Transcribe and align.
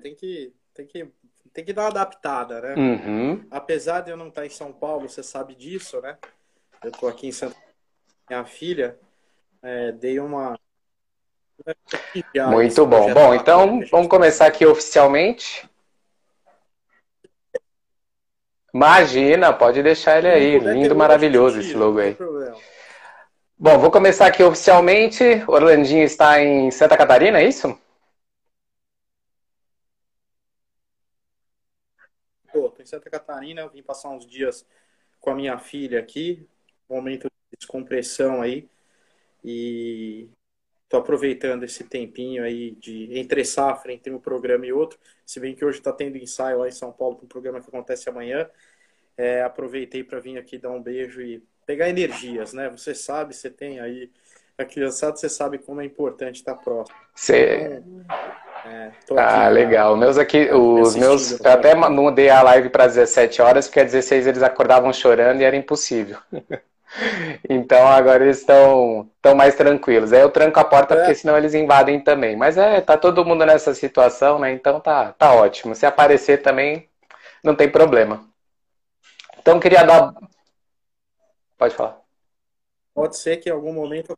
tem 0.00 0.14
que, 0.14 0.52
tem 0.74 0.86
que, 0.86 1.08
tem 1.52 1.64
que 1.64 1.72
dar 1.72 1.82
uma 1.82 1.88
adaptada, 1.88 2.60
né? 2.60 2.74
Uhum. 2.74 3.46
Apesar 3.50 4.00
de 4.00 4.10
eu 4.10 4.16
não 4.16 4.28
estar 4.28 4.44
em 4.44 4.50
São 4.50 4.72
Paulo, 4.72 5.08
você 5.08 5.22
sabe 5.22 5.54
disso, 5.54 6.00
né? 6.00 6.18
Eu 6.82 6.90
tô 6.90 7.06
aqui 7.06 7.28
em 7.28 7.32
Santa 7.32 7.56
minha 8.30 8.44
filha, 8.44 8.96
é, 9.60 9.90
dei 9.90 10.20
uma. 10.20 10.56
Muito 12.48 12.86
bom. 12.86 13.12
Bom, 13.12 13.34
então 13.34 13.82
vamos 13.90 14.06
começar 14.06 14.46
aqui 14.46 14.64
oficialmente. 14.64 15.68
Imagina, 18.72 19.52
pode 19.52 19.82
deixar 19.82 20.18
ele 20.18 20.28
aí. 20.28 20.58
Lindo, 20.58 20.94
maravilhoso 20.94 21.58
esse 21.58 21.74
logo 21.74 21.98
aí. 21.98 22.16
Bom, 23.58 23.78
vou 23.78 23.90
começar 23.90 24.26
aqui 24.26 24.44
oficialmente. 24.44 25.42
Orlandinho 25.48 26.04
está 26.04 26.40
em 26.40 26.70
Santa 26.70 26.96
Catarina, 26.96 27.40
é 27.40 27.44
isso? 27.44 27.76
Estou 32.80 32.82
em 32.82 32.86
Santa 32.86 33.10
Catarina, 33.10 33.68
vim 33.68 33.82
passar 33.82 34.10
uns 34.10 34.26
dias 34.26 34.66
com 35.20 35.30
a 35.30 35.34
minha 35.34 35.58
filha 35.58 36.00
aqui, 36.00 36.46
momento 36.88 37.28
de 37.28 37.58
descompressão 37.58 38.40
aí. 38.40 38.68
E 39.44 40.28
tô 40.88 40.96
aproveitando 40.96 41.64
esse 41.64 41.84
tempinho 41.84 42.42
aí 42.42 42.72
de 42.72 43.18
entre 43.18 43.44
safra, 43.44 43.92
entre 43.92 44.12
um 44.12 44.18
programa 44.18 44.66
e 44.66 44.72
outro. 44.72 44.98
Se 45.26 45.38
bem 45.38 45.54
que 45.54 45.64
hoje 45.64 45.78
está 45.78 45.92
tendo 45.92 46.16
ensaio 46.16 46.58
lá 46.58 46.68
em 46.68 46.72
São 46.72 46.92
Paulo 46.92 47.16
para 47.16 47.24
um 47.24 47.28
programa 47.28 47.60
que 47.60 47.68
acontece 47.68 48.08
amanhã. 48.08 48.48
É, 49.16 49.42
aproveitei 49.42 50.02
para 50.02 50.18
vir 50.18 50.38
aqui 50.38 50.56
dar 50.56 50.70
um 50.70 50.82
beijo 50.82 51.20
e 51.20 51.42
pegar 51.66 51.90
energias, 51.90 52.54
né? 52.54 52.70
Você 52.70 52.94
sabe, 52.94 53.34
você 53.34 53.50
tem 53.50 53.78
aí 53.78 54.10
a 54.56 54.64
criançada, 54.64 55.16
você 55.16 55.28
sabe 55.28 55.58
como 55.58 55.80
é 55.80 55.84
importante 55.84 56.36
estar 56.36 56.54
próximo. 56.54 56.96
Você... 57.14 57.82
Então, 57.82 58.49
é, 58.66 58.90
ah, 59.16 59.48
legal. 59.48 59.96
Meus 59.96 60.18
aqui, 60.18 60.50
os 60.52 60.96
meus, 60.96 61.40
eu 61.40 61.50
até 61.50 61.74
mudei 61.74 62.28
a 62.28 62.42
live 62.42 62.68
para 62.68 62.86
17 62.86 63.42
horas, 63.42 63.66
porque 63.66 63.80
às 63.80 63.92
16 63.92 64.26
eles 64.26 64.42
acordavam 64.42 64.92
chorando 64.92 65.40
e 65.40 65.44
era 65.44 65.56
impossível. 65.56 66.18
Então 67.48 67.86
agora 67.86 68.24
eles 68.24 68.40
estão 68.40 69.08
tão 69.22 69.32
mais 69.32 69.54
tranquilos. 69.54 70.12
Aí 70.12 70.22
eu 70.22 70.28
tranco 70.28 70.58
a 70.58 70.64
porta 70.64 70.94
é. 70.94 70.96
porque 70.96 71.14
senão 71.14 71.38
eles 71.38 71.54
invadem 71.54 72.00
também. 72.00 72.34
Mas 72.34 72.58
é, 72.58 72.80
tá 72.80 72.96
todo 72.96 73.24
mundo 73.24 73.46
nessa 73.46 73.72
situação, 73.74 74.40
né? 74.40 74.50
Então 74.50 74.80
tá, 74.80 75.12
tá 75.12 75.32
ótimo. 75.32 75.72
Se 75.72 75.86
aparecer 75.86 76.42
também, 76.42 76.88
não 77.44 77.54
tem 77.54 77.70
problema. 77.70 78.24
Então 79.38 79.60
queria 79.60 79.84
dar 79.84 80.12
Pode 81.60 81.74
falar. 81.74 82.00
Pode 82.94 83.18
ser 83.18 83.36
que 83.36 83.50
em 83.50 83.52
algum 83.52 83.74
momento. 83.74 84.16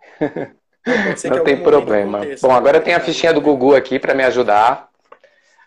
Não, 0.86 1.44
tem 1.44 1.56
problema. 1.56 2.20
Bom, 2.40 2.52
agora 2.52 2.78
eu 2.78 2.82
tenho 2.82 2.96
a 2.96 3.00
fichinha 3.00 3.32
do 3.32 3.40
Gugu 3.40 3.74
aqui 3.74 3.98
para 3.98 4.14
me 4.14 4.22
ajudar. 4.24 4.88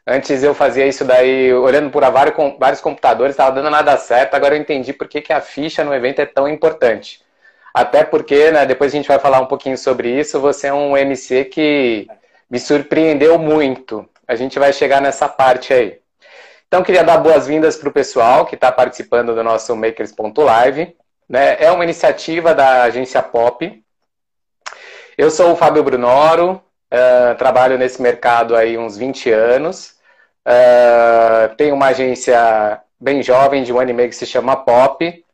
Antes 0.06 0.42
eu 0.42 0.54
fazia 0.54 0.86
isso 0.86 1.04
daí 1.04 1.54
olhando 1.54 1.90
por 1.90 2.04
vários 2.58 2.80
computadores, 2.80 3.34
estava 3.34 3.56
dando 3.56 3.70
nada 3.70 3.98
certo. 3.98 4.36
Agora 4.36 4.56
eu 4.56 4.62
entendi 4.62 4.94
por 4.94 5.08
que, 5.08 5.22
que 5.22 5.34
a 5.34 5.42
ficha 5.42 5.84
no 5.84 5.94
evento 5.94 6.20
é 6.20 6.26
tão 6.26 6.48
importante. 6.48 7.22
Até 7.74 8.04
porque, 8.04 8.52
né, 8.52 8.66
depois 8.66 8.92
a 8.94 8.96
gente 8.96 9.08
vai 9.08 9.20
falar 9.20 9.40
um 9.42 9.46
pouquinho 9.46 9.78
sobre 9.78 10.10
isso, 10.10 10.40
você 10.40 10.68
é 10.68 10.74
um 10.74 10.96
MC 10.96 11.46
que 11.46 12.08
me 12.50 12.60
surpreendeu 12.60 13.38
muito. 13.38 14.08
A 14.28 14.36
gente 14.36 14.58
vai 14.58 14.72
chegar 14.72 15.02
nessa 15.02 15.28
parte 15.28 15.74
aí. 15.74 16.00
Então, 16.68 16.84
queria 16.84 17.04
dar 17.04 17.18
boas-vindas 17.18 17.78
para 17.78 17.90
o 17.90 17.94
pessoal 17.94 18.46
que 18.46 18.56
está 18.56 18.72
participando 18.72 19.36
do 19.36 19.44
nosso 19.44 19.76
Makers.live. 19.76 20.96
Né? 21.30 21.58
É 21.60 21.72
uma 21.72 21.84
iniciativa 21.84 22.54
da 22.54 22.84
agência 22.84 23.22
Pop. 23.22 23.84
Eu 25.18 25.32
sou 25.32 25.52
o 25.52 25.56
Fábio 25.56 25.84
Brunoro, 25.84 26.62
uh, 26.94 27.36
trabalho 27.38 27.78
nesse 27.78 28.02
mercado 28.02 28.56
aí 28.56 28.78
uns 28.78 28.96
20 28.96 29.32
anos. 29.32 29.96
Uh, 30.48 31.56
tenho 31.56 31.76
uma 31.76 31.88
agência 31.88 32.82
bem 33.00 33.24
jovem, 33.24 33.64
de 33.64 33.74
um 33.74 33.80
ano 33.80 33.90
e 33.90 33.94
meio, 33.94 34.10
que 34.10 34.16
se 34.16 34.26
chama 34.26 34.56
Pop. 34.56 35.26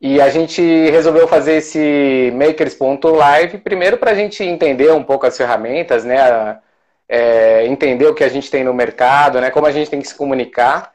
E 0.00 0.20
a 0.20 0.28
gente 0.28 0.62
resolveu 0.90 1.26
fazer 1.26 1.54
esse 1.54 2.32
Makers.live, 2.34 3.58
primeiro 3.58 3.96
para 3.98 4.10
a 4.12 4.14
gente 4.14 4.44
entender 4.44 4.92
um 4.92 5.02
pouco 5.02 5.26
as 5.26 5.36
ferramentas, 5.36 6.04
né? 6.04 6.60
é, 7.08 7.66
entender 7.66 8.06
o 8.06 8.14
que 8.14 8.22
a 8.22 8.28
gente 8.28 8.50
tem 8.50 8.62
no 8.62 8.74
mercado, 8.74 9.40
né, 9.40 9.50
como 9.50 9.66
a 9.66 9.72
gente 9.72 9.90
tem 9.90 10.00
que 10.00 10.08
se 10.08 10.14
comunicar. 10.14 10.92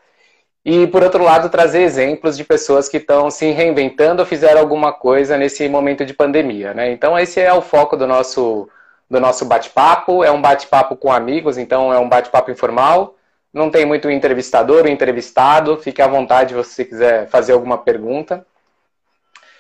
E, 0.66 0.88
por 0.88 1.04
outro 1.04 1.24
lado, 1.24 1.50
trazer 1.50 1.82
exemplos 1.82 2.38
de 2.38 2.44
pessoas 2.46 2.88
que 2.88 2.98
estão 2.98 3.30
se 3.30 3.52
reinventando 3.52 4.22
ou 4.22 4.26
fizeram 4.26 4.62
alguma 4.62 4.94
coisa 4.94 5.38
nesse 5.38 5.68
momento 5.68 6.06
de 6.06 6.14
pandemia. 6.14 6.74
Né? 6.74 6.92
Então, 6.92 7.20
esse 7.20 7.42
é 7.42 7.52
o 7.54 7.62
foco 7.62 7.98
do 7.98 8.08
nosso, 8.08 8.70
do 9.10 9.20
nosso 9.20 9.44
bate-papo. 9.46 10.24
É 10.24 10.32
um 10.32 10.42
bate-papo 10.42 10.96
com 10.96 11.12
amigos, 11.12 11.58
então 11.58 11.92
é 11.94 12.00
um 12.00 12.08
bate-papo 12.08 12.50
informal. 12.50 13.16
Não 13.54 13.70
tem 13.70 13.86
muito 13.86 14.10
entrevistador 14.10 14.84
ou 14.84 14.88
entrevistado. 14.88 15.78
Fique 15.78 16.02
à 16.02 16.08
vontade 16.08 16.52
se 16.52 16.56
você 16.56 16.86
quiser 16.86 17.28
fazer 17.28 17.52
alguma 17.52 17.78
pergunta. 17.78 18.46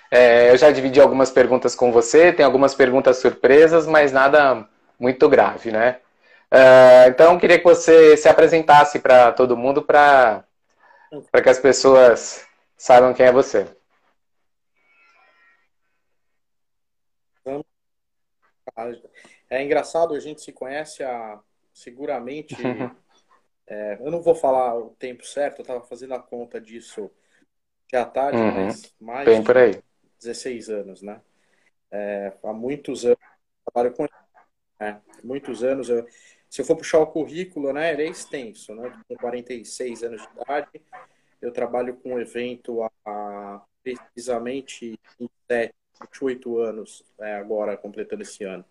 É, 0.09 0.51
eu 0.51 0.57
já 0.57 0.71
dividi 0.71 1.01
algumas 1.01 1.31
perguntas 1.31 1.75
com 1.75 1.91
você, 1.91 2.31
tem 2.31 2.45
algumas 2.45 2.75
perguntas 2.75 3.17
surpresas, 3.17 3.87
mas 3.87 4.11
nada 4.11 4.63
muito 4.99 5.27
grave, 5.27 5.71
né? 5.71 5.97
Uh, 6.53 7.09
então, 7.09 7.39
queria 7.39 7.57
que 7.57 7.63
você 7.63 8.15
se 8.15 8.29
apresentasse 8.29 8.99
para 8.99 9.31
todo 9.31 9.57
mundo 9.57 9.81
para 9.81 10.43
que 11.41 11.49
as 11.49 11.59
pessoas 11.59 12.47
saibam 12.77 13.13
quem 13.13 13.25
é 13.25 13.31
você. 13.31 13.67
É 19.49 19.61
engraçado, 19.61 20.13
a 20.13 20.19
gente 20.19 20.41
se 20.41 20.51
conhece 20.51 21.03
há 21.03 21.39
seguramente. 21.73 22.55
é, 23.67 23.97
eu 23.99 24.09
não 24.09 24.21
vou 24.21 24.35
falar 24.35 24.77
o 24.77 24.89
tempo 24.91 25.25
certo, 25.25 25.59
eu 25.59 25.63
estava 25.63 25.81
fazendo 25.81 26.13
a 26.13 26.19
conta 26.19 26.59
disso 26.59 27.11
já 27.91 28.05
tarde, 28.05 28.37
uhum. 28.39 28.65
mas 28.65 28.95
mais 28.99 29.25
Bem 29.25 29.43
por 29.43 29.57
aí. 29.57 29.81
16 30.19 30.69
anos, 30.69 31.01
né? 31.01 31.21
É, 31.91 32.33
há 32.43 32.53
muitos 32.53 33.05
anos 33.05 33.19
trabalho 33.65 33.95
com 33.95 34.07
né? 34.79 35.01
muitos 35.23 35.63
anos 35.63 35.89
eu 35.89 36.05
se 36.53 36.61
eu 36.61 36.65
for 36.65 36.75
puxar 36.75 36.99
o 36.99 37.07
currículo, 37.07 37.73
né, 37.73 37.91
ele 37.91 38.03
é 38.03 38.07
extenso, 38.07 38.75
né? 38.75 38.87
Com 39.07 39.15
46 39.15 40.03
anos 40.03 40.21
de 40.21 40.27
idade, 40.39 40.81
eu 41.41 41.51
trabalho 41.51 41.95
com 41.95 42.13
um 42.13 42.19
evento 42.19 42.83
há 43.03 43.65
precisamente 43.81 44.99
27, 45.19 45.73
28 45.99 46.59
anos, 46.59 47.03
né, 47.17 47.37
agora 47.37 47.75
completando 47.75 48.21
esse 48.21 48.43
ano. 48.43 48.63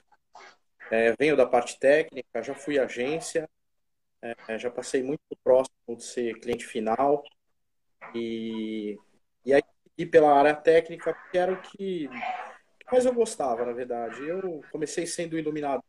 É, 0.93 1.12
venho 1.19 1.37
da 1.37 1.44
parte 1.44 1.76
técnica, 1.81 2.41
já 2.41 2.54
fui 2.54 2.78
agência, 2.78 3.50
é, 4.22 4.56
já 4.60 4.70
passei 4.70 5.03
muito 5.03 5.37
próximo 5.43 5.97
de 5.97 6.04
ser 6.04 6.38
cliente 6.38 6.64
final 6.64 7.25
e, 8.14 8.97
e 9.44 9.53
aí 9.53 10.06
pela 10.09 10.32
área 10.38 10.54
técnica, 10.54 11.12
que 11.32 11.37
era 11.37 11.53
o 11.53 11.60
que 11.60 12.09
mais 12.93 13.04
eu 13.04 13.12
gostava, 13.12 13.66
na 13.66 13.72
verdade. 13.72 14.25
Eu 14.25 14.62
comecei 14.70 15.04
sendo 15.04 15.37
iluminador, 15.37 15.82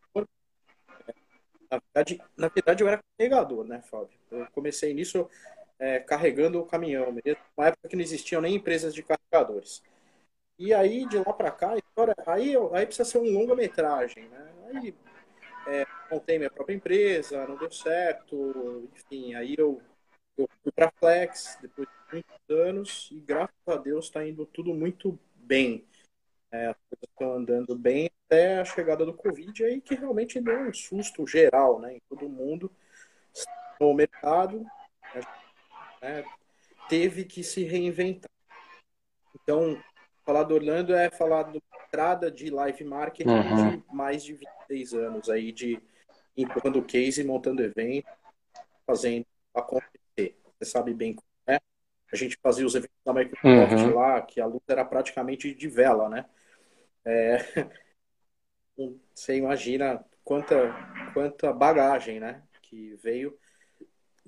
na 1.73 1.81
verdade, 1.93 2.21
na 2.37 2.47
verdade, 2.47 2.83
eu 2.83 2.87
era 2.87 3.03
carregador, 3.17 3.65
né, 3.65 3.81
Fábio? 3.81 4.17
Eu 4.31 4.47
comecei 4.51 4.93
nisso 4.93 5.29
é, 5.79 5.99
carregando 5.99 6.59
o 6.59 6.65
caminhão 6.65 7.11
mesmo, 7.11 7.41
uma 7.57 7.67
época 7.67 7.89
que 7.89 7.95
não 7.95 8.03
existiam 8.03 8.41
nem 8.41 8.55
empresas 8.55 8.93
de 8.93 9.03
carregadores. 9.03 9.83
E 10.57 10.73
aí, 10.73 11.05
de 11.07 11.17
lá 11.17 11.33
para 11.33 11.51
cá, 11.51 11.75
história, 11.77 12.15
aí, 12.27 12.53
aí 12.73 12.85
precisa 12.85 13.05
ser 13.09 13.17
um 13.17 13.31
longa-metragem, 13.31 14.29
né? 14.29 14.53
Aí 14.67 14.95
é, 15.67 15.85
montei 16.11 16.37
minha 16.37 16.49
própria 16.49 16.75
empresa, 16.75 17.47
não 17.47 17.57
deu 17.57 17.71
certo, 17.71 18.89
enfim, 18.93 19.33
aí 19.33 19.55
eu, 19.57 19.81
eu 20.37 20.47
fui 20.61 20.71
para 20.71 20.91
Flex 20.99 21.57
depois 21.61 21.87
de 21.87 22.13
muitos 22.13 22.49
anos 22.49 23.09
e 23.11 23.19
graças 23.19 23.55
a 23.67 23.75
Deus 23.75 24.05
está 24.05 24.25
indo 24.25 24.45
tudo 24.45 24.73
muito 24.73 25.17
bem. 25.35 25.85
É, 26.51 26.67
as 26.67 26.77
coisas 26.89 27.09
estão 27.09 27.33
andando 27.33 27.75
bem 27.75 28.09
até 28.33 28.59
a 28.59 28.65
chegada 28.65 29.05
do 29.05 29.13
Covid, 29.13 29.63
aí 29.63 29.79
que 29.79 29.93
realmente 29.93 30.41
deu 30.41 30.59
um 30.61 30.73
susto 30.73 31.27
geral 31.27 31.79
né, 31.79 31.93
em 31.93 32.01
todo 32.09 32.27
mundo. 32.27 32.71
No 33.79 33.93
mercado 33.93 34.65
né, 36.01 36.25
teve 36.89 37.25
que 37.25 37.43
se 37.43 37.63
reinventar. 37.63 38.29
Então, 39.35 39.79
falar 40.25 40.43
do 40.43 40.55
Orlando 40.55 40.95
é 40.95 41.11
falar 41.11 41.43
da 41.43 41.59
entrada 41.85 42.31
de 42.31 42.49
live 42.49 42.83
marketing 42.83 43.29
uhum. 43.29 43.69
de 43.69 43.83
mais 43.93 44.23
de 44.23 44.33
26 44.33 44.93
anos 44.93 45.29
aí 45.29 45.51
de 45.51 45.79
empurrando 46.35 46.83
case, 46.83 47.23
montando 47.23 47.61
evento, 47.61 48.07
fazendo 48.85 49.25
acontecer. 49.53 50.39
Você 50.57 50.65
sabe 50.65 50.93
bem 50.93 51.13
como 51.13 51.27
é. 51.45 51.59
A 52.11 52.15
gente 52.15 52.37
fazia 52.41 52.65
os 52.65 52.73
eventos 52.73 52.97
da 53.05 53.13
Microsoft 53.13 53.73
uhum. 53.73 53.95
lá, 53.95 54.21
que 54.21 54.41
a 54.41 54.45
luta 54.45 54.73
era 54.73 54.85
praticamente 54.85 55.53
de 55.53 55.67
vela, 55.67 56.09
né? 56.09 56.25
É, 57.05 57.37
você 59.13 59.35
imagina 59.35 60.03
quanta, 60.23 60.75
quanta 61.13 61.53
bagagem 61.53 62.19
né, 62.19 62.41
que 62.61 62.95
veio 63.03 63.33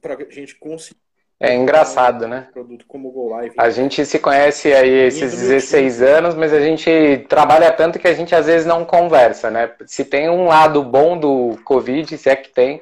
para 0.02 0.16
a 0.16 0.30
gente 0.30 0.56
conseguir 0.56 1.00
É 1.40 1.56
engraçado, 1.56 2.28
né? 2.28 2.48
Produto 2.54 2.86
como 2.88 3.10
o 3.10 3.12
Go 3.12 3.30
Live. 3.30 3.56
A 3.58 3.70
gente 3.70 4.06
se 4.06 4.20
conhece 4.20 4.72
aí 4.74 5.08
esses 5.08 5.32
16 5.32 6.02
anos, 6.02 6.36
mas 6.36 6.54
a 6.54 6.60
gente 6.60 7.26
trabalha 7.28 7.72
tanto 7.72 7.98
que 7.98 8.08
a 8.08 8.14
gente 8.14 8.36
às 8.36 8.46
vezes 8.46 8.68
não 8.68 8.86
conversa, 8.86 9.50
né? 9.50 9.72
Se 9.88 10.06
tem 10.06 10.30
um 10.30 10.46
lado 10.46 10.84
bom 10.84 11.18
do 11.18 11.58
Covid, 11.64 12.18
se 12.18 12.30
é 12.30 12.36
que 12.36 12.50
tem, 12.50 12.82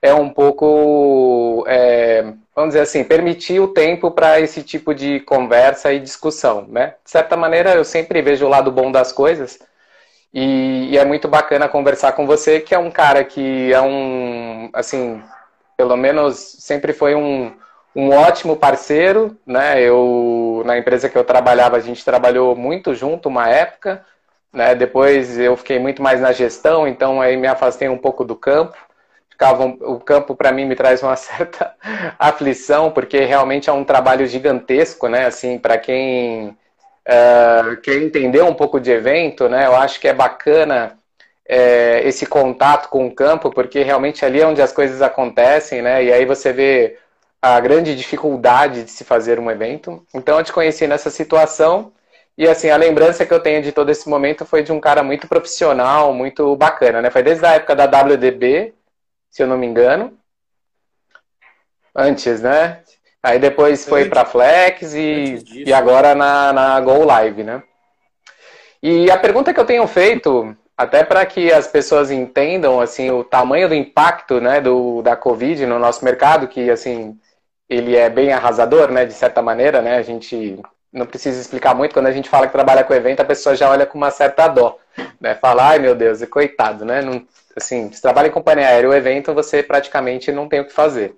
é 0.00 0.14
um 0.14 0.30
pouco, 0.30 1.64
é, 1.66 2.22
vamos 2.54 2.70
dizer 2.70 2.80
assim, 2.80 3.02
permitir 3.04 3.60
o 3.60 3.68
tempo 3.68 4.10
para 4.10 4.40
esse 4.40 4.62
tipo 4.62 4.94
de 4.94 5.20
conversa 5.20 5.92
e 5.92 5.98
discussão, 5.98 6.66
né? 6.68 6.94
De 7.04 7.10
certa 7.10 7.36
maneira, 7.36 7.74
eu 7.74 7.84
sempre 7.84 8.22
vejo 8.22 8.46
o 8.46 8.48
lado 8.48 8.70
bom 8.70 8.92
das 8.92 9.12
coisas 9.12 9.58
e, 10.32 10.90
e 10.90 10.98
é 10.98 11.04
muito 11.04 11.28
bacana 11.28 11.68
conversar 11.68 12.12
com 12.12 12.26
você, 12.26 12.60
que 12.60 12.74
é 12.74 12.78
um 12.78 12.90
cara 12.90 13.24
que 13.24 13.72
é 13.72 13.80
um, 13.80 14.70
assim, 14.72 15.22
pelo 15.76 15.96
menos 15.96 16.36
sempre 16.36 16.92
foi 16.92 17.14
um 17.14 17.52
um 17.94 18.10
ótimo 18.10 18.56
parceiro, 18.56 19.36
né? 19.46 19.80
Eu 19.82 20.62
na 20.64 20.78
empresa 20.78 21.08
que 21.08 21.18
eu 21.18 21.24
trabalhava 21.24 21.76
a 21.76 21.80
gente 21.80 22.04
trabalhou 22.04 22.54
muito 22.54 22.94
junto 22.94 23.28
uma 23.28 23.48
época, 23.48 24.04
né? 24.52 24.74
Depois 24.74 25.38
eu 25.38 25.56
fiquei 25.56 25.78
muito 25.78 26.02
mais 26.02 26.20
na 26.20 26.32
gestão, 26.32 26.86
então 26.86 27.20
aí 27.20 27.36
me 27.36 27.48
afastei 27.48 27.88
um 27.88 27.98
pouco 27.98 28.24
do 28.24 28.36
campo. 28.36 28.76
O 29.80 29.98
campo 29.98 30.36
para 30.36 30.52
mim 30.52 30.66
me 30.66 30.76
traz 30.76 31.02
uma 31.02 31.16
certa 31.16 31.74
aflição 32.18 32.90
porque 32.92 33.20
realmente 33.24 33.70
é 33.70 33.72
um 33.72 33.84
trabalho 33.84 34.26
gigantesco, 34.26 35.08
né? 35.08 35.26
Assim 35.26 35.58
para 35.58 35.78
quem 35.78 36.56
uh, 37.10 37.76
quer 37.80 37.96
entender 37.96 38.42
um 38.42 38.54
pouco 38.54 38.80
de 38.80 38.90
evento, 38.90 39.48
né? 39.48 39.66
Eu 39.66 39.74
acho 39.74 40.00
que 40.00 40.08
é 40.08 40.14
bacana 40.14 40.96
é, 41.48 42.02
esse 42.06 42.26
contato 42.26 42.88
com 42.88 43.06
o 43.06 43.14
campo, 43.14 43.50
porque 43.50 43.82
realmente 43.82 44.24
ali 44.24 44.40
é 44.40 44.46
onde 44.46 44.62
as 44.62 44.72
coisas 44.72 45.02
acontecem, 45.02 45.82
né? 45.82 46.04
E 46.04 46.12
aí 46.12 46.24
você 46.24 46.52
vê 46.52 46.98
a 47.42 47.58
grande 47.60 47.96
dificuldade 47.96 48.84
de 48.84 48.90
se 48.90 49.04
fazer 49.04 49.38
um 49.40 49.50
evento. 49.50 50.04
Então 50.14 50.38
eu 50.38 50.44
te 50.44 50.52
conheci 50.52 50.86
nessa 50.86 51.10
situação 51.10 51.92
e 52.40 52.48
assim, 52.48 52.70
a 52.70 52.76
lembrança 52.76 53.26
que 53.26 53.34
eu 53.34 53.40
tenho 53.40 53.62
de 53.62 53.72
todo 53.72 53.90
esse 53.90 54.08
momento 54.08 54.46
foi 54.46 54.62
de 54.62 54.72
um 54.72 54.80
cara 54.80 55.02
muito 55.02 55.28
profissional, 55.28 56.14
muito 56.14 56.56
bacana, 56.56 57.02
né? 57.02 57.10
Foi 57.10 57.22
desde 57.22 57.44
a 57.44 57.54
época 57.54 57.76
da 57.76 57.84
WDB, 57.84 58.74
se 59.30 59.42
eu 59.42 59.46
não 59.46 59.58
me 59.58 59.66
engano. 59.66 60.16
Antes, 61.94 62.40
né? 62.40 62.82
Aí 63.22 63.38
depois 63.38 63.86
foi 63.86 64.06
para 64.08 64.24
Flex 64.24 64.94
e, 64.94 65.64
e 65.66 65.72
agora 65.72 66.14
na, 66.14 66.52
na 66.52 66.80
Go 66.80 67.04
Live, 67.04 67.44
né? 67.44 67.62
E 68.82 69.10
a 69.10 69.18
pergunta 69.18 69.52
que 69.52 69.60
eu 69.60 69.66
tenho 69.66 69.86
feito, 69.86 70.56
até 70.76 71.04
para 71.04 71.26
que 71.26 71.52
as 71.52 71.66
pessoas 71.66 72.10
entendam 72.10 72.80
assim 72.80 73.10
o 73.10 73.22
tamanho 73.22 73.68
do 73.68 73.74
impacto, 73.74 74.40
né, 74.40 74.60
do, 74.60 75.02
da 75.02 75.14
Covid 75.14 75.66
no 75.66 75.78
nosso 75.78 76.02
mercado, 76.02 76.48
que 76.48 76.70
assim 76.70 77.18
ele 77.68 77.94
é 77.94 78.08
bem 78.08 78.32
arrasador, 78.32 78.90
né, 78.90 79.04
de 79.04 79.12
certa 79.12 79.42
maneira, 79.42 79.82
né? 79.82 79.96
A 79.96 80.02
gente 80.02 80.58
não 80.92 81.06
precisa 81.06 81.40
explicar 81.40 81.74
muito 81.74 81.92
quando 81.92 82.06
a 82.06 82.12
gente 82.12 82.28
fala 82.28 82.46
que 82.46 82.52
trabalha 82.52 82.82
com 82.82 82.94
evento, 82.94 83.20
a 83.20 83.24
pessoa 83.24 83.54
já 83.54 83.70
olha 83.70 83.86
com 83.86 83.98
uma 83.98 84.10
certa 84.10 84.48
dó, 84.48 84.78
né? 85.20 85.34
Fala, 85.34 85.68
ai 85.68 85.78
meu 85.78 85.94
Deus, 85.94 86.24
coitado, 86.24 86.86
né? 86.86 87.02
Não, 87.02 87.22
assim, 87.54 87.92
se 87.92 88.00
trabalha 88.00 88.28
em 88.28 88.32
companhia 88.32 88.68
aérea, 88.68 88.88
o 88.88 88.94
evento 88.94 89.34
você 89.34 89.62
praticamente 89.62 90.32
não 90.32 90.48
tem 90.48 90.60
o 90.60 90.64
que 90.64 90.72
fazer. 90.72 91.14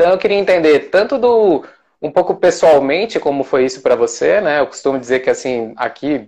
Então 0.00 0.12
eu 0.12 0.18
queria 0.18 0.38
entender 0.38 0.88
tanto 0.88 1.18
do 1.18 1.62
um 2.00 2.10
pouco 2.10 2.34
pessoalmente 2.34 3.20
como 3.20 3.44
foi 3.44 3.66
isso 3.66 3.82
para 3.82 3.94
você, 3.94 4.40
né? 4.40 4.58
Eu 4.60 4.66
costumo 4.66 4.98
dizer 4.98 5.20
que 5.20 5.28
assim 5.28 5.74
aqui 5.76 6.26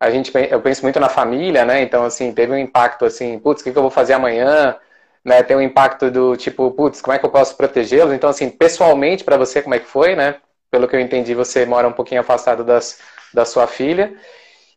a 0.00 0.10
gente 0.10 0.32
eu 0.50 0.60
penso 0.60 0.82
muito 0.82 0.98
na 0.98 1.08
família, 1.08 1.64
né? 1.64 1.82
Então 1.82 2.02
assim 2.02 2.32
teve 2.32 2.52
um 2.52 2.58
impacto 2.58 3.04
assim, 3.04 3.38
putz, 3.38 3.60
o 3.60 3.64
que 3.64 3.70
eu 3.70 3.82
vou 3.82 3.90
fazer 3.92 4.14
amanhã? 4.14 4.76
né, 5.24 5.40
tem 5.44 5.56
um 5.56 5.60
impacto 5.60 6.10
do 6.10 6.36
tipo, 6.36 6.68
putz, 6.72 7.00
como 7.00 7.14
é 7.14 7.18
que 7.18 7.24
eu 7.24 7.30
posso 7.30 7.56
protegê-los? 7.56 8.12
Então, 8.12 8.28
assim, 8.28 8.50
pessoalmente, 8.50 9.22
para 9.22 9.36
você, 9.36 9.62
como 9.62 9.76
é 9.76 9.78
que 9.78 9.86
foi, 9.86 10.16
né? 10.16 10.36
Pelo 10.68 10.88
que 10.88 10.96
eu 10.96 11.00
entendi, 11.00 11.32
você 11.32 11.64
mora 11.64 11.86
um 11.86 11.92
pouquinho 11.92 12.20
afastado 12.20 12.64
das, 12.64 12.98
da 13.32 13.44
sua 13.44 13.68
filha. 13.68 14.14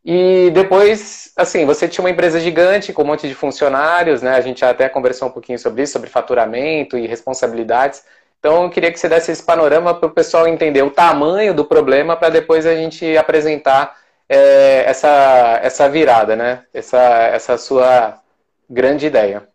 E 0.06 0.52
depois, 0.52 1.32
assim, 1.36 1.66
você 1.66 1.88
tinha 1.88 2.04
uma 2.04 2.12
empresa 2.12 2.40
gigante 2.40 2.94
com 2.94 3.02
um 3.02 3.06
monte 3.06 3.28
de 3.28 3.34
funcionários, 3.34 4.22
né? 4.22 4.36
A 4.36 4.42
gente 4.42 4.64
até 4.64 4.88
conversou 4.88 5.30
um 5.30 5.32
pouquinho 5.32 5.58
sobre 5.58 5.82
isso, 5.82 5.94
sobre 5.94 6.12
faturamento 6.12 6.96
e 6.96 7.08
responsabilidades. 7.08 8.04
Então, 8.46 8.66
eu 8.66 8.70
queria 8.70 8.92
que 8.92 9.00
você 9.00 9.10
desse 9.10 9.32
esse 9.32 9.44
panorama 9.44 10.00
para 10.00 10.08
o 10.08 10.14
pessoal 10.14 10.48
entender 10.48 10.84
o 10.84 10.92
tamanho 10.92 11.52
do 11.52 11.66
problema 11.66 12.16
para 12.16 12.30
depois 12.30 12.64
a 12.68 12.76
gente 12.76 13.18
apresentar 13.18 14.00
é, 14.30 14.84
essa, 14.86 15.60
essa 15.64 15.90
virada, 15.90 16.36
né? 16.36 16.64
Essa, 16.72 17.00
essa 17.00 17.58
sua 17.58 18.22
grande 18.70 19.08
ideia. 19.08 19.50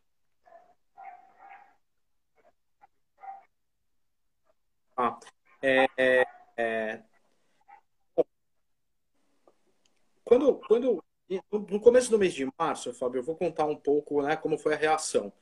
É, 5.63 5.87
é, 5.97 6.27
é... 6.57 7.01
Quando, 10.25 10.61
quando, 10.67 11.05
no 11.53 11.81
começo 11.81 12.11
do 12.11 12.19
mês 12.19 12.35
de 12.35 12.49
março, 12.59 12.93
Fábio, 12.93 13.21
eu 13.21 13.25
vou 13.25 13.37
contar 13.37 13.67
um 13.67 13.77
pouco 13.77 14.21
né, 14.21 14.35
como 14.35 14.59
foi 14.59 14.75
a 14.75 14.77
reação. 14.77 15.33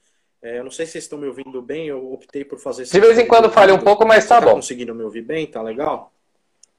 É, 0.43 0.59
eu 0.59 0.65
não 0.65 0.71
sei 0.71 0.87
se 0.87 0.93
vocês 0.93 1.05
estão 1.05 1.19
me 1.19 1.27
ouvindo 1.27 1.61
bem, 1.61 1.89
eu 1.89 2.13
optei 2.13 2.45
por 2.45 2.59
fazer... 2.59 2.85
De 2.85 3.01
vez 3.01 3.19
em 3.19 3.27
quando 3.27 3.51
falha 3.51 3.75
um 3.75 3.81
pouco, 3.81 4.07
mas 4.07 4.27
tá, 4.27 4.41
tá 4.41 4.47
bom. 4.47 4.55
conseguindo 4.55 4.95
me 4.95 5.03
ouvir 5.03 5.23
bem? 5.23 5.47
Tá 5.47 5.61
legal? 5.61 6.13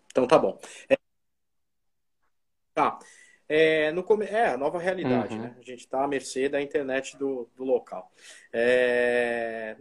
Então 0.08 0.26
tá 0.26 0.38
bom. 0.38 0.58
É, 0.90 0.98
tá. 2.74 3.00
É, 3.48 3.92
no 3.92 4.06
é 4.24 4.50
a 4.50 4.58
nova 4.58 4.78
realidade, 4.78 5.36
uhum. 5.36 5.42
né? 5.42 5.56
A 5.58 5.64
gente 5.64 5.80
está 5.80 6.04
à 6.04 6.08
mercê 6.08 6.48
da 6.48 6.62
internet 6.62 7.18
do, 7.18 7.50
do 7.56 7.64
local. 7.64 8.12
É 8.54 9.76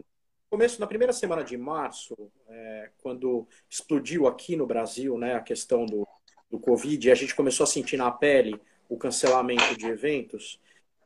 começo, 0.49 0.81
na 0.81 0.87
primeira 0.87 1.13
semana 1.13 1.45
de 1.45 1.57
março, 1.57 2.15
é, 2.49 2.91
quando 3.03 3.47
explodiu 3.69 4.27
aqui 4.27 4.57
no 4.57 4.67
Brasil 4.67 5.19
né, 5.19 5.35
a 5.35 5.41
questão 5.41 5.85
do, 5.85 6.07
do 6.51 6.59
Covid, 6.59 7.07
e 7.07 7.11
a 7.11 7.15
gente 7.15 7.35
começou 7.35 7.65
a 7.65 7.67
sentir 7.67 7.97
na 7.97 8.11
pele 8.11 8.61
o 8.89 8.97
cancelamento 8.97 9.77
de 9.77 9.87
eventos, 9.87 10.59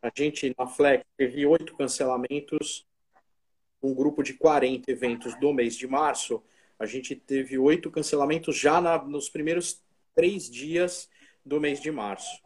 a 0.02 0.10
gente 0.14 0.54
na 0.58 0.66
Flex 0.66 1.04
teve 1.16 1.46
oito 1.46 1.76
cancelamentos, 1.76 2.86
um 3.82 3.94
grupo 3.94 4.22
de 4.22 4.34
40 4.34 4.90
eventos 4.90 5.34
do 5.38 5.52
mês 5.52 5.76
de 5.76 5.86
março, 5.86 6.42
a 6.78 6.86
gente 6.86 7.14
teve 7.14 7.56
oito 7.58 7.90
cancelamentos 7.90 8.56
já 8.56 8.80
na, 8.80 9.02
nos 9.02 9.30
primeiros 9.30 9.82
três 10.14 10.50
dias 10.50 11.08
do 11.44 11.60
mês 11.60 11.80
de 11.80 11.90
março. 11.90 12.42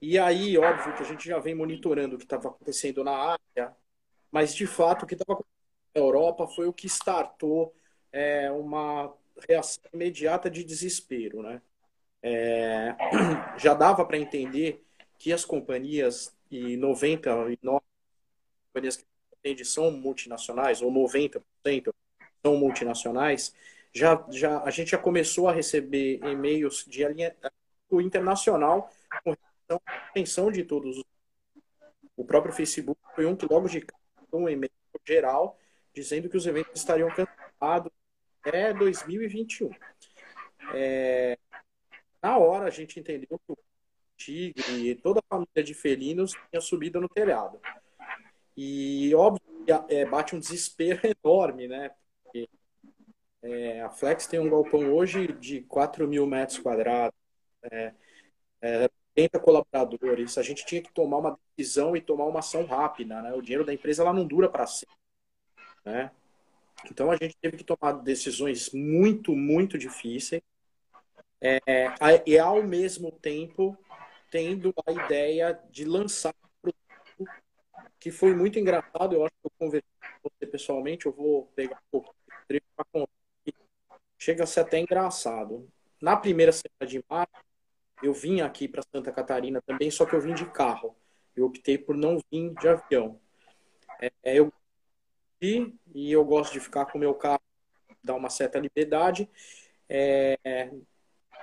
E 0.00 0.18
aí, 0.18 0.56
óbvio 0.56 0.94
que 0.94 1.02
a 1.02 1.06
gente 1.06 1.26
já 1.26 1.38
vem 1.38 1.54
monitorando 1.54 2.14
o 2.14 2.18
que 2.18 2.24
estava 2.24 2.48
acontecendo 2.48 3.02
na 3.02 3.36
área, 3.56 3.76
mas 4.30 4.54
de 4.54 4.66
fato 4.66 5.02
o 5.02 5.06
que 5.06 5.14
estava 5.14 5.32
acontecendo 5.32 5.56
Europa 5.96 6.46
foi 6.46 6.66
o 6.66 6.72
que 6.72 6.86
startou 6.86 7.74
é, 8.12 8.50
uma 8.50 9.12
reação 9.48 9.82
imediata 9.92 10.50
de 10.50 10.62
desespero. 10.62 11.42
Né? 11.42 11.60
É, 12.22 12.94
já 13.58 13.74
dava 13.74 14.04
para 14.04 14.18
entender 14.18 14.84
que 15.18 15.32
as 15.32 15.44
companhias, 15.44 16.35
e 16.50 16.76
99 16.76 17.56
companhias 18.66 18.96
que 18.96 19.04
atende 19.32 19.64
são 19.64 19.90
multinacionais, 19.90 20.82
ou 20.82 20.90
90% 20.92 21.42
são 22.44 22.56
multinacionais, 22.56 23.54
já, 23.92 24.24
já, 24.30 24.62
a 24.62 24.70
gente 24.70 24.90
já 24.90 24.98
começou 24.98 25.48
a 25.48 25.52
receber 25.52 26.20
e-mails 26.22 26.84
de 26.86 27.04
alinhamento 27.04 27.50
internacional 28.00 28.90
com 29.24 29.30
relação 29.30 29.80
à 29.86 29.96
atenção 30.08 30.52
de 30.52 30.64
todos. 30.64 31.02
O 32.16 32.24
próprio 32.24 32.52
Facebook 32.52 33.00
foi 33.14 33.26
um 33.26 33.34
que 33.34 33.46
logo 33.50 33.68
de 33.68 33.80
cara 33.80 33.96
um 34.32 34.48
e-mail 34.48 34.70
geral 35.06 35.58
dizendo 35.94 36.28
que 36.28 36.36
os 36.36 36.46
eventos 36.46 36.72
estariam 36.74 37.08
cancelados 37.08 37.90
até 38.42 38.74
2021. 38.74 39.70
É, 40.74 41.38
na 42.22 42.36
hora 42.36 42.66
a 42.66 42.70
gente 42.70 43.00
entendeu 43.00 43.38
que 43.38 43.52
o 43.52 43.56
tigre 44.16 44.94
toda 44.96 45.20
a 45.20 45.22
família 45.28 45.62
de 45.62 45.74
felinos 45.74 46.32
tinha 46.50 46.60
subido 46.60 47.00
no 47.00 47.08
telhado. 47.08 47.60
E 48.56 49.14
óbvio 49.14 49.42
é, 49.88 50.04
bate 50.04 50.34
um 50.34 50.40
desespero 50.40 51.00
enorme, 51.24 51.68
né? 51.68 51.90
Porque, 52.22 52.48
é, 53.42 53.82
a 53.82 53.90
Flex 53.90 54.26
tem 54.26 54.40
um 54.40 54.50
galpão 54.50 54.92
hoje 54.92 55.28
de 55.34 55.62
4 55.62 56.06
mil 56.08 56.26
metros 56.26 56.58
quadrados, 56.58 57.18
é, 57.70 57.94
é, 58.62 58.90
80 59.16 59.40
colaboradores. 59.40 60.38
A 60.38 60.42
gente 60.42 60.64
tinha 60.64 60.82
que 60.82 60.92
tomar 60.92 61.18
uma 61.18 61.38
decisão 61.56 61.96
e 61.96 62.00
tomar 62.00 62.24
uma 62.26 62.40
ação 62.40 62.64
rápida, 62.64 63.20
né? 63.22 63.32
O 63.34 63.42
dinheiro 63.42 63.64
da 63.64 63.74
empresa 63.74 64.02
ela 64.02 64.12
não 64.12 64.26
dura 64.26 64.48
para 64.48 64.66
sempre. 64.66 64.96
Né? 65.84 66.10
Então 66.90 67.10
a 67.10 67.16
gente 67.16 67.36
teve 67.40 67.56
que 67.56 67.64
tomar 67.64 67.92
decisões 67.92 68.70
muito, 68.72 69.34
muito 69.34 69.78
difíceis. 69.78 70.42
É, 71.40 71.60
e 72.26 72.38
ao 72.38 72.62
mesmo 72.62 73.12
tempo 73.12 73.76
tendo 74.36 74.74
a 74.86 74.92
ideia 74.92 75.58
de 75.70 75.86
lançar 75.86 76.34
um 76.44 76.48
produto 76.60 77.32
que 77.98 78.10
foi 78.10 78.34
muito 78.34 78.58
engraçado. 78.58 79.14
Eu 79.14 79.24
acho 79.24 79.32
que 79.40 79.46
eu 79.46 79.52
conversei 79.58 79.90
com 80.22 80.28
você 80.28 80.46
pessoalmente, 80.46 81.06
eu 81.06 81.12
vou 81.12 81.46
pegar 81.56 81.80
um 81.90 82.02
de 82.50 82.60
para 82.76 82.84
contar. 82.92 83.10
Chega 84.18 84.44
a 84.44 84.46
ser 84.46 84.60
até 84.60 84.78
engraçado. 84.78 85.66
Na 86.02 86.18
primeira 86.18 86.52
semana 86.52 86.86
de 86.86 87.02
março, 87.08 87.32
eu 88.02 88.12
vim 88.12 88.42
aqui 88.42 88.68
para 88.68 88.82
Santa 88.94 89.10
Catarina 89.10 89.62
também, 89.62 89.90
só 89.90 90.04
que 90.04 90.14
eu 90.14 90.20
vim 90.20 90.34
de 90.34 90.44
carro. 90.50 90.94
Eu 91.34 91.46
optei 91.46 91.78
por 91.78 91.96
não 91.96 92.18
vir 92.30 92.52
de 92.60 92.68
avião. 92.68 93.18
É, 93.98 94.10
eu 94.38 94.52
e 95.40 96.12
eu 96.12 96.24
gosto 96.24 96.52
de 96.52 96.60
ficar 96.60 96.86
com 96.86 96.98
o 96.98 97.00
meu 97.00 97.14
carro 97.14 97.42
dá 98.04 98.14
uma 98.14 98.30
certa 98.30 98.58
liberdade. 98.58 99.28
É, 99.88 100.70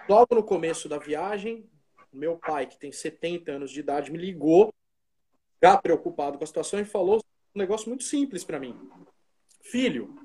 logo 0.07 0.35
no 0.35 0.43
começo 0.43 0.87
da 0.87 0.97
viagem, 0.97 1.69
meu 2.13 2.37
pai, 2.37 2.67
que 2.67 2.77
tem 2.77 2.91
70 2.91 3.51
anos 3.51 3.71
de 3.71 3.79
idade, 3.79 4.11
me 4.11 4.17
ligou, 4.17 4.73
já 5.61 5.77
preocupado 5.77 6.37
com 6.37 6.43
a 6.43 6.47
situação, 6.47 6.79
e 6.79 6.85
falou 6.85 7.23
um 7.55 7.59
negócio 7.59 7.89
muito 7.89 8.03
simples 8.03 8.43
para 8.43 8.59
mim. 8.59 8.77
Filho, 9.61 10.15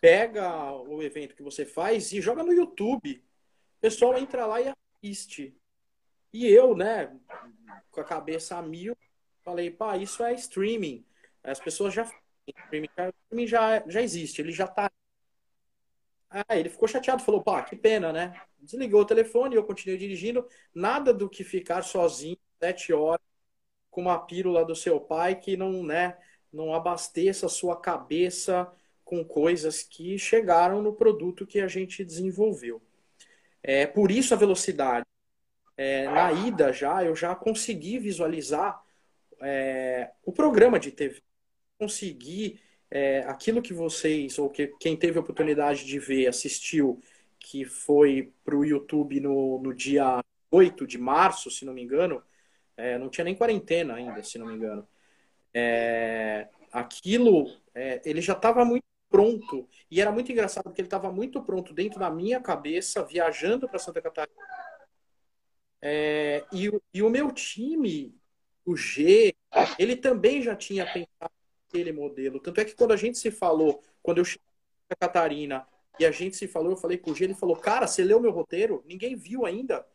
pega 0.00 0.72
o 0.72 1.02
evento 1.02 1.34
que 1.34 1.42
você 1.42 1.64
faz 1.64 2.12
e 2.12 2.20
joga 2.20 2.42
no 2.42 2.52
YouTube. 2.52 3.24
O 3.76 3.80
pessoal 3.80 4.18
entra 4.18 4.46
lá 4.46 4.60
e 4.60 4.72
assiste. 5.02 5.56
E 6.32 6.46
eu, 6.46 6.76
né, 6.76 7.16
com 7.90 8.00
a 8.00 8.04
cabeça 8.04 8.56
a 8.56 8.62
mil, 8.62 8.96
falei, 9.42 9.70
pá, 9.70 9.96
isso 9.96 10.22
é 10.22 10.34
streaming. 10.34 11.04
As 11.42 11.58
pessoas 11.58 11.94
já 11.94 12.08
streaming, 12.46 13.46
já, 13.46 13.82
já 13.86 14.02
existe, 14.02 14.40
ele 14.40 14.52
já 14.52 14.66
tá. 14.66 14.90
Ah, 16.30 16.56
ele 16.56 16.68
ficou 16.68 16.86
chateado, 16.86 17.22
falou, 17.22 17.42
pá, 17.42 17.62
que 17.62 17.74
pena, 17.74 18.12
né? 18.12 18.38
Desligou 18.58 19.00
o 19.00 19.06
telefone, 19.06 19.54
eu 19.54 19.64
continuei 19.64 19.98
dirigindo. 19.98 20.46
Nada 20.74 21.12
do 21.12 21.28
que 21.28 21.42
ficar 21.42 21.82
sozinho 21.82 22.36
sete 22.60 22.92
horas 22.92 23.24
com 23.90 24.02
uma 24.02 24.18
pílula 24.18 24.64
do 24.64 24.74
seu 24.74 25.00
pai 25.00 25.36
que 25.36 25.56
não, 25.56 25.82
né, 25.82 26.16
não 26.52 26.74
abasteça 26.74 27.46
a 27.46 27.48
sua 27.48 27.80
cabeça 27.80 28.70
com 29.04 29.24
coisas 29.24 29.82
que 29.82 30.18
chegaram 30.18 30.82
no 30.82 30.92
produto 30.92 31.46
que 31.46 31.60
a 31.60 31.68
gente 31.68 32.04
desenvolveu. 32.04 32.82
É, 33.62 33.86
por 33.86 34.10
isso 34.10 34.34
a 34.34 34.36
velocidade. 34.36 35.06
É, 35.76 36.06
na 36.06 36.32
ida 36.32 36.72
já, 36.72 37.04
eu 37.04 37.14
já 37.14 37.34
consegui 37.34 37.98
visualizar 37.98 38.82
é, 39.40 40.10
o 40.24 40.32
programa 40.32 40.78
de 40.78 40.90
TV. 40.90 41.22
Consegui 41.78 42.60
é, 42.90 43.20
aquilo 43.20 43.62
que 43.62 43.72
vocês, 43.72 44.38
ou 44.38 44.48
que 44.48 44.68
quem 44.80 44.96
teve 44.96 45.18
a 45.18 45.20
oportunidade 45.20 45.84
de 45.84 45.98
ver, 45.98 46.26
assistiu, 46.26 47.00
que 47.38 47.64
foi 47.64 48.32
para 48.44 48.56
o 48.56 48.64
YouTube 48.64 49.20
no, 49.20 49.58
no 49.60 49.74
dia 49.74 50.22
8 50.50 50.86
de 50.86 50.98
março, 50.98 51.50
se 51.50 51.64
não 51.64 51.74
me 51.74 51.82
engano, 51.82 52.22
é, 52.76 52.98
não 52.98 53.08
tinha 53.08 53.24
nem 53.24 53.34
quarentena 53.34 53.94
ainda, 53.94 54.22
se 54.22 54.38
não 54.38 54.46
me 54.46 54.54
engano. 54.54 54.86
É, 55.52 56.48
aquilo, 56.72 57.50
é, 57.74 58.00
ele 58.04 58.20
já 58.20 58.34
estava 58.34 58.64
muito 58.64 58.84
pronto. 59.08 59.68
E 59.90 60.00
era 60.00 60.12
muito 60.12 60.30
engraçado 60.30 60.64
porque 60.64 60.80
ele 60.80 60.86
estava 60.86 61.10
muito 61.10 61.42
pronto 61.42 61.72
dentro 61.74 61.98
da 61.98 62.10
minha 62.10 62.40
cabeça, 62.40 63.04
viajando 63.04 63.68
para 63.68 63.78
Santa 63.78 64.02
Catarina. 64.02 64.36
É, 65.80 66.44
e, 66.52 66.70
e, 66.92 67.02
o 67.02 67.10
meu 67.10 67.30
time, 67.32 68.14
o 68.64 68.76
G, 68.76 69.34
ele 69.78 69.96
também 69.96 70.42
já 70.42 70.56
tinha 70.56 70.84
pensado 70.84 71.37
aquele 71.68 71.92
modelo. 71.92 72.40
Tanto 72.40 72.60
é 72.60 72.64
que 72.64 72.74
quando 72.74 72.92
a 72.92 72.96
gente 72.96 73.18
se 73.18 73.30
falou, 73.30 73.82
quando 74.02 74.18
eu 74.18 74.24
cheguei 74.24 74.46
Santa 74.88 74.96
Catarina 75.00 75.66
e 75.98 76.06
a 76.06 76.10
gente 76.10 76.36
se 76.36 76.48
falou, 76.48 76.72
eu 76.72 76.76
falei 76.76 76.98
com 76.98 77.10
o 77.10 77.14
G, 77.14 77.24
ele 77.24 77.34
falou, 77.34 77.56
cara, 77.56 77.86
você 77.86 78.02
leu 78.02 78.20
meu 78.20 78.30
roteiro? 78.30 78.82
Ninguém 78.86 79.14
viu 79.16 79.44
ainda. 79.44 79.86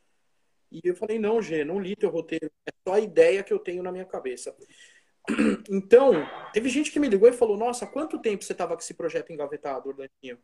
E 0.71 0.81
eu 0.83 0.95
falei, 0.95 1.19
não, 1.19 1.41
G, 1.41 1.63
não 1.63 1.79
li 1.79 1.95
teu 1.95 2.09
roteiro. 2.09 2.51
É 2.65 2.71
só 2.87 2.95
a 2.95 2.99
ideia 2.99 3.43
que 3.43 3.53
eu 3.53 3.59
tenho 3.59 3.83
na 3.83 3.91
minha 3.91 4.05
cabeça. 4.05 4.55
Então, 5.69 6.11
teve 6.51 6.67
gente 6.69 6.91
que 6.91 6.99
me 6.99 7.07
ligou 7.07 7.29
e 7.29 7.33
falou: 7.33 7.57
Nossa, 7.57 7.87
quanto 7.87 8.19
tempo 8.19 8.43
você 8.43 8.51
estava 8.51 8.75
com 8.75 8.81
esse 8.81 8.93
projeto 8.93 9.31
engavetado, 9.31 9.87
Orlandinho? 9.87 10.37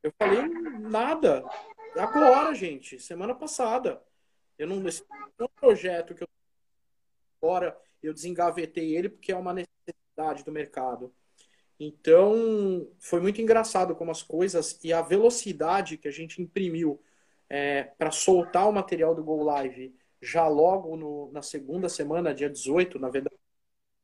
Eu 0.00 0.12
falei: 0.16 0.42
Nada. 0.78 1.44
Agora, 1.96 2.54
gente, 2.54 3.00
semana 3.00 3.34
passada. 3.34 4.00
Eu 4.56 4.68
não. 4.68 4.86
Esse 4.86 5.02
é 5.38 5.44
um 5.44 5.48
projeto 5.48 6.14
que 6.14 6.22
eu. 6.22 6.28
Agora, 7.42 7.76
eu 8.02 8.14
desengavetei 8.14 8.94
ele 8.96 9.08
porque 9.08 9.32
é 9.32 9.36
uma 9.36 9.52
necessidade 9.52 9.99
do 10.44 10.52
mercado. 10.52 11.12
Então, 11.78 12.86
foi 12.98 13.20
muito 13.20 13.40
engraçado 13.40 13.96
como 13.96 14.10
as 14.10 14.22
coisas 14.22 14.78
e 14.84 14.92
a 14.92 15.00
velocidade 15.00 15.96
que 15.96 16.06
a 16.06 16.10
gente 16.10 16.42
imprimiu 16.42 17.00
é, 17.48 17.84
para 17.84 18.10
soltar 18.10 18.68
o 18.68 18.72
material 18.72 19.14
do 19.14 19.24
Go 19.24 19.42
Live 19.42 19.94
já 20.20 20.46
logo 20.46 20.94
no, 20.96 21.32
na 21.32 21.40
segunda 21.40 21.88
semana, 21.88 22.34
dia 22.34 22.50
18, 22.50 22.98
na 22.98 23.08
verdade, 23.08 23.38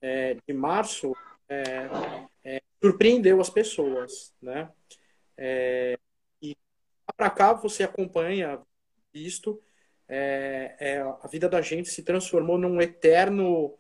é, 0.01 0.35
de 0.35 0.55
março 0.55 1.15
é, 1.49 1.89
é, 2.43 2.63
surpreendeu 2.83 3.41
as 3.41 3.51
pessoas, 3.51 4.35
né? 4.41 4.73
É, 5.37 5.99
e 6.41 6.57
para 7.15 7.29
cá 7.29 7.53
você 7.53 7.83
acompanha 7.85 8.59
isto, 9.13 9.63
é, 10.09 11.03
a 11.23 11.29
vida 11.29 11.49
da 11.49 11.61
gente 11.61 11.91
se 11.91 12.03
transformou 12.03 12.57
num 12.57 12.81
eterno 12.81 13.77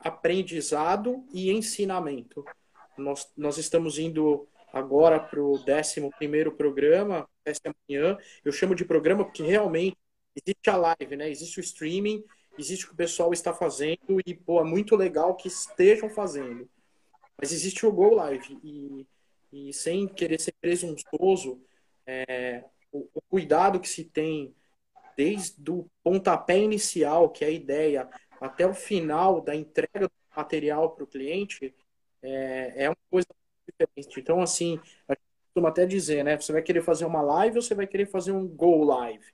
aprendizado 0.00 1.24
e 1.32 1.50
ensinamento. 1.50 2.44
Nós, 2.96 3.30
nós 3.36 3.58
estamos 3.58 3.98
indo 3.98 4.46
agora 4.72 5.18
para 5.18 5.42
o 5.42 5.54
11 5.54 6.50
programa, 6.56 7.28
esta 7.44 7.74
manhã. 7.88 8.16
Eu 8.44 8.52
chamo 8.52 8.74
de 8.74 8.84
programa 8.84 9.24
porque 9.24 9.42
realmente 9.42 9.96
existe 10.36 10.70
a 10.70 10.76
live, 10.76 11.16
né? 11.16 11.30
existe 11.30 11.58
o 11.58 11.62
streaming 11.62 12.24
existe 12.60 12.84
o 12.84 12.88
que 12.88 12.94
o 12.94 12.96
pessoal 12.96 13.32
está 13.32 13.52
fazendo 13.52 14.20
e, 14.26 14.34
pô, 14.34 14.60
é 14.60 14.64
muito 14.64 14.96
legal 14.96 15.34
que 15.34 15.48
estejam 15.48 16.08
fazendo. 16.08 16.68
Mas 17.36 17.52
existe 17.52 17.86
o 17.86 17.92
Go 17.92 18.14
Live 18.14 18.58
e, 18.62 19.06
e 19.52 19.72
sem 19.72 20.06
querer 20.06 20.40
ser 20.40 20.54
presunçoso, 20.60 21.60
é, 22.06 22.64
o, 22.92 23.08
o, 23.14 23.22
cuidado 23.22 23.80
que 23.80 23.88
se 23.88 24.04
tem 24.04 24.54
desde 25.16 25.70
o 25.70 25.86
pontapé 26.02 26.58
inicial, 26.58 27.30
que 27.30 27.44
é 27.44 27.48
a 27.48 27.52
ideia, 27.52 28.08
até 28.40 28.66
o 28.66 28.74
final 28.74 29.40
da 29.40 29.54
entrega 29.54 30.08
do 30.08 30.12
material 30.34 30.90
para 30.90 31.04
o 31.04 31.06
cliente, 31.06 31.74
é, 32.22 32.84
é 32.84 32.88
uma 32.88 32.96
coisa 33.10 33.28
diferente. 33.68 34.20
Então, 34.20 34.40
assim, 34.40 34.80
a 35.08 35.12
gente 35.14 35.24
costuma 35.48 35.68
até 35.68 35.86
dizer, 35.86 36.24
né? 36.24 36.36
Você 36.40 36.52
vai 36.52 36.62
querer 36.62 36.82
fazer 36.82 37.04
uma 37.04 37.22
live 37.22 37.56
ou 37.56 37.62
você 37.62 37.74
vai 37.74 37.86
querer 37.86 38.06
fazer 38.06 38.32
um 38.32 38.46
Go 38.46 38.84
Live? 38.84 39.32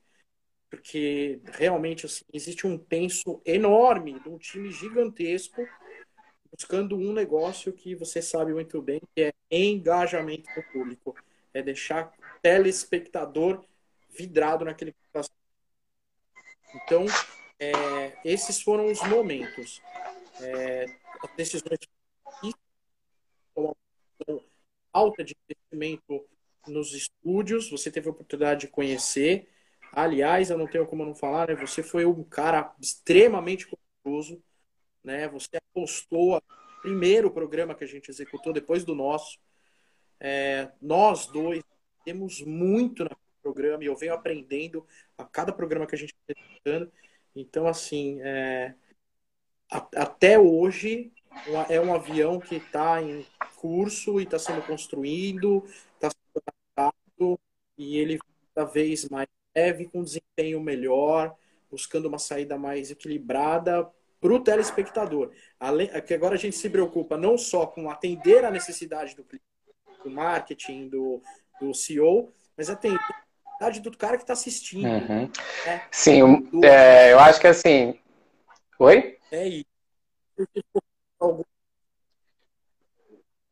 porque 0.68 1.40
realmente 1.52 2.06
assim, 2.06 2.24
existe 2.32 2.66
um 2.66 2.76
penso 2.76 3.40
enorme 3.44 4.18
de 4.20 4.28
um 4.28 4.38
time 4.38 4.70
gigantesco 4.70 5.66
buscando 6.50 6.96
um 6.96 7.12
negócio 7.12 7.72
que 7.72 7.94
você 7.94 8.22
sabe 8.22 8.52
muito 8.54 8.80
bem, 8.80 9.00
que 9.14 9.22
é 9.22 9.32
engajamento 9.50 10.48
do 10.54 10.62
público. 10.72 11.14
É 11.52 11.62
deixar 11.62 12.06
o 12.06 12.40
telespectador 12.40 13.64
vidrado 14.10 14.64
naquele 14.64 14.94
Então, 16.74 17.04
é, 17.58 18.18
esses 18.24 18.62
foram 18.62 18.86
os 18.86 19.02
momentos. 19.02 19.80
É, 20.40 20.86
as 21.22 21.36
decisões 21.36 21.78
alta 24.92 25.22
de 25.22 25.36
investimento 25.44 26.26
nos 26.66 26.94
estúdios, 26.94 27.70
você 27.70 27.90
teve 27.90 28.08
a 28.08 28.10
oportunidade 28.10 28.60
de 28.62 28.68
conhecer, 28.68 29.46
Aliás, 29.96 30.50
eu 30.50 30.58
não 30.58 30.66
tenho 30.66 30.86
como 30.86 31.06
não 31.06 31.14
falar, 31.14 31.48
né? 31.48 31.54
Você 31.54 31.82
foi 31.82 32.04
um 32.04 32.22
cara 32.22 32.74
extremamente 32.78 33.66
corajoso, 33.66 34.42
né? 35.02 35.26
Você 35.28 35.56
apostou 35.56 36.42
primeiro 36.82 37.30
programa 37.30 37.74
que 37.74 37.82
a 37.82 37.86
gente 37.86 38.10
executou 38.10 38.52
depois 38.52 38.84
do 38.84 38.94
nosso. 38.94 39.38
É, 40.20 40.70
nós 40.82 41.26
dois 41.28 41.62
temos 42.04 42.42
muito 42.42 43.04
no 43.04 43.10
programa 43.42 43.82
e 43.82 43.86
eu 43.86 43.96
venho 43.96 44.12
aprendendo 44.12 44.86
a 45.16 45.24
cada 45.24 45.50
programa 45.50 45.86
que 45.86 45.94
a 45.94 45.98
gente 45.98 46.14
está 46.14 46.40
executando. 46.42 46.92
Então, 47.36 47.66
assim, 47.66 48.18
é, 48.22 48.74
a, 49.70 49.86
até 49.96 50.38
hoje 50.38 51.12
é 51.68 51.78
um 51.78 51.94
avião 51.94 52.40
que 52.40 52.56
está 52.56 53.02
em 53.02 53.26
curso 53.56 54.18
e 54.18 54.24
está 54.24 54.38
sendo 54.38 54.66
construído, 54.66 55.62
está 55.94 56.08
sendo 56.10 56.42
adaptado 56.74 57.38
e 57.76 57.98
ele 57.98 58.18
cada 58.54 58.66
vez 58.66 59.06
mais 59.10 59.28
leve, 59.54 59.86
com 59.86 60.02
desempenho 60.02 60.60
melhor, 60.60 61.36
buscando 61.70 62.08
uma 62.08 62.18
saída 62.18 62.56
mais 62.56 62.90
equilibrada 62.90 63.86
para 64.18 64.32
o 64.32 64.42
telespectador. 64.42 65.30
Além, 65.60 65.88
que 66.02 66.14
agora 66.14 66.36
a 66.36 66.38
gente 66.38 66.56
se 66.56 66.70
preocupa 66.70 67.18
não 67.18 67.36
só 67.36 67.66
com 67.66 67.90
atender 67.90 68.46
a 68.46 68.50
necessidade 68.50 69.14
do, 69.14 69.26
do 70.02 70.10
marketing, 70.10 70.88
do, 70.88 71.20
do 71.60 71.74
CEO, 71.74 72.32
mas 72.56 72.70
atender 72.70 72.98
a 73.60 73.66
necessidade 73.66 73.80
do 73.80 73.96
cara 73.96 74.16
que 74.16 74.22
está 74.22 74.32
assistindo. 74.32 74.86
Uhum. 74.86 75.30
Né? 75.66 75.82
Sim, 75.90 76.48
do... 76.52 76.64
é, 76.64 77.12
eu 77.12 77.20
acho 77.20 77.40
que 77.40 77.46
assim. 77.46 77.98
Oi? 78.78 79.16
É 79.32 79.48
isso. 79.48 79.64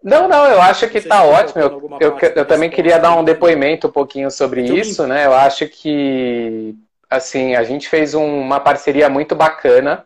Não, 0.02 0.28
não, 0.28 0.46
eu 0.46 0.60
acho 0.60 0.86
que 0.88 0.98
está 0.98 1.24
ótimo. 1.24 1.62
Eu, 1.62 1.98
eu, 1.98 2.18
eu 2.36 2.46
também 2.46 2.68
queria 2.68 2.98
dar 2.98 3.16
um 3.16 3.24
depoimento 3.24 3.88
um 3.88 3.90
pouquinho 3.90 4.30
sobre 4.30 4.62
isso, 4.62 5.06
né? 5.06 5.24
Eu 5.24 5.32
acho 5.32 5.66
que, 5.66 6.74
assim, 7.08 7.54
a 7.54 7.64
gente 7.64 7.88
fez 7.88 8.14
um, 8.14 8.40
uma 8.40 8.60
parceria 8.60 9.08
muito 9.08 9.34
bacana. 9.34 10.04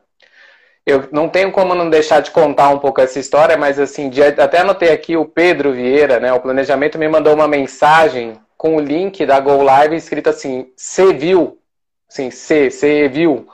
Eu 0.87 1.09
não 1.11 1.28
tenho 1.28 1.50
como 1.50 1.75
não 1.75 1.90
deixar 1.90 2.21
de 2.21 2.31
contar 2.31 2.69
um 2.69 2.78
pouco 2.78 3.00
essa 3.00 3.19
história, 3.19 3.57
mas, 3.59 3.78
assim, 3.78 4.09
de, 4.09 4.23
até 4.23 4.61
anotei 4.61 4.93
aqui 4.93 5.17
o 5.17 5.25
Pedro 5.25 5.73
Vieira, 5.73 6.21
né? 6.21 6.33
O 6.33 6.40
Planejamento 6.40 6.97
me 6.97 7.09
mandou 7.09 7.35
uma 7.35 7.49
mensagem 7.49 8.40
com 8.59 8.77
o 8.77 8.81
link 8.81 9.25
da 9.25 9.38
Go 9.38 9.62
Live 9.62 9.95
escrito 9.95 10.29
assim, 10.29 10.71
você 10.77 11.15
viu? 11.15 11.59
Sim, 12.09 12.31
C, 12.31 12.71
você 12.71 13.09
viu? 13.09 13.49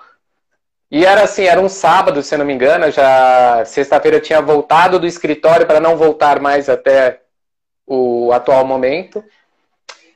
E 0.90 1.04
era 1.04 1.24
assim, 1.24 1.44
era 1.44 1.60
um 1.60 1.68
sábado, 1.68 2.22
se 2.22 2.36
não 2.36 2.44
me 2.44 2.54
engano, 2.54 2.90
já 2.90 3.62
sexta-feira 3.66 4.18
tinha 4.18 4.40
voltado 4.40 4.98
do 4.98 5.06
escritório 5.06 5.66
para 5.66 5.80
não 5.80 5.96
voltar 5.96 6.40
mais 6.40 6.68
até 6.68 7.20
o 7.86 8.32
atual 8.32 8.64
momento. 8.64 9.22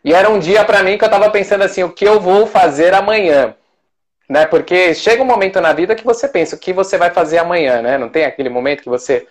E 0.02 0.14
era 0.14 0.30
um 0.30 0.38
dia 0.38 0.64
para 0.64 0.82
mim 0.82 0.96
que 0.96 1.04
eu 1.04 1.08
estava 1.08 1.30
pensando 1.30 1.64
assim, 1.64 1.82
o 1.82 1.92
que 1.92 2.06
eu 2.06 2.18
vou 2.18 2.46
fazer 2.46 2.94
amanhã? 2.94 3.54
Né? 4.28 4.46
Porque 4.46 4.94
chega 4.94 5.22
um 5.22 5.26
momento 5.26 5.60
na 5.60 5.72
vida 5.72 5.94
que 5.94 6.04
você 6.04 6.26
pensa 6.28 6.56
o 6.56 6.58
que 6.58 6.72
você 6.72 6.96
vai 6.96 7.10
fazer 7.10 7.38
amanhã, 7.38 7.82
né? 7.82 7.98
Não 7.98 8.08
tem 8.08 8.24
aquele 8.24 8.48
momento 8.48 8.82
que 8.82 8.88
você 8.88 9.26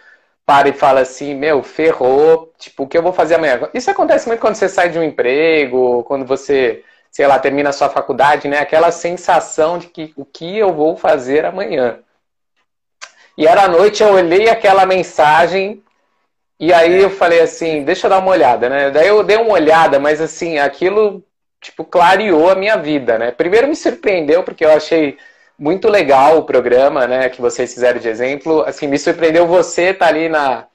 para 0.48 0.70
e 0.70 0.74
fala 0.74 1.01
assim, 1.01 1.36
meu, 1.36 1.62
ferrou, 1.62 2.54
tipo, 2.58 2.84
o 2.84 2.88
que 2.88 2.98
eu 2.98 3.04
vou 3.04 3.12
fazer 3.12 3.36
amanhã? 3.36 3.70
Isso 3.74 3.92
acontece 3.92 4.30
muito 4.30 4.39
quando 4.39 4.56
você 4.56 4.70
sai 4.70 4.88
de 4.89 4.98
um 4.98 5.04
emprego, 5.04 6.06
quando 6.06 6.25
você, 6.25 6.86
sei 7.12 7.27
lá, 7.27 7.38
termina 7.38 7.70
a 7.70 7.74
sua 7.74 7.89
faculdade, 7.89 8.48
né? 8.48 8.60
Aquela 8.60 8.89
sensação 8.89 9.77
de 9.77 9.88
que 9.88 10.13
o 10.16 10.24
que 10.24 10.58
eu 10.58 10.74
vou 10.74 10.96
fazer 10.96 11.44
amanhã. 11.44 12.00
E 13.38 13.46
era 13.46 13.63
à 13.63 13.68
noite, 13.68 14.01
eu 14.01 14.13
olhei 14.13 14.48
aquela 14.50 14.86
mensagem 14.86 15.84
e 16.58 16.72
aí 16.72 17.01
eu 17.04 17.10
falei 17.10 17.42
assim, 17.42 17.84
deixa 17.84 18.08
eu 18.08 18.10
dar 18.10 18.20
uma 18.20 18.32
olhada, 18.32 18.70
né? 18.70 18.89
Daí 18.89 19.10
eu 19.10 19.22
dei 19.24 19.36
uma 19.36 19.51
olhada, 19.51 20.00
mas 20.00 20.22
assim, 20.22 20.60
aquilo, 20.60 21.22
tipo, 21.60 21.84
clareou 21.84 22.50
a 22.50 22.56
minha 22.56 22.77
vida, 22.77 23.18
né? 23.20 23.32
Primeiro 23.32 23.68
me 23.68 23.75
surpreendeu, 23.75 24.44
porque 24.44 24.63
eu 24.63 24.72
achei 24.72 25.18
muito 25.58 25.90
legal 25.90 26.38
o 26.38 26.44
programa, 26.44 27.08
né, 27.08 27.30
que 27.30 27.42
vocês 27.42 27.74
fizeram 27.74 28.00
de 28.00 28.08
exemplo. 28.08 28.62
Assim, 28.62 28.88
me 28.88 29.00
surpreendeu 29.00 29.48
você 29.48 29.90
estar 29.90 30.06
tá 30.06 30.12
ali 30.12 30.30
na, 30.30 30.66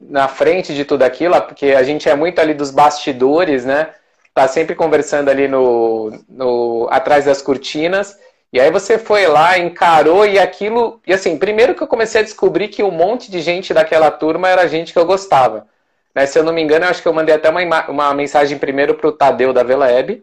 na 0.00 0.28
frente 0.28 0.74
de 0.74 0.84
tudo 0.84 1.02
aquilo, 1.02 1.40
porque 1.42 1.66
a 1.66 1.82
gente 1.82 2.08
é 2.08 2.14
muito 2.14 2.40
ali 2.40 2.54
dos 2.54 2.70
bastidores, 2.70 3.64
né? 3.64 3.90
Tá 4.34 4.48
sempre 4.48 4.74
conversando 4.74 5.28
ali 5.28 5.46
no, 5.46 6.18
no 6.28 6.88
atrás 6.90 7.26
das 7.26 7.42
cortinas. 7.42 8.18
E 8.52 8.60
aí 8.60 8.70
você 8.70 8.98
foi 8.98 9.26
lá, 9.26 9.58
encarou 9.58 10.26
e 10.26 10.38
aquilo. 10.38 11.00
E 11.06 11.12
assim, 11.12 11.38
primeiro 11.38 11.74
que 11.74 11.82
eu 11.82 11.86
comecei 11.86 12.20
a 12.20 12.24
descobrir 12.24 12.68
que 12.68 12.82
um 12.82 12.90
monte 12.90 13.30
de 13.30 13.40
gente 13.40 13.74
daquela 13.74 14.10
turma 14.10 14.48
era 14.48 14.66
gente 14.68 14.92
que 14.92 14.98
eu 14.98 15.06
gostava. 15.06 15.66
Né? 16.14 16.26
Se 16.26 16.38
eu 16.38 16.42
não 16.42 16.52
me 16.52 16.62
engano, 16.62 16.84
eu 16.84 16.90
acho 16.90 17.02
que 17.02 17.08
eu 17.08 17.12
mandei 17.12 17.34
até 17.34 17.48
uma, 17.50 17.86
uma 17.88 18.14
mensagem 18.14 18.58
primeiro 18.58 18.94
para 18.94 19.08
o 19.08 19.12
Tadeu 19.12 19.52
da 19.52 19.62
Veleb. 19.62 20.22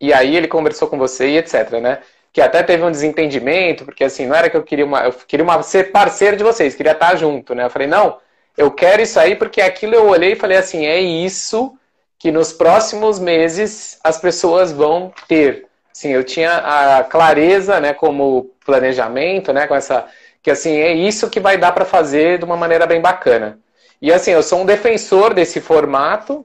E 0.00 0.12
aí 0.12 0.36
ele 0.36 0.48
conversou 0.48 0.88
com 0.88 0.98
você 0.98 1.28
e 1.28 1.38
etc, 1.38 1.72
né? 1.80 2.00
Que 2.36 2.42
até 2.42 2.62
teve 2.62 2.84
um 2.84 2.90
desentendimento, 2.90 3.86
porque 3.86 4.04
assim, 4.04 4.26
não 4.26 4.36
era 4.36 4.50
que 4.50 4.56
eu 4.58 4.62
queria 4.62 4.84
uma. 4.84 5.04
Eu 5.04 5.12
queria 5.26 5.42
uma, 5.42 5.62
ser 5.62 5.90
parceiro 5.90 6.36
de 6.36 6.44
vocês, 6.44 6.74
queria 6.74 6.92
estar 6.92 7.16
junto, 7.16 7.54
né? 7.54 7.64
Eu 7.64 7.70
falei, 7.70 7.88
não, 7.88 8.18
eu 8.58 8.70
quero 8.70 9.00
isso 9.00 9.18
aí, 9.18 9.34
porque 9.34 9.62
aquilo 9.62 9.94
eu 9.94 10.06
olhei 10.06 10.32
e 10.32 10.36
falei 10.36 10.58
assim, 10.58 10.84
é 10.84 11.00
isso 11.00 11.78
que 12.18 12.30
nos 12.30 12.52
próximos 12.52 13.18
meses 13.18 13.98
as 14.04 14.18
pessoas 14.18 14.70
vão 14.70 15.10
ter. 15.26 15.64
Sim, 15.94 16.10
eu 16.10 16.22
tinha 16.22 16.58
a 16.58 17.04
clareza, 17.04 17.80
né, 17.80 17.94
como 17.94 18.50
planejamento, 18.66 19.50
né, 19.50 19.66
com 19.66 19.74
essa 19.74 20.04
que 20.42 20.50
assim 20.50 20.76
é 20.76 20.92
isso 20.92 21.30
que 21.30 21.40
vai 21.40 21.56
dar 21.56 21.72
para 21.72 21.86
fazer 21.86 22.38
de 22.38 22.44
uma 22.44 22.54
maneira 22.54 22.86
bem 22.86 23.00
bacana. 23.00 23.58
E 23.98 24.12
assim, 24.12 24.32
eu 24.32 24.42
sou 24.42 24.60
um 24.60 24.66
defensor 24.66 25.32
desse 25.32 25.58
formato, 25.58 26.44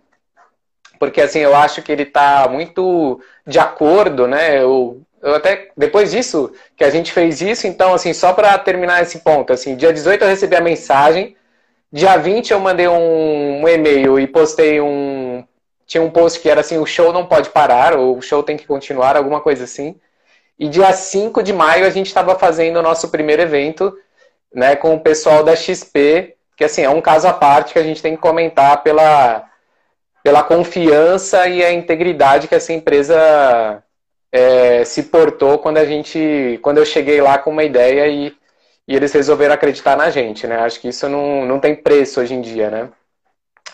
porque 0.98 1.19
assim 1.19 1.39
eu 1.39 1.53
acho 1.53 1.81
que 1.81 1.91
ele 1.91 2.03
está 2.03 2.48
muito 2.50 3.19
de 3.45 3.60
acordo, 3.60 4.25
né? 4.25 4.57
Eu, 4.62 5.01
eu 5.21 5.35
até 5.35 5.69
depois 5.77 6.11
disso 6.11 6.51
que 6.75 6.83
a 6.83 6.89
gente 6.89 7.11
fez 7.11 7.41
isso, 7.41 7.67
então 7.67 7.93
assim 7.93 8.13
só 8.13 8.33
para 8.33 8.57
terminar 8.57 9.01
esse 9.01 9.19
ponto, 9.19 9.53
assim, 9.53 9.75
dia 9.75 9.93
18 9.93 10.23
eu 10.23 10.27
recebi 10.27 10.55
a 10.55 10.61
mensagem, 10.61 11.35
dia 11.91 12.17
20 12.17 12.51
eu 12.51 12.59
mandei 12.59 12.87
um, 12.87 13.61
um 13.61 13.67
e-mail 13.67 14.19
e 14.19 14.27
postei 14.27 14.81
um 14.81 15.43
tinha 15.91 16.01
um 16.01 16.09
post 16.09 16.39
que 16.39 16.49
era 16.49 16.61
assim, 16.61 16.77
o 16.77 16.85
show 16.85 17.11
não 17.11 17.25
pode 17.25 17.49
parar, 17.49 17.97
ou 17.97 18.17
o 18.17 18.21
show 18.21 18.41
tem 18.41 18.55
que 18.55 18.65
continuar, 18.65 19.17
alguma 19.17 19.41
coisa 19.41 19.65
assim. 19.65 19.99
E 20.57 20.69
dia 20.69 20.93
5 20.93 21.43
de 21.43 21.51
maio 21.51 21.85
a 21.85 21.89
gente 21.89 22.07
estava 22.07 22.39
fazendo 22.39 22.77
o 22.77 22.81
nosso 22.81 23.09
primeiro 23.09 23.41
evento, 23.41 23.93
né, 24.53 24.75
com 24.77 24.95
o 24.95 24.99
pessoal 25.01 25.43
da 25.43 25.53
XP, 25.53 26.35
que 26.55 26.63
assim, 26.63 26.83
é 26.83 26.89
um 26.89 27.01
caso 27.01 27.27
à 27.27 27.33
parte 27.33 27.73
que 27.73 27.79
a 27.79 27.83
gente 27.83 28.01
tem 28.01 28.15
que 28.15 28.21
comentar 28.21 28.83
pela, 28.83 29.49
pela 30.23 30.43
confiança 30.43 31.45
e 31.47 31.61
a 31.61 31.73
integridade 31.73 32.47
que 32.47 32.55
essa 32.55 32.71
empresa 32.71 33.83
é, 34.31 34.85
se 34.85 35.03
portou 35.03 35.59
quando 35.59 35.77
a 35.77 35.85
gente, 35.85 36.59
quando 36.61 36.77
eu 36.77 36.85
cheguei 36.85 37.21
lá 37.21 37.38
com 37.38 37.51
uma 37.51 37.63
ideia 37.63 38.07
e, 38.07 38.33
e 38.88 38.95
eles 38.95 39.11
resolveram 39.11 39.53
acreditar 39.53 39.97
na 39.97 40.09
gente, 40.09 40.47
né? 40.47 40.57
Acho 40.57 40.79
que 40.79 40.88
isso 40.88 41.09
não, 41.09 41.45
não 41.45 41.59
tem 41.59 41.75
preço 41.75 42.21
hoje 42.21 42.33
em 42.33 42.41
dia, 42.41 42.69
né? 42.69 42.89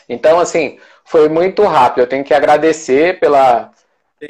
Então, 0.10 0.40
assim, 0.40 0.80
foi 1.06 1.30
muito 1.30 1.64
rápido. 1.64 2.04
Eu 2.04 2.08
tenho 2.08 2.24
que 2.24 2.34
agradecer 2.34 3.20
pela, 3.20 3.72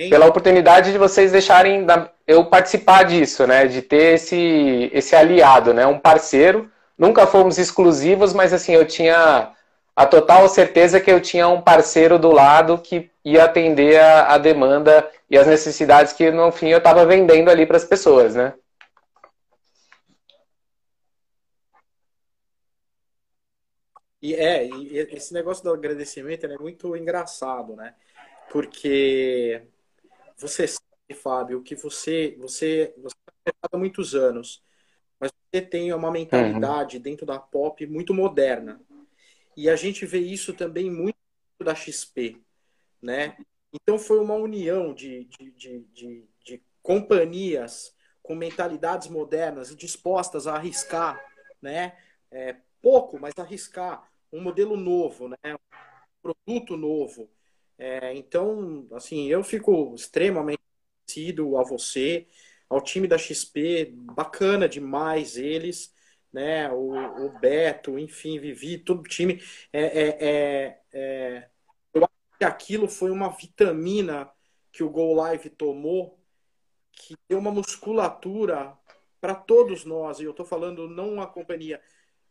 pela 0.09 0.25
oportunidade 0.25 0.91
de 0.91 0.97
vocês 0.97 1.31
deixarem 1.31 1.85
eu 2.25 2.45
participar 2.45 3.03
disso, 3.03 3.47
né? 3.47 3.67
De 3.67 3.81
ter 3.81 4.15
esse, 4.15 4.89
esse 4.93 5.15
aliado, 5.15 5.73
né? 5.73 5.85
Um 5.85 5.99
parceiro. 5.99 6.69
Nunca 6.97 7.27
fomos 7.27 7.57
exclusivos, 7.57 8.33
mas 8.33 8.53
assim, 8.53 8.73
eu 8.73 8.85
tinha 8.85 9.51
a 9.97 10.05
total 10.05 10.47
certeza 10.47 11.01
que 11.01 11.09
eu 11.09 11.19
tinha 11.19 11.47
um 11.47 11.59
parceiro 11.59 12.19
do 12.19 12.31
lado 12.31 12.77
que 12.77 13.09
ia 13.25 13.45
atender 13.45 13.99
a, 13.99 14.35
a 14.35 14.37
demanda 14.37 15.11
e 15.27 15.35
as 15.35 15.47
necessidades 15.47 16.13
que, 16.13 16.29
no 16.29 16.51
fim, 16.51 16.67
eu 16.67 16.77
estava 16.77 17.03
vendendo 17.03 17.49
ali 17.49 17.65
para 17.65 17.77
as 17.77 17.83
pessoas, 17.83 18.35
né? 18.35 18.53
E 24.21 24.35
é, 24.35 24.67
e 24.67 24.99
esse 24.99 25.33
negócio 25.33 25.63
do 25.63 25.73
agradecimento 25.73 26.45
é 26.45 26.57
muito 26.59 26.95
engraçado, 26.95 27.75
né? 27.75 27.95
Porque 28.51 29.63
você 30.37 30.67
sabe, 30.67 31.19
Fábio, 31.19 31.63
que 31.63 31.75
você 31.75 32.35
você 32.39 32.93
você 32.97 33.15
está 33.47 33.69
há 33.71 33.77
muitos 33.77 34.13
anos, 34.13 34.61
mas 35.19 35.31
você 35.51 35.59
tem 35.59 35.91
uma 35.91 36.11
mentalidade 36.11 36.97
uhum. 36.97 37.03
dentro 37.03 37.25
da 37.25 37.39
pop 37.39 37.83
muito 37.87 38.13
moderna. 38.13 38.79
E 39.57 39.71
a 39.71 39.75
gente 39.75 40.05
vê 40.05 40.19
isso 40.19 40.53
também 40.53 40.91
muito 40.91 41.17
da 41.59 41.73
XP, 41.73 42.39
né? 43.01 43.35
Então 43.73 43.97
foi 43.97 44.19
uma 44.19 44.35
união 44.35 44.93
de, 44.93 45.25
de, 45.25 45.51
de, 45.51 45.79
de, 45.91 46.29
de 46.45 46.63
companhias 46.83 47.91
com 48.21 48.35
mentalidades 48.35 49.07
modernas 49.07 49.71
e 49.71 49.75
dispostas 49.75 50.45
a 50.45 50.55
arriscar, 50.55 51.19
né? 51.59 51.97
É, 52.29 52.55
pouco, 52.79 53.19
mas 53.19 53.33
arriscar 53.39 54.07
um 54.31 54.41
modelo 54.41 54.77
novo, 54.77 55.27
né? 55.27 55.37
Um 55.55 55.57
produto 56.21 56.77
novo. 56.77 57.27
É, 57.79 58.13
então, 58.13 58.87
assim, 58.91 59.27
eu 59.27 59.43
fico 59.43 59.95
extremamente 59.95 60.61
agradecido 61.07 61.57
a 61.57 61.63
você, 61.63 62.27
ao 62.69 62.79
time 62.79 63.07
da 63.07 63.17
XP, 63.17 63.91
bacana 63.91 64.69
demais 64.69 65.35
eles, 65.35 65.91
né? 66.31 66.69
O, 66.71 67.25
o 67.25 67.39
Beto, 67.39 67.97
enfim, 67.97 68.39
Vivi, 68.39 68.77
todo 68.77 68.99
o 69.01 69.07
time. 69.07 69.41
É, 69.71 69.81
é, 69.81 70.17
é, 70.19 70.81
é, 70.93 71.49
eu 71.93 72.03
acho 72.03 72.37
que 72.37 72.45
aquilo 72.45 72.87
foi 72.87 73.11
uma 73.11 73.29
vitamina 73.29 74.29
que 74.71 74.83
o 74.83 74.89
Go 74.89 75.13
Live 75.13 75.49
tomou, 75.51 76.19
que 76.91 77.15
deu 77.27 77.39
uma 77.39 77.51
musculatura 77.51 78.77
para 79.19 79.35
todos 79.35 79.85
nós, 79.85 80.19
e 80.19 80.23
eu 80.23 80.31
estou 80.31 80.45
falando 80.45 80.87
não 80.87 81.21
a 81.21 81.27
companhia, 81.27 81.81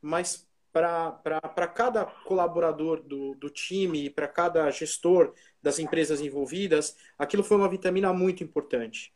mas 0.01 0.49
para 0.73 1.69
cada 1.75 2.05
colaborador 2.05 3.03
do, 3.03 3.35
do 3.35 3.49
time, 3.49 4.11
para 4.11 4.29
cada 4.29 4.71
gestor 4.71 5.33
das 5.63 5.79
empresas 5.79 6.21
envolvidas, 6.21 6.97
aquilo 7.19 7.43
foi 7.43 7.57
uma 7.57 7.69
vitamina 7.69 8.13
muito 8.13 8.45
importante. 8.45 9.13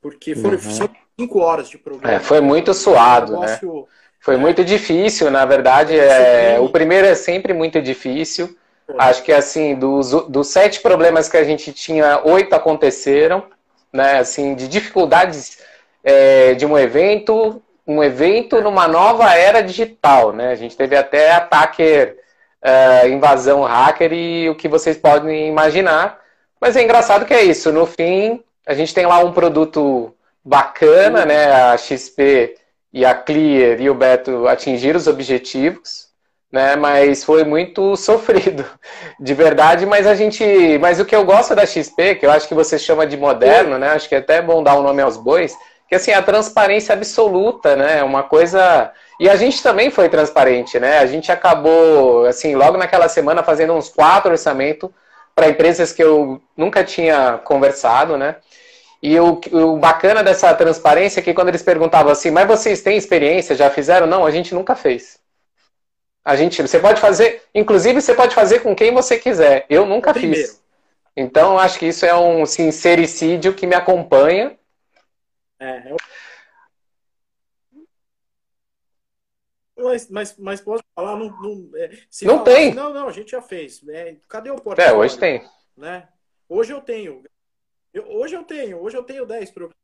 Porque 0.00 0.34
foram 0.34 0.56
uhum. 0.56 0.60
Cinco 1.18 1.40
horas 1.40 1.68
de 1.68 1.78
programa. 1.78 2.14
É, 2.14 2.20
foi 2.20 2.40
muito 2.40 2.74
suado, 2.74 3.36
um 3.36 3.40
negócio, 3.40 3.74
né? 3.74 3.82
Foi 4.20 4.34
é, 4.34 4.38
muito 4.38 4.64
difícil, 4.64 5.30
na 5.30 5.44
verdade. 5.44 5.98
É, 5.98 6.58
o 6.60 6.68
primeiro 6.68 7.06
é 7.06 7.14
sempre 7.14 7.52
muito 7.52 7.80
difícil. 7.80 8.56
Acho 8.98 9.22
que, 9.22 9.32
assim, 9.32 9.74
dos, 9.74 10.10
dos 10.28 10.48
sete 10.48 10.80
problemas 10.80 11.28
que 11.28 11.36
a 11.36 11.42
gente 11.42 11.72
tinha, 11.72 12.20
oito 12.24 12.54
aconteceram, 12.54 13.44
né? 13.92 14.18
Assim, 14.18 14.54
de 14.54 14.68
dificuldades 14.68 15.58
é, 16.04 16.54
de 16.54 16.64
um 16.64 16.78
evento, 16.78 17.60
um 17.86 18.02
evento 18.02 18.60
numa 18.60 18.86
nova 18.86 19.34
era 19.34 19.60
digital, 19.60 20.32
né? 20.32 20.50
A 20.50 20.54
gente 20.54 20.76
teve 20.76 20.96
até 20.96 21.32
ataque, 21.32 22.14
uh, 22.62 23.08
invasão 23.08 23.62
hacker 23.62 24.12
e 24.12 24.48
o 24.48 24.54
que 24.54 24.68
vocês 24.68 24.96
podem 24.96 25.48
imaginar. 25.48 26.20
Mas 26.60 26.76
é 26.76 26.82
engraçado 26.82 27.26
que 27.26 27.34
é 27.34 27.42
isso. 27.42 27.72
No 27.72 27.86
fim, 27.86 28.42
a 28.66 28.74
gente 28.74 28.94
tem 28.94 29.06
lá 29.06 29.18
um 29.18 29.32
produto 29.32 30.15
bacana, 30.46 31.26
né? 31.26 31.52
A 31.52 31.76
XP 31.76 32.54
e 32.92 33.04
a 33.04 33.14
Clear 33.14 33.80
e 33.80 33.90
o 33.90 33.94
Beto 33.94 34.46
atingiram 34.46 34.96
os 34.96 35.06
objetivos, 35.06 36.06
né? 36.50 36.76
Mas 36.76 37.24
foi 37.24 37.44
muito 37.44 37.94
sofrido, 37.98 38.64
de 39.20 39.34
verdade. 39.34 39.84
Mas 39.84 40.06
a 40.06 40.14
gente, 40.14 40.78
mas 40.80 41.00
o 41.00 41.04
que 41.04 41.14
eu 41.14 41.24
gosto 41.24 41.54
da 41.54 41.66
XP, 41.66 42.14
que 42.14 42.24
eu 42.24 42.30
acho 42.30 42.46
que 42.48 42.54
você 42.54 42.78
chama 42.78 43.06
de 43.06 43.16
moderno, 43.16 43.76
né? 43.76 43.90
Acho 43.90 44.08
que 44.08 44.14
é 44.14 44.18
até 44.18 44.40
bom 44.40 44.62
dar 44.62 44.78
um 44.78 44.82
nome 44.82 45.02
aos 45.02 45.16
bois 45.16 45.54
que 45.88 45.94
assim, 45.94 46.12
a 46.12 46.22
transparência 46.22 46.92
absoluta, 46.92 47.76
né? 47.76 48.02
Uma 48.02 48.22
coisa. 48.22 48.92
E 49.20 49.28
a 49.28 49.36
gente 49.36 49.62
também 49.62 49.90
foi 49.90 50.08
transparente, 50.08 50.78
né? 50.78 50.98
A 50.98 51.06
gente 51.06 51.30
acabou, 51.30 52.26
assim, 52.26 52.54
logo 52.54 52.76
naquela 52.76 53.08
semana 53.08 53.42
fazendo 53.42 53.72
uns 53.72 53.88
quatro 53.88 54.32
orçamentos 54.32 54.90
para 55.34 55.48
empresas 55.48 55.92
que 55.92 56.02
eu 56.02 56.40
nunca 56.56 56.82
tinha 56.82 57.38
conversado, 57.44 58.16
né? 58.16 58.36
E 59.02 59.18
o, 59.20 59.40
o, 59.52 59.78
bacana 59.78 60.22
dessa 60.22 60.54
transparência 60.54 61.20
é 61.20 61.22
que 61.22 61.34
quando 61.34 61.48
eles 61.48 61.62
perguntavam 61.62 62.10
assim, 62.10 62.30
mas 62.30 62.46
vocês 62.46 62.82
têm 62.82 62.96
experiência, 62.96 63.54
já 63.54 63.70
fizeram? 63.70 64.06
Não, 64.06 64.24
a 64.24 64.30
gente 64.30 64.54
nunca 64.54 64.74
fez. 64.74 65.20
A 66.24 66.34
gente, 66.34 66.60
você 66.60 66.80
pode 66.80 67.00
fazer, 67.00 67.42
inclusive 67.54 68.00
você 68.00 68.14
pode 68.14 68.34
fazer 68.34 68.60
com 68.60 68.74
quem 68.74 68.92
você 68.92 69.18
quiser. 69.18 69.64
Eu 69.70 69.86
nunca 69.86 70.12
fiz. 70.12 70.60
Então 71.16 71.58
acho 71.58 71.78
que 71.78 71.86
isso 71.86 72.04
é 72.04 72.14
um 72.14 72.44
sincericídio 72.44 73.54
que 73.54 73.66
me 73.66 73.74
acompanha. 73.74 74.58
É, 75.58 75.90
eu... 75.90 75.96
Mas, 79.78 80.10
mas, 80.10 80.36
mas 80.38 80.60
posso 80.60 80.82
falar, 80.94 81.16
não, 81.16 81.28
não, 81.40 81.70
é, 81.76 81.90
não 82.22 82.42
tem. 82.42 82.74
Não, 82.74 82.92
não, 82.92 83.08
a 83.08 83.12
gente 83.12 83.30
já 83.30 83.42
fez. 83.42 83.86
É, 83.88 84.16
cadê 84.28 84.50
o 84.50 84.56
portal? 84.56 84.84
É, 84.84 84.92
hoje 84.92 85.18
tem. 85.18 85.44
Né? 85.76 86.08
Hoje 86.48 86.72
eu 86.72 86.80
tenho. 86.80 87.22
Eu, 87.96 88.06
hoje 88.10 88.36
eu 88.36 88.44
tenho, 88.44 88.78
hoje 88.78 88.94
eu 88.94 89.02
tenho 89.02 89.24
10 89.24 89.50
programas. 89.52 89.78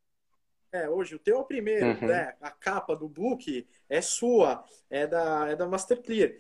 É, 0.70 0.87
hoje 0.87 1.14
o 1.14 1.18
teu 1.18 1.37
é 1.37 1.40
o 1.40 1.44
primeiro, 1.44 1.87
uhum. 1.87 2.09
né? 2.09 2.35
A 2.42 2.51
capa 2.51 2.94
do 2.94 3.09
book 3.09 3.66
é 3.88 4.03
sua, 4.03 4.62
é 4.90 5.07
da, 5.07 5.48
é 5.48 5.57
da 5.57 5.66
Masterclear. 5.66 6.33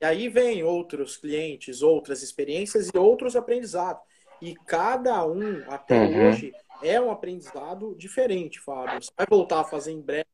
E 0.00 0.04
aí 0.04 0.28
vem 0.28 0.62
outros 0.62 1.16
clientes, 1.16 1.82
outras 1.82 2.22
experiências 2.22 2.90
e 2.94 2.96
outros 2.96 3.34
aprendizados. 3.34 4.04
E 4.40 4.54
cada 4.54 5.26
um, 5.26 5.64
até 5.68 6.00
uhum. 6.00 6.28
hoje, 6.28 6.52
é 6.80 7.00
um 7.00 7.10
aprendizado 7.10 7.96
diferente, 7.96 8.60
Fábio. 8.60 9.02
Você 9.02 9.10
vai 9.16 9.26
voltar 9.28 9.62
a 9.62 9.64
fazer 9.64 9.90
em 9.90 10.00
breve 10.00 10.28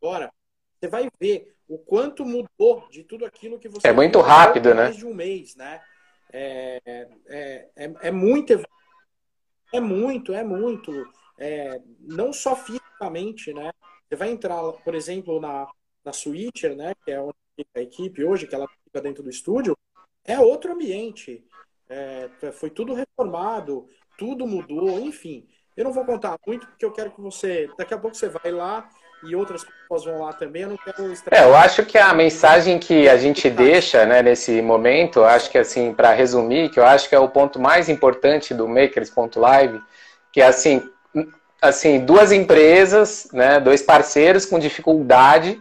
agora, 0.00 0.32
você 0.78 0.86
vai 0.86 1.08
ver 1.18 1.52
o 1.66 1.78
quanto 1.78 2.24
mudou 2.24 2.88
de 2.90 3.02
tudo 3.02 3.24
aquilo 3.24 3.58
que 3.58 3.68
você. 3.68 3.88
É 3.88 3.92
muito 3.92 4.20
rápido, 4.20 4.72
né? 4.72 4.92
De 4.92 5.04
um 5.04 5.14
mês, 5.14 5.56
né? 5.56 5.82
É, 6.32 6.80
é, 7.26 7.68
é, 7.76 7.92
é 8.02 8.10
muito. 8.12 8.52
É 9.74 9.80
muito, 9.80 10.32
é 10.32 10.44
muito 10.44 10.92
é, 11.36 11.80
não 11.98 12.32
só 12.32 12.54
fisicamente, 12.54 13.52
né? 13.52 13.72
Você 14.08 14.14
vai 14.14 14.30
entrar, 14.30 14.62
por 14.84 14.94
exemplo, 14.94 15.40
na, 15.40 15.66
na 16.04 16.12
Switcher, 16.12 16.76
né? 16.76 16.94
Que 17.04 17.10
é 17.10 17.20
onde 17.20 17.34
a 17.74 17.80
equipe 17.80 18.24
hoje, 18.24 18.46
que 18.46 18.54
ela 18.54 18.68
fica 18.84 19.00
dentro 19.00 19.24
do 19.24 19.30
estúdio, 19.30 19.76
é 20.24 20.38
outro 20.38 20.72
ambiente. 20.72 21.44
É, 21.88 22.30
foi 22.52 22.70
tudo 22.70 22.94
reformado, 22.94 23.88
tudo 24.16 24.46
mudou, 24.46 25.00
enfim. 25.00 25.48
Eu 25.76 25.82
não 25.82 25.92
vou 25.92 26.04
contar 26.04 26.38
muito, 26.46 26.68
porque 26.68 26.84
eu 26.84 26.92
quero 26.92 27.10
que 27.10 27.20
você. 27.20 27.68
Daqui 27.76 27.94
a 27.94 27.98
pouco 27.98 28.16
você 28.16 28.28
vai 28.28 28.52
lá 28.52 28.88
e 29.26 29.34
outras 29.34 29.64
pessoas 29.64 30.04
vão 30.04 30.22
lá 30.22 30.32
também. 30.32 30.62
Eu 30.62 30.70
não 30.70 30.76
quero 30.76 31.12
É, 31.30 31.44
eu 31.44 31.54
acho 31.56 31.84
que 31.84 31.98
a 31.98 32.12
mensagem 32.12 32.78
que 32.78 33.08
a 33.08 33.16
gente 33.16 33.48
deixa 33.50 34.04
né, 34.04 34.22
nesse 34.22 34.60
momento, 34.62 35.24
acho 35.24 35.50
que 35.50 35.58
assim, 35.58 35.92
para 35.92 36.12
resumir, 36.12 36.70
que 36.70 36.78
eu 36.78 36.84
acho 36.84 37.08
que 37.08 37.14
é 37.14 37.18
o 37.18 37.28
ponto 37.28 37.60
mais 37.60 37.88
importante 37.88 38.54
do 38.54 38.68
Makers.live, 38.68 39.80
que 40.32 40.40
é 40.40 40.46
assim, 40.46 40.82
assim, 41.60 42.04
duas 42.04 42.32
empresas, 42.32 43.28
né, 43.32 43.60
dois 43.60 43.82
parceiros 43.82 44.44
com 44.44 44.58
dificuldade, 44.58 45.60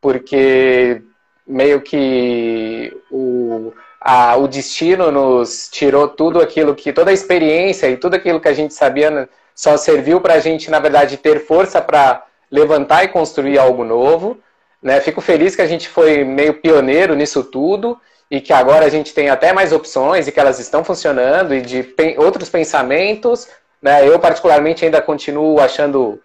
porque 0.00 1.02
meio 1.46 1.80
que 1.80 2.96
o, 3.10 3.72
a, 4.00 4.36
o 4.36 4.46
destino 4.46 5.10
nos 5.10 5.68
tirou 5.68 6.08
tudo 6.08 6.40
aquilo 6.40 6.74
que, 6.74 6.92
toda 6.92 7.10
a 7.10 7.14
experiência 7.14 7.88
e 7.88 7.96
tudo 7.96 8.14
aquilo 8.14 8.40
que 8.40 8.48
a 8.48 8.54
gente 8.54 8.72
sabia 8.72 9.10
né, 9.10 9.28
só 9.54 9.76
serviu 9.76 10.20
para 10.20 10.34
a 10.34 10.40
gente, 10.40 10.70
na 10.70 10.78
verdade, 10.78 11.16
ter 11.16 11.44
força 11.44 11.82
para 11.82 12.24
levantar 12.50 13.04
e 13.04 13.08
construir 13.08 13.58
algo 13.58 13.84
novo. 13.84 14.38
Né? 14.82 15.00
Fico 15.00 15.20
feliz 15.20 15.54
que 15.54 15.62
a 15.62 15.66
gente 15.66 15.88
foi 15.88 16.24
meio 16.24 16.54
pioneiro 16.54 17.14
nisso 17.14 17.44
tudo 17.44 18.00
e 18.30 18.40
que 18.40 18.52
agora 18.52 18.86
a 18.86 18.88
gente 18.88 19.12
tem 19.12 19.28
até 19.28 19.52
mais 19.52 19.72
opções 19.72 20.26
e 20.26 20.32
que 20.32 20.40
elas 20.40 20.58
estão 20.58 20.84
funcionando 20.84 21.54
e 21.54 21.60
de 21.60 21.94
outros 22.16 22.48
pensamentos, 22.48 23.48
né? 23.82 24.06
Eu, 24.06 24.18
particularmente, 24.18 24.84
ainda 24.84 25.02
continuo 25.02 25.58
achando 25.58 26.20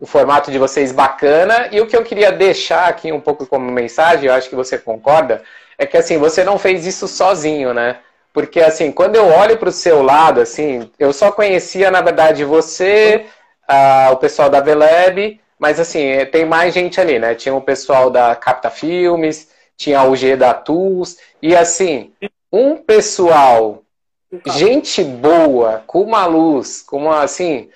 o 0.00 0.06
formato 0.06 0.50
de 0.50 0.58
vocês 0.58 0.90
bacana. 0.90 1.68
E 1.70 1.80
o 1.80 1.86
que 1.86 1.96
eu 1.96 2.02
queria 2.02 2.32
deixar 2.32 2.88
aqui 2.88 3.12
um 3.12 3.20
pouco 3.20 3.46
como 3.46 3.70
mensagem, 3.70 4.26
eu 4.26 4.34
acho 4.34 4.48
que 4.48 4.56
você 4.56 4.76
concorda, 4.76 5.42
é 5.78 5.86
que 5.86 5.96
assim, 5.96 6.18
você 6.18 6.42
não 6.42 6.58
fez 6.58 6.86
isso 6.86 7.06
sozinho, 7.06 7.72
né? 7.72 7.98
Porque 8.32 8.60
assim, 8.60 8.90
quando 8.90 9.14
eu 9.14 9.26
olho 9.26 9.56
para 9.56 9.68
o 9.68 9.72
seu 9.72 10.02
lado, 10.02 10.40
assim, 10.40 10.90
eu 10.98 11.12
só 11.12 11.30
conhecia, 11.30 11.88
na 11.90 12.00
verdade, 12.00 12.44
você, 12.44 13.26
o 14.10 14.16
pessoal 14.16 14.50
da 14.50 14.60
Veleb, 14.60 15.40
mas 15.64 15.80
assim, 15.80 16.02
tem 16.30 16.44
mais 16.44 16.74
gente 16.74 17.00
ali, 17.00 17.18
né? 17.18 17.34
Tinha 17.34 17.54
o 17.54 17.60
pessoal 17.62 18.10
da 18.10 18.36
Capta 18.36 18.68
Filmes, 18.68 19.48
tinha 19.78 20.02
o 20.04 20.14
G 20.14 20.36
da 20.36 20.52
Tools, 20.52 21.16
e 21.40 21.56
assim, 21.56 22.12
um 22.52 22.76
pessoal 22.76 23.82
gente 24.44 25.02
boa, 25.02 25.82
com 25.86 26.02
uma 26.02 26.26
luz, 26.26 26.82
com 26.82 26.98
uma 26.98 27.22
assim, 27.22 27.70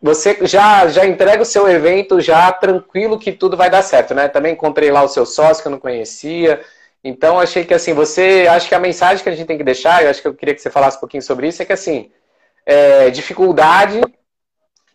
você 0.00 0.38
já 0.42 0.86
já 0.86 1.04
entrega 1.04 1.42
o 1.42 1.44
seu 1.44 1.68
evento 1.68 2.20
já 2.20 2.52
tranquilo 2.52 3.18
que 3.18 3.32
tudo 3.32 3.56
vai 3.56 3.68
dar 3.68 3.82
certo, 3.82 4.14
né? 4.14 4.28
Também 4.28 4.52
encontrei 4.52 4.92
lá 4.92 5.02
o 5.02 5.08
seu 5.08 5.26
sócio 5.26 5.62
que 5.62 5.66
eu 5.66 5.72
não 5.72 5.80
conhecia. 5.80 6.60
Então 7.02 7.40
achei 7.40 7.64
que 7.64 7.74
assim, 7.74 7.92
você 7.92 8.46
acho 8.48 8.68
que 8.68 8.74
a 8.76 8.78
mensagem 8.78 9.20
que 9.20 9.28
a 9.28 9.34
gente 9.34 9.48
tem 9.48 9.58
que 9.58 9.64
deixar, 9.64 10.04
eu 10.04 10.10
acho 10.10 10.22
que 10.22 10.28
eu 10.28 10.34
queria 10.34 10.54
que 10.54 10.62
você 10.62 10.70
falasse 10.70 10.96
um 10.96 11.00
pouquinho 11.00 11.24
sobre 11.24 11.48
isso, 11.48 11.60
é 11.60 11.64
que 11.66 11.72
assim, 11.72 12.12
é, 12.64 13.10
dificuldade, 13.10 14.00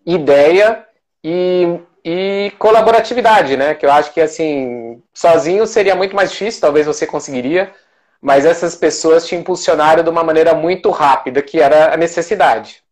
ideia 0.06 0.86
e, 1.22 1.80
e 2.06 2.52
colaboratividade, 2.60 3.58
né? 3.58 3.74
Que 3.76 3.86
eu 3.86 3.92
acho 3.92 4.14
que 4.14 4.22
assim, 4.22 5.02
sozinho 5.14 5.66
seria 5.66 5.96
muito 5.96 6.16
mais 6.16 6.32
difícil, 6.32 6.62
talvez 6.62 6.86
você 6.86 7.08
conseguiria, 7.08 7.74
mas 8.22 8.46
essas 8.46 8.76
pessoas 8.76 9.28
te 9.28 9.36
impulsionaram 9.36 10.04
de 10.04 10.10
uma 10.10 10.24
maneira 10.24 10.54
muito 10.54 10.92
rápida, 10.92 11.42
que 11.42 11.60
era 11.60 11.94
a 11.94 11.98
necessidade. 11.98 12.84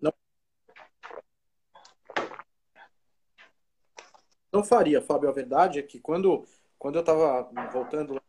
Não, 0.00 0.12
não 4.52 4.64
faria, 4.64 5.00
Fábio. 5.02 5.28
A 5.28 5.32
verdade 5.32 5.78
é 5.78 5.82
que 5.82 6.00
quando, 6.00 6.44
quando 6.78 6.96
eu 6.96 7.00
estava 7.00 7.42
voltando, 7.72 8.20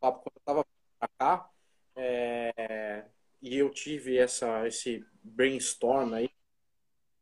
quando 0.00 0.22
eu 0.26 0.32
estava 0.38 0.66
para 0.98 1.08
cá, 1.18 1.50
é, 1.96 3.04
e 3.42 3.56
eu 3.56 3.70
tive 3.70 4.18
essa, 4.18 4.66
esse 4.66 5.04
brainstorm 5.22 6.14
aí 6.14 6.30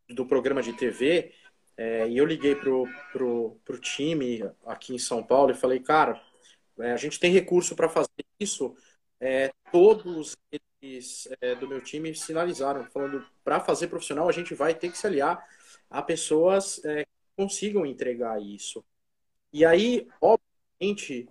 do 0.09 0.27
programa 0.27 0.63
de 0.63 0.73
TV, 0.73 1.33
é, 1.77 2.09
e 2.09 2.19
eu 2.19 2.25
liguei 2.27 2.57
pro, 2.57 2.89
pro, 3.13 3.61
pro 3.65 3.79
time 3.79 4.43
aqui 4.67 4.95
em 4.95 4.99
São 4.99 5.23
Paulo 5.23 5.53
e 5.53 5.55
falei, 5.55 5.79
cara, 5.79 6.21
é, 6.81 6.93
a 6.93 6.97
gente 6.97 7.21
tem 7.21 7.33
recurso 7.33 7.77
para 7.77 7.89
fazer 7.89 8.25
isso. 8.41 8.75
É, 9.21 9.53
todos 9.71 10.37
eles 10.81 11.29
é, 11.41 11.55
do 11.55 11.69
meu 11.69 11.81
time 11.81 12.15
sinalizaram, 12.15 12.85
falando, 12.87 13.25
para 13.45 13.61
fazer 13.61 13.89
profissional, 13.89 14.29
a 14.29 14.33
gente 14.33 14.55
vai 14.55 14.75
ter 14.75 14.91
que 14.91 14.99
se 14.99 15.07
aliar 15.07 15.45
a 15.91 16.03
pessoas 16.03 16.85
é, 16.85 17.05
que 17.05 17.11
consigam 17.37 17.87
entregar 17.87 18.43
isso. 18.43 18.85
E 19.53 19.65
aí, 19.65 20.09
obviamente, 20.21 21.29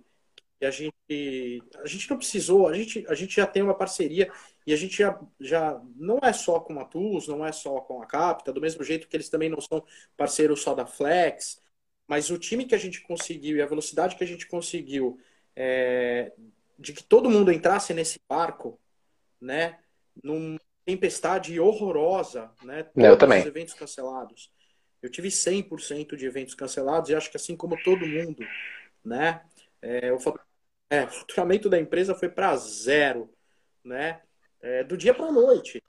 a 0.62 0.70
gente, 0.70 1.62
a 1.76 1.86
gente 1.86 2.10
não 2.10 2.16
precisou, 2.16 2.66
a 2.66 2.74
gente, 2.74 3.06
a 3.08 3.14
gente 3.14 3.36
já 3.36 3.46
tem 3.46 3.62
uma 3.62 3.74
parceria 3.74 4.32
e 4.68 4.72
a 4.74 4.76
gente 4.76 4.98
já, 4.98 5.18
já 5.40 5.82
não 5.96 6.18
é 6.22 6.30
só 6.30 6.60
com 6.60 6.78
a 6.78 6.84
Tools, 6.84 7.26
não 7.26 7.42
é 7.42 7.50
só 7.52 7.80
com 7.80 8.02
a 8.02 8.06
Capta, 8.06 8.52
do 8.52 8.60
mesmo 8.60 8.84
jeito 8.84 9.08
que 9.08 9.16
eles 9.16 9.30
também 9.30 9.48
não 9.48 9.62
são 9.62 9.82
parceiros 10.14 10.60
só 10.60 10.74
da 10.74 10.84
Flex, 10.84 11.58
mas 12.06 12.28
o 12.28 12.36
time 12.36 12.66
que 12.66 12.74
a 12.74 12.78
gente 12.78 13.00
conseguiu 13.00 13.56
e 13.56 13.62
a 13.62 13.66
velocidade 13.66 14.14
que 14.14 14.22
a 14.22 14.26
gente 14.26 14.46
conseguiu 14.46 15.18
é, 15.56 16.34
de 16.78 16.92
que 16.92 17.02
todo 17.02 17.30
mundo 17.30 17.50
entrasse 17.50 17.94
nesse 17.94 18.20
barco, 18.28 18.78
né, 19.40 19.78
numa 20.22 20.60
tempestade 20.84 21.58
horrorosa, 21.58 22.52
né, 22.62 22.82
todos 22.82 23.08
Eu 23.08 23.16
também. 23.16 23.40
os 23.40 23.46
eventos 23.46 23.72
cancelados. 23.72 24.52
Eu 25.00 25.10
tive 25.10 25.30
100% 25.30 26.14
de 26.14 26.26
eventos 26.26 26.54
cancelados 26.54 27.08
e 27.08 27.14
acho 27.14 27.30
que 27.30 27.38
assim 27.38 27.56
como 27.56 27.82
todo 27.82 28.06
mundo, 28.06 28.44
né, 29.02 29.40
é, 29.80 30.12
o, 30.12 30.18
é, 30.90 31.04
o 31.04 31.08
faturamento 31.08 31.70
da 31.70 31.80
empresa 31.80 32.14
foi 32.14 32.28
para 32.28 32.54
zero, 32.56 33.32
né? 33.82 34.20
É, 34.60 34.84
do 34.84 34.96
dia 34.96 35.14
para 35.14 35.26
a 35.26 35.32
noite. 35.32 35.82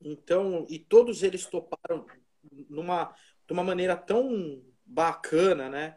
Então, 0.00 0.66
e 0.68 0.78
todos 0.78 1.22
eles 1.22 1.46
toparam 1.46 2.06
numa, 2.68 3.14
de 3.46 3.52
uma 3.52 3.62
maneira 3.62 3.96
tão 3.96 4.62
bacana, 4.84 5.68
né? 5.68 5.96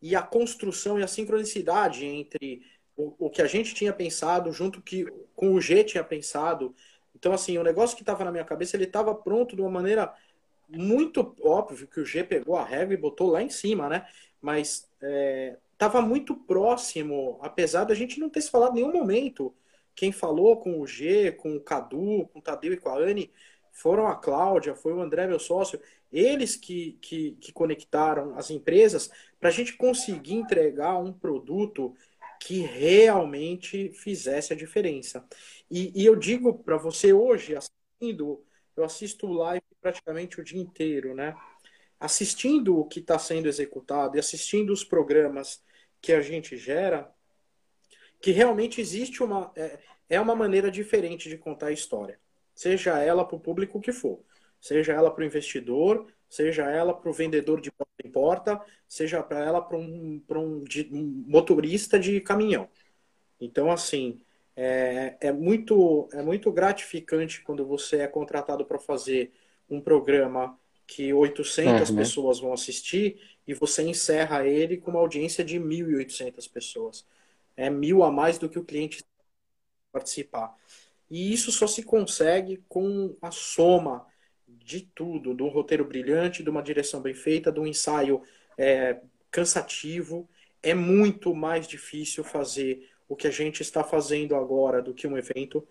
E 0.00 0.14
a 0.14 0.22
construção 0.22 0.98
e 0.98 1.02
a 1.02 1.08
sincronicidade 1.08 2.04
entre 2.04 2.62
o, 2.96 3.26
o 3.26 3.30
que 3.30 3.42
a 3.42 3.46
gente 3.46 3.74
tinha 3.74 3.92
pensado 3.92 4.52
junto 4.52 4.82
que 4.82 5.06
com 5.34 5.54
o 5.54 5.60
G 5.60 5.82
tinha 5.84 6.04
pensado. 6.04 6.74
Então, 7.14 7.32
assim, 7.32 7.56
o 7.58 7.62
negócio 7.62 7.96
que 7.96 8.02
estava 8.02 8.24
na 8.24 8.30
minha 8.30 8.44
cabeça, 8.44 8.76
ele 8.76 8.84
estava 8.84 9.14
pronto 9.14 9.56
de 9.56 9.62
uma 9.62 9.70
maneira 9.70 10.14
muito 10.68 11.34
óbvio 11.40 11.88
que 11.88 12.00
o 12.00 12.04
G 12.04 12.22
pegou 12.22 12.56
a 12.56 12.64
regra 12.64 12.94
e 12.94 12.98
botou 12.98 13.30
lá 13.30 13.42
em 13.42 13.48
cima, 13.48 13.88
né? 13.88 14.06
Mas 14.40 14.88
estava 15.72 15.98
é, 15.98 16.02
muito 16.02 16.36
próximo, 16.36 17.38
apesar 17.42 17.84
da 17.84 17.94
gente 17.94 18.20
não 18.20 18.28
ter 18.28 18.42
se 18.42 18.50
falado 18.50 18.72
em 18.72 18.82
nenhum 18.82 18.92
momento. 18.92 19.54
Quem 19.98 20.12
falou 20.12 20.60
com 20.60 20.80
o 20.80 20.86
G, 20.86 21.32
com 21.32 21.56
o 21.56 21.60
Cadu, 21.60 22.28
com 22.28 22.38
o 22.38 22.42
Tadeu 22.42 22.72
e 22.72 22.76
com 22.76 22.88
a 22.88 22.96
Anne 22.96 23.32
foram 23.72 24.06
a 24.06 24.14
Cláudia, 24.14 24.76
foi 24.76 24.92
o 24.92 25.00
André, 25.00 25.26
meu 25.26 25.40
sócio. 25.40 25.80
Eles 26.12 26.54
que, 26.54 26.96
que, 27.02 27.32
que 27.40 27.50
conectaram 27.50 28.38
as 28.38 28.48
empresas 28.48 29.10
para 29.40 29.48
a 29.48 29.52
gente 29.52 29.76
conseguir 29.76 30.34
entregar 30.34 30.96
um 30.98 31.12
produto 31.12 31.96
que 32.40 32.60
realmente 32.60 33.90
fizesse 33.90 34.52
a 34.52 34.56
diferença. 34.56 35.26
E, 35.68 35.90
e 36.00 36.06
eu 36.06 36.14
digo 36.14 36.54
para 36.62 36.76
você 36.76 37.12
hoje, 37.12 37.56
assistindo, 37.56 38.44
eu 38.76 38.84
assisto 38.84 39.26
live 39.26 39.64
praticamente 39.80 40.40
o 40.40 40.44
dia 40.44 40.60
inteiro, 40.60 41.12
né? 41.12 41.34
assistindo 41.98 42.78
o 42.78 42.84
que 42.84 43.00
está 43.00 43.18
sendo 43.18 43.48
executado 43.48 44.16
e 44.16 44.20
assistindo 44.20 44.72
os 44.72 44.84
programas 44.84 45.60
que 46.00 46.12
a 46.12 46.20
gente 46.20 46.56
gera, 46.56 47.12
que 48.20 48.30
realmente 48.30 48.80
existe 48.80 49.22
uma 49.22 49.52
é, 49.56 49.78
é 50.08 50.20
uma 50.20 50.34
maneira 50.34 50.70
diferente 50.70 51.28
de 51.28 51.38
contar 51.38 51.68
a 51.68 51.72
história, 51.72 52.18
seja 52.54 52.98
ela 52.98 53.24
para 53.24 53.36
o 53.36 53.40
público 53.40 53.80
que 53.80 53.92
for, 53.92 54.20
seja 54.60 54.92
ela 54.92 55.10
para 55.10 55.22
o 55.22 55.26
investidor, 55.26 56.06
seja 56.28 56.70
ela 56.70 56.94
para 56.94 57.10
o 57.10 57.12
vendedor 57.12 57.60
de 57.60 57.70
porta 57.70 57.92
em 58.04 58.10
porta, 58.10 58.60
seja 58.86 59.22
para 59.22 59.44
ela 59.44 59.60
para 59.60 59.76
um, 59.76 60.22
um, 60.30 60.64
um 60.92 61.24
motorista 61.26 61.98
de 61.98 62.20
caminhão. 62.20 62.68
Então, 63.40 63.70
assim, 63.70 64.20
é, 64.56 65.16
é, 65.20 65.32
muito, 65.32 66.08
é 66.12 66.22
muito 66.22 66.50
gratificante 66.50 67.42
quando 67.42 67.64
você 67.64 67.98
é 67.98 68.08
contratado 68.08 68.64
para 68.64 68.78
fazer 68.78 69.32
um 69.70 69.80
programa 69.80 70.58
que 70.86 71.12
800 71.12 71.90
uhum. 71.90 71.96
pessoas 71.96 72.40
vão 72.40 72.52
assistir 72.52 73.20
e 73.46 73.54
você 73.54 73.82
encerra 73.82 74.46
ele 74.46 74.78
com 74.78 74.90
uma 74.90 75.00
audiência 75.00 75.44
de 75.44 75.60
1.800 75.60 76.50
pessoas. 76.50 77.06
É 77.58 77.68
mil 77.68 78.04
a 78.04 78.10
mais 78.10 78.38
do 78.38 78.48
que 78.48 78.58
o 78.58 78.64
cliente 78.64 79.04
participar. 79.90 80.54
E 81.10 81.32
isso 81.32 81.50
só 81.50 81.66
se 81.66 81.82
consegue 81.82 82.62
com 82.68 83.16
a 83.20 83.30
soma 83.32 84.06
de 84.46 84.82
tudo, 84.94 85.34
de 85.34 85.42
um 85.42 85.48
roteiro 85.48 85.84
brilhante, 85.84 86.42
de 86.42 86.50
uma 86.50 86.62
direção 86.62 87.00
bem 87.02 87.14
feita, 87.14 87.50
de 87.50 87.58
um 87.58 87.66
ensaio 87.66 88.22
é, 88.56 89.00
cansativo. 89.30 90.28
É 90.62 90.72
muito 90.72 91.34
mais 91.34 91.66
difícil 91.66 92.22
fazer 92.22 92.88
o 93.08 93.16
que 93.16 93.26
a 93.26 93.30
gente 93.30 93.60
está 93.60 93.82
fazendo 93.82 94.36
agora 94.36 94.80
do 94.80 94.94
que 94.94 95.06
um 95.06 95.18
evento. 95.18 95.66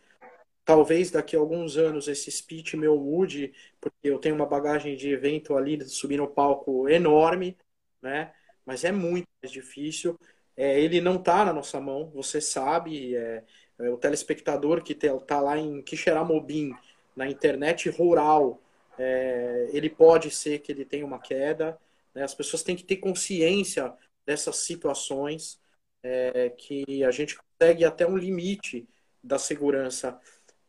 Talvez 0.65 1.12
daqui 1.12 1.36
a 1.36 1.39
alguns 1.39 1.78
anos 1.78 2.10
esse 2.10 2.30
speech 2.30 2.76
meu 2.76 2.97
mude, 3.00 3.54
porque 3.80 4.10
eu 4.10 4.19
tenho 4.19 4.36
uma 4.36 4.45
bagagem 4.45 4.97
de 4.97 5.10
evento 5.10 5.56
ali, 5.56 5.82
subir 5.88 6.17
no 6.17 6.28
palco 6.28 6.89
enorme, 6.89 7.58
né? 8.02 8.34
Mas 8.65 8.84
é 8.84 8.91
muito 8.91 9.28
mais 9.41 9.52
difícil. 9.52 10.19
É, 10.58 10.82
ele 10.82 11.00
não 11.00 11.17
está 11.17 11.46
na 11.46 11.54
nossa 11.54 11.80
mão, 11.80 12.10
você 12.10 12.41
sabe. 12.41 13.15
É, 13.15 13.43
é, 13.80 13.89
o 13.89 13.98
telespectador 13.98 14.82
que 14.82 14.93
está 14.93 15.39
lá 15.39 15.58
em 15.58 15.82
Quixeramobim, 15.84 16.74
na 17.15 17.30
internet 17.30 17.89
rural, 17.89 18.60
é, 18.98 19.70
ele 19.72 19.89
pode 19.89 20.32
ser 20.32 20.60
que 20.60 20.72
ele 20.72 20.84
tenha 20.84 21.06
uma 21.06 21.20
queda. 21.20 21.78
Né? 22.13 22.24
As 22.24 22.34
pessoas 22.34 22.63
têm 22.63 22.76
que 22.76 22.84
ter 22.84 22.98
consciência 22.98 23.93
dessas 24.26 24.58
situações 24.58 25.60
é, 26.04 26.50
que 26.50 27.04
a 27.04 27.12
gente 27.12 27.38
consegue 27.38 27.86
até 27.86 28.08
um 28.08 28.17
limite 28.17 28.88
da 29.24 29.38
segurança. 29.38 30.20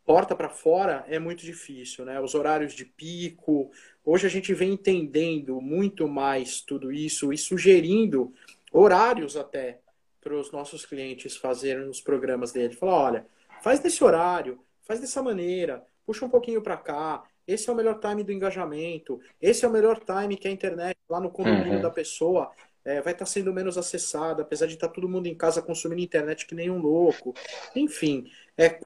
Porta 0.04 0.34
para 0.34 0.48
fora 0.48 1.04
é 1.08 1.18
muito 1.18 1.44
difícil, 1.44 2.04
né? 2.04 2.18
Os 2.18 2.34
horários 2.34 2.72
de 2.72 2.84
pico. 2.84 3.70
Hoje 4.02 4.26
a 4.26 4.30
gente 4.30 4.54
vem 4.54 4.72
entendendo 4.72 5.60
muito 5.60 6.08
mais 6.08 6.62
tudo 6.62 6.90
isso 6.90 7.30
e 7.30 7.36
sugerindo 7.36 8.32
horários 8.72 9.36
até 9.36 9.80
para 10.20 10.34
os 10.34 10.50
nossos 10.52 10.84
clientes 10.84 11.36
fazerem 11.36 11.88
os 11.88 12.00
programas 12.00 12.52
dele. 12.52 12.74
Falar, 12.74 13.02
olha, 13.04 13.26
faz 13.62 13.80
desse 13.80 14.02
horário, 14.02 14.60
faz 14.82 15.00
dessa 15.00 15.22
maneira, 15.22 15.84
puxa 16.04 16.24
um 16.24 16.30
pouquinho 16.30 16.62
para 16.62 16.76
cá. 16.76 17.22
Esse 17.46 17.70
é 17.70 17.72
o 17.72 17.76
melhor 17.76 17.98
time 17.98 18.22
do 18.22 18.32
engajamento. 18.32 19.20
Esse 19.40 19.64
é 19.64 19.68
o 19.68 19.70
melhor 19.70 20.00
time 20.00 20.36
que 20.36 20.48
a 20.48 20.50
internet 20.50 20.98
lá 21.08 21.18
no 21.18 21.30
condomínio 21.30 21.76
uhum. 21.76 21.82
da 21.82 21.90
pessoa 21.90 22.50
é, 22.84 23.00
vai 23.00 23.12
estar 23.12 23.24
tá 23.24 23.30
sendo 23.30 23.52
menos 23.52 23.78
acessada, 23.78 24.42
apesar 24.42 24.66
de 24.66 24.74
estar 24.74 24.88
tá 24.88 24.94
todo 24.94 25.08
mundo 25.08 25.26
em 25.26 25.34
casa 25.34 25.62
consumindo 25.62 26.02
internet 26.02 26.46
que 26.46 26.54
nem 26.54 26.70
um 26.70 26.78
louco. 26.78 27.34
Enfim, 27.74 28.30
é 28.56 28.80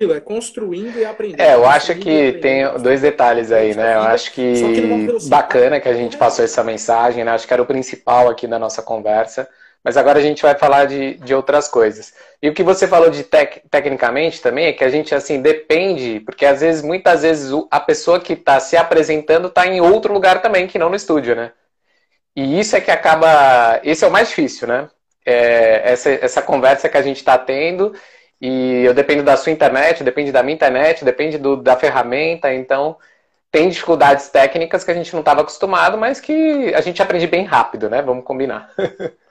é 0.00 0.20
construindo 0.20 0.98
e 0.98 1.04
aprendendo. 1.04 1.40
É, 1.40 1.54
eu 1.54 1.66
acho 1.66 1.94
que 1.96 2.32
tem 2.40 2.64
dois 2.78 3.02
detalhes 3.02 3.52
aí, 3.52 3.74
né? 3.74 3.96
Eu 3.96 4.02
acho 4.02 4.32
que, 4.32 4.54
que 4.54 5.28
bacana 5.28 5.78
que 5.78 5.88
a 5.88 5.92
gente 5.92 6.16
passou 6.16 6.44
essa 6.44 6.64
mensagem, 6.64 7.22
né? 7.22 7.32
Acho 7.32 7.46
que 7.46 7.52
era 7.52 7.62
o 7.62 7.66
principal 7.66 8.28
aqui 8.28 8.46
da 8.46 8.58
nossa 8.58 8.82
conversa. 8.82 9.46
Mas 9.82 9.96
agora 9.96 10.18
a 10.18 10.22
gente 10.22 10.42
vai 10.42 10.54
falar 10.56 10.86
de, 10.86 11.14
de 11.14 11.34
outras 11.34 11.66
coisas. 11.66 12.12
E 12.42 12.48
o 12.48 12.54
que 12.54 12.62
você 12.62 12.86
falou 12.86 13.10
de 13.10 13.24
tec, 13.24 13.62
tecnicamente 13.70 14.40
também 14.40 14.66
é 14.66 14.72
que 14.72 14.84
a 14.84 14.90
gente, 14.90 15.14
assim, 15.14 15.40
depende, 15.40 16.20
porque 16.20 16.44
às 16.44 16.60
vezes, 16.60 16.82
muitas 16.82 17.22
vezes, 17.22 17.50
a 17.70 17.80
pessoa 17.80 18.20
que 18.20 18.34
está 18.34 18.60
se 18.60 18.76
apresentando 18.76 19.48
está 19.48 19.66
em 19.66 19.80
outro 19.80 20.12
lugar 20.12 20.42
também, 20.42 20.66
que 20.66 20.78
não 20.78 20.90
no 20.90 20.96
estúdio, 20.96 21.34
né? 21.34 21.52
E 22.36 22.60
isso 22.60 22.76
é 22.76 22.80
que 22.80 22.90
acaba. 22.90 23.80
Esse 23.82 24.04
é 24.04 24.08
o 24.08 24.10
mais 24.10 24.28
difícil, 24.28 24.68
né? 24.68 24.88
É, 25.24 25.92
essa, 25.92 26.10
essa 26.10 26.42
conversa 26.42 26.88
que 26.88 26.96
a 26.96 27.02
gente 27.02 27.18
está 27.18 27.36
tendo, 27.36 27.94
e 28.40 28.82
eu 28.84 28.94
dependo 28.94 29.22
da 29.22 29.36
sua 29.36 29.52
internet, 29.52 30.02
depende 30.02 30.32
da 30.32 30.42
minha 30.42 30.54
internet, 30.54 31.04
depende 31.04 31.38
do, 31.38 31.56
da 31.56 31.76
ferramenta, 31.76 32.52
então 32.52 32.96
tem 33.50 33.68
dificuldades 33.68 34.28
técnicas 34.28 34.84
que 34.84 34.90
a 34.90 34.94
gente 34.94 35.12
não 35.12 35.20
estava 35.20 35.42
acostumado, 35.42 35.98
mas 35.98 36.20
que 36.20 36.72
a 36.74 36.80
gente 36.80 37.02
aprende 37.02 37.26
bem 37.26 37.44
rápido, 37.44 37.90
né? 37.90 38.00
Vamos 38.02 38.24
combinar. 38.24 38.72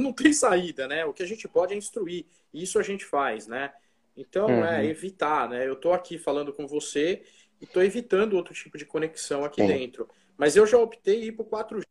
não 0.00 0.12
tem 0.12 0.32
saída, 0.32 0.86
né? 0.88 1.04
O 1.04 1.12
que 1.12 1.22
a 1.22 1.26
gente 1.26 1.46
pode 1.48 1.74
é 1.74 1.76
instruir. 1.76 2.26
Isso 2.52 2.78
a 2.78 2.82
gente 2.82 3.04
faz, 3.04 3.46
né? 3.46 3.72
Então, 4.16 4.48
é 4.48 4.52
uhum. 4.52 4.64
é 4.64 4.86
evitar, 4.86 5.48
né? 5.48 5.66
Eu 5.66 5.74
estou 5.74 5.92
aqui 5.92 6.18
falando 6.18 6.52
com 6.52 6.66
você 6.66 7.22
e 7.60 7.64
estou 7.64 7.82
evitando 7.82 8.34
outro 8.34 8.54
tipo 8.54 8.76
de 8.76 8.84
conexão 8.84 9.44
aqui 9.44 9.60
Sim. 9.60 9.68
dentro. 9.68 10.08
Mas 10.42 10.56
eu 10.56 10.66
já 10.66 10.76
optei 10.76 11.22
ir 11.22 11.32
para 11.36 11.44
o 11.44 11.48
4G, 11.48 11.84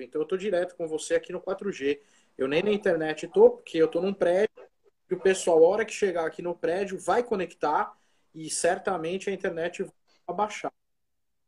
então 0.00 0.18
eu 0.18 0.22
estou 0.22 0.38
direto 0.38 0.74
com 0.76 0.88
você 0.88 1.14
aqui 1.14 1.30
no 1.30 1.42
4G. 1.42 2.00
Eu 2.38 2.48
nem 2.48 2.62
na 2.62 2.72
internet 2.72 3.26
estou, 3.26 3.50
porque 3.50 3.76
eu 3.76 3.84
estou 3.84 4.00
num 4.00 4.14
prédio 4.14 4.48
e 5.10 5.12
o 5.12 5.20
pessoal, 5.20 5.62
a 5.62 5.68
hora 5.68 5.84
que 5.84 5.92
chegar 5.92 6.24
aqui 6.24 6.40
no 6.40 6.54
prédio, 6.54 6.98
vai 6.98 7.22
conectar 7.22 7.94
e 8.34 8.48
certamente 8.48 9.28
a 9.28 9.32
internet 9.34 9.82
vai 9.82 9.92
abaixar. 10.26 10.72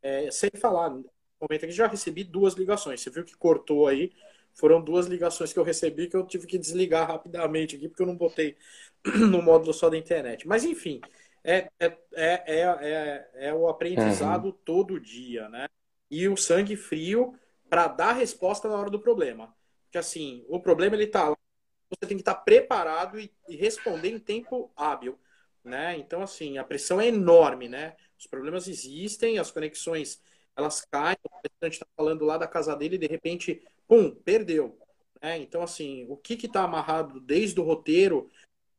É, 0.02 0.30
sem 0.30 0.50
falar, 0.60 0.90
no 0.90 1.06
momento 1.40 1.64
aqui 1.64 1.72
já 1.72 1.86
recebi 1.86 2.22
duas 2.22 2.52
ligações. 2.52 3.00
Você 3.00 3.08
viu 3.08 3.24
que 3.24 3.34
cortou 3.34 3.88
aí, 3.88 4.12
foram 4.52 4.82
duas 4.82 5.06
ligações 5.06 5.50
que 5.50 5.58
eu 5.58 5.64
recebi 5.64 6.08
que 6.08 6.16
eu 6.16 6.26
tive 6.26 6.46
que 6.46 6.58
desligar 6.58 7.08
rapidamente 7.08 7.76
aqui, 7.76 7.88
porque 7.88 8.02
eu 8.02 8.06
não 8.06 8.18
botei 8.18 8.54
no 9.30 9.40
módulo 9.40 9.72
só 9.72 9.88
da 9.88 9.96
internet. 9.96 10.46
Mas, 10.46 10.62
enfim, 10.62 11.00
é, 11.42 11.70
é, 11.80 11.96
é, 12.12 12.42
é, 12.52 13.28
é 13.48 13.54
o 13.54 13.66
aprendizado 13.66 14.48
uhum. 14.48 14.58
todo 14.62 15.00
dia, 15.00 15.48
né? 15.48 15.66
E 16.14 16.28
o 16.28 16.36
sangue 16.36 16.76
frio 16.76 17.34
para 17.68 17.88
dar 17.88 18.12
resposta 18.12 18.68
na 18.68 18.76
hora 18.76 18.90
do 18.90 19.00
problema. 19.00 19.52
Porque, 19.84 19.98
assim, 19.98 20.44
o 20.48 20.60
problema 20.60 20.94
ele 20.94 21.08
tá 21.08 21.28
lá, 21.28 21.36
você 21.90 22.06
tem 22.06 22.16
que 22.16 22.22
estar 22.22 22.34
tá 22.34 22.40
preparado 22.40 23.18
e, 23.18 23.32
e 23.48 23.56
responder 23.56 24.10
em 24.10 24.18
tempo 24.18 24.72
hábil, 24.76 25.18
né? 25.64 25.96
Então, 25.96 26.22
assim, 26.22 26.56
a 26.56 26.62
pressão 26.62 27.00
é 27.00 27.08
enorme, 27.08 27.68
né? 27.68 27.96
Os 28.16 28.26
problemas 28.28 28.68
existem, 28.68 29.38
as 29.38 29.50
conexões 29.50 30.22
elas 30.56 30.84
caem, 30.84 31.16
o 31.24 31.34
representante 31.34 31.74
está 31.74 31.86
falando 31.96 32.24
lá 32.24 32.38
da 32.38 32.46
casa 32.46 32.76
dele 32.76 32.94
e 32.94 32.98
de 32.98 33.08
repente 33.08 33.60
pum, 33.88 34.10
perdeu. 34.10 34.78
Né? 35.20 35.38
Então, 35.38 35.62
assim, 35.62 36.06
o 36.08 36.16
que 36.16 36.34
está 36.34 36.62
amarrado 36.62 37.18
desde 37.18 37.58
o 37.60 37.64
roteiro 37.64 38.30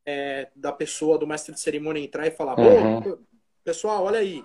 é, 0.05 0.49
da 0.55 0.71
pessoa, 0.71 1.17
do 1.17 1.27
mestre 1.27 1.53
de 1.53 1.59
cerimônia 1.59 2.01
entrar 2.01 2.27
e 2.27 2.31
falar, 2.31 2.57
uhum. 2.57 3.17
pessoal, 3.63 4.05
olha 4.05 4.19
aí, 4.19 4.43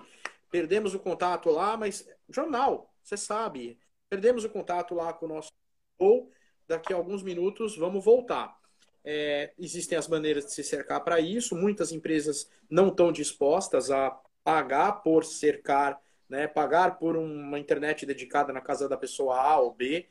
perdemos 0.49 0.93
o 0.93 0.99
contato 0.99 1.49
lá, 1.49 1.77
mas 1.77 2.07
jornal, 2.33 2.93
você 3.03 3.17
sabe, 3.17 3.79
perdemos 4.09 4.43
o 4.43 4.49
contato 4.49 4.93
lá 4.93 5.13
com 5.13 5.25
o 5.25 5.29
nosso 5.29 5.51
ou 5.97 6.31
daqui 6.67 6.93
a 6.93 6.95
alguns 6.95 7.21
minutos 7.23 7.77
vamos 7.77 8.03
voltar. 8.03 8.59
É, 9.03 9.53
existem 9.57 9.97
as 9.97 10.07
maneiras 10.07 10.45
de 10.45 10.53
se 10.53 10.63
cercar 10.63 11.03
para 11.03 11.19
isso. 11.19 11.55
Muitas 11.55 11.91
empresas 11.91 12.49
não 12.69 12.89
estão 12.89 13.11
dispostas 13.11 13.89
a 13.89 14.11
pagar 14.43 15.03
por 15.03 15.23
cercar, 15.25 15.99
né, 16.29 16.47
pagar 16.47 16.97
por 16.97 17.15
uma 17.15 17.59
internet 17.59 18.05
dedicada 18.05 18.53
na 18.53 18.61
casa 18.61 18.87
da 18.87 18.97
pessoa 18.97 19.39
A 19.39 19.59
ou 19.59 19.73
B 19.73 20.07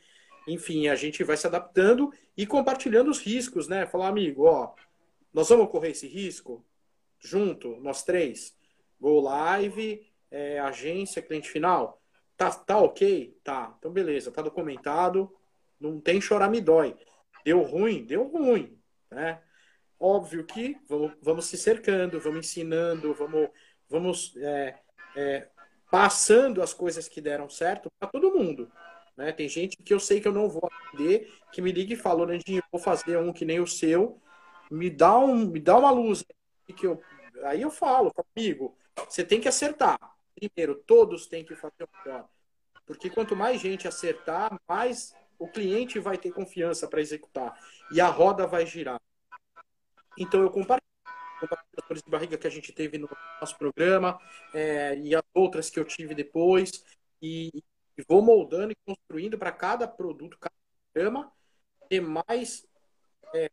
enfim, 0.47 0.89
a 0.89 0.95
gente 0.95 1.23
vai 1.23 1.37
se 1.37 1.47
adaptando 1.47 2.13
e 2.37 2.47
compartilhando 2.47 3.11
os 3.11 3.19
riscos, 3.19 3.69
né? 3.69 3.87
Falar, 3.87 4.09
amigo, 4.09 4.45
ó, 4.45 4.75
nós 5.33 5.49
vamos 5.49 5.71
correr 5.71 5.91
esse 5.91 6.07
risco 6.07 6.65
junto, 7.19 7.77
nós 7.81 8.03
três. 8.03 8.57
Go 9.01 9.21
Live, 9.21 10.07
é, 10.31 10.59
agência, 10.59 11.23
cliente 11.23 11.49
final. 11.49 12.00
Tá, 12.41 12.51
tá 12.51 12.79
ok? 12.79 13.39
Tá. 13.45 13.75
Então, 13.79 13.93
beleza, 13.93 14.33
tá 14.33 14.41
documentado. 14.41 15.31
Não 15.79 16.01
tem 16.01 16.23
chorar 16.23 16.49
me 16.49 16.59
dói. 16.59 16.97
Deu 17.45 17.61
ruim? 17.61 18.03
Deu 18.07 18.27
ruim, 18.29 18.81
né? 19.11 19.43
Óbvio 19.99 20.47
que 20.47 20.81
vamos, 20.89 21.13
vamos 21.21 21.45
se 21.45 21.59
cercando, 21.59 22.19
vamos 22.19 22.47
ensinando, 22.47 23.13
vamos, 23.13 23.51
vamos 23.91 24.35
é, 24.39 24.79
é, 25.15 25.49
passando 25.91 26.63
as 26.63 26.73
coisas 26.73 27.11
que 27.11 27.21
deram 27.21 27.47
certo 27.51 27.91
para 27.99 28.09
todo 28.09 28.33
mundo. 28.33 28.73
Né? 29.19 29.33
Tem 29.33 29.47
gente 29.47 29.77
que 29.77 29.93
eu 29.93 30.01
sei 30.01 30.19
que 30.19 30.27
eu 30.27 30.33
não 30.33 30.49
vou 30.49 30.63
atender, 30.65 31.31
que 31.53 31.61
me 31.61 31.71
liga 31.71 31.93
e 31.93 31.97
fala, 31.97 32.25
Nandinho, 32.25 32.63
vou 32.73 32.81
fazer 32.81 33.19
um 33.19 33.35
que 33.35 33.45
nem 33.45 33.61
o 33.61 33.67
seu, 33.67 34.19
me 34.71 34.89
dá, 34.89 35.19
um, 35.19 35.45
me 35.45 35.61
dá 35.61 35.77
uma 35.77 35.91
luz. 35.91 36.25
Que 36.75 36.87
eu... 36.87 37.03
Aí 37.45 37.61
eu 37.61 37.71
falo, 37.71 38.11
amigo, 38.35 38.79
você 39.07 39.23
tem 39.23 39.43
que 39.43 39.49
acertar. 39.49 39.99
Primeiro, 40.49 40.75
todos 40.87 41.27
têm 41.27 41.45
que 41.45 41.55
fazer 41.55 41.85
o 41.85 41.89
melhor. 42.05 42.29
Porque 42.87 43.11
quanto 43.11 43.37
mais 43.37 43.61
gente 43.61 43.87
acertar, 43.87 44.59
mais 44.67 45.15
o 45.39 45.47
cliente 45.47 45.99
vai 45.99 46.19
ter 46.19 46.33
confiança 46.33 46.89
para 46.89 47.01
executar. 47.01 47.59
E 47.93 48.01
a 48.01 48.09
roda 48.09 48.47
vai 48.47 48.67
girar. 48.67 49.01
Então 50.19 50.41
eu 50.41 50.51
compartilho, 50.51 50.91
compartilho 51.41 51.83
dores 51.89 52.03
de 52.03 52.11
barriga 52.11 52.39
que 52.39 52.47
a 52.47 52.51
gente 52.51 52.73
teve 52.73 52.99
no 52.99 53.09
nosso 53.41 53.57
programa 53.57 54.19
é, 54.53 54.97
e 54.99 55.15
as 55.15 55.23
outras 55.35 55.71
que 55.71 55.79
eu 55.79 55.85
tive 55.85 56.15
depois. 56.15 56.85
E, 57.23 57.51
e 57.97 58.03
vou 58.09 58.23
moldando 58.23 58.73
e 58.73 58.77
construindo 58.87 59.39
para 59.39 59.53
cada 59.53 59.87
produto, 59.87 60.39
cada 60.39 60.55
programa, 60.93 61.33
ter 61.89 62.01
mais 62.01 62.67
é, 63.35 63.51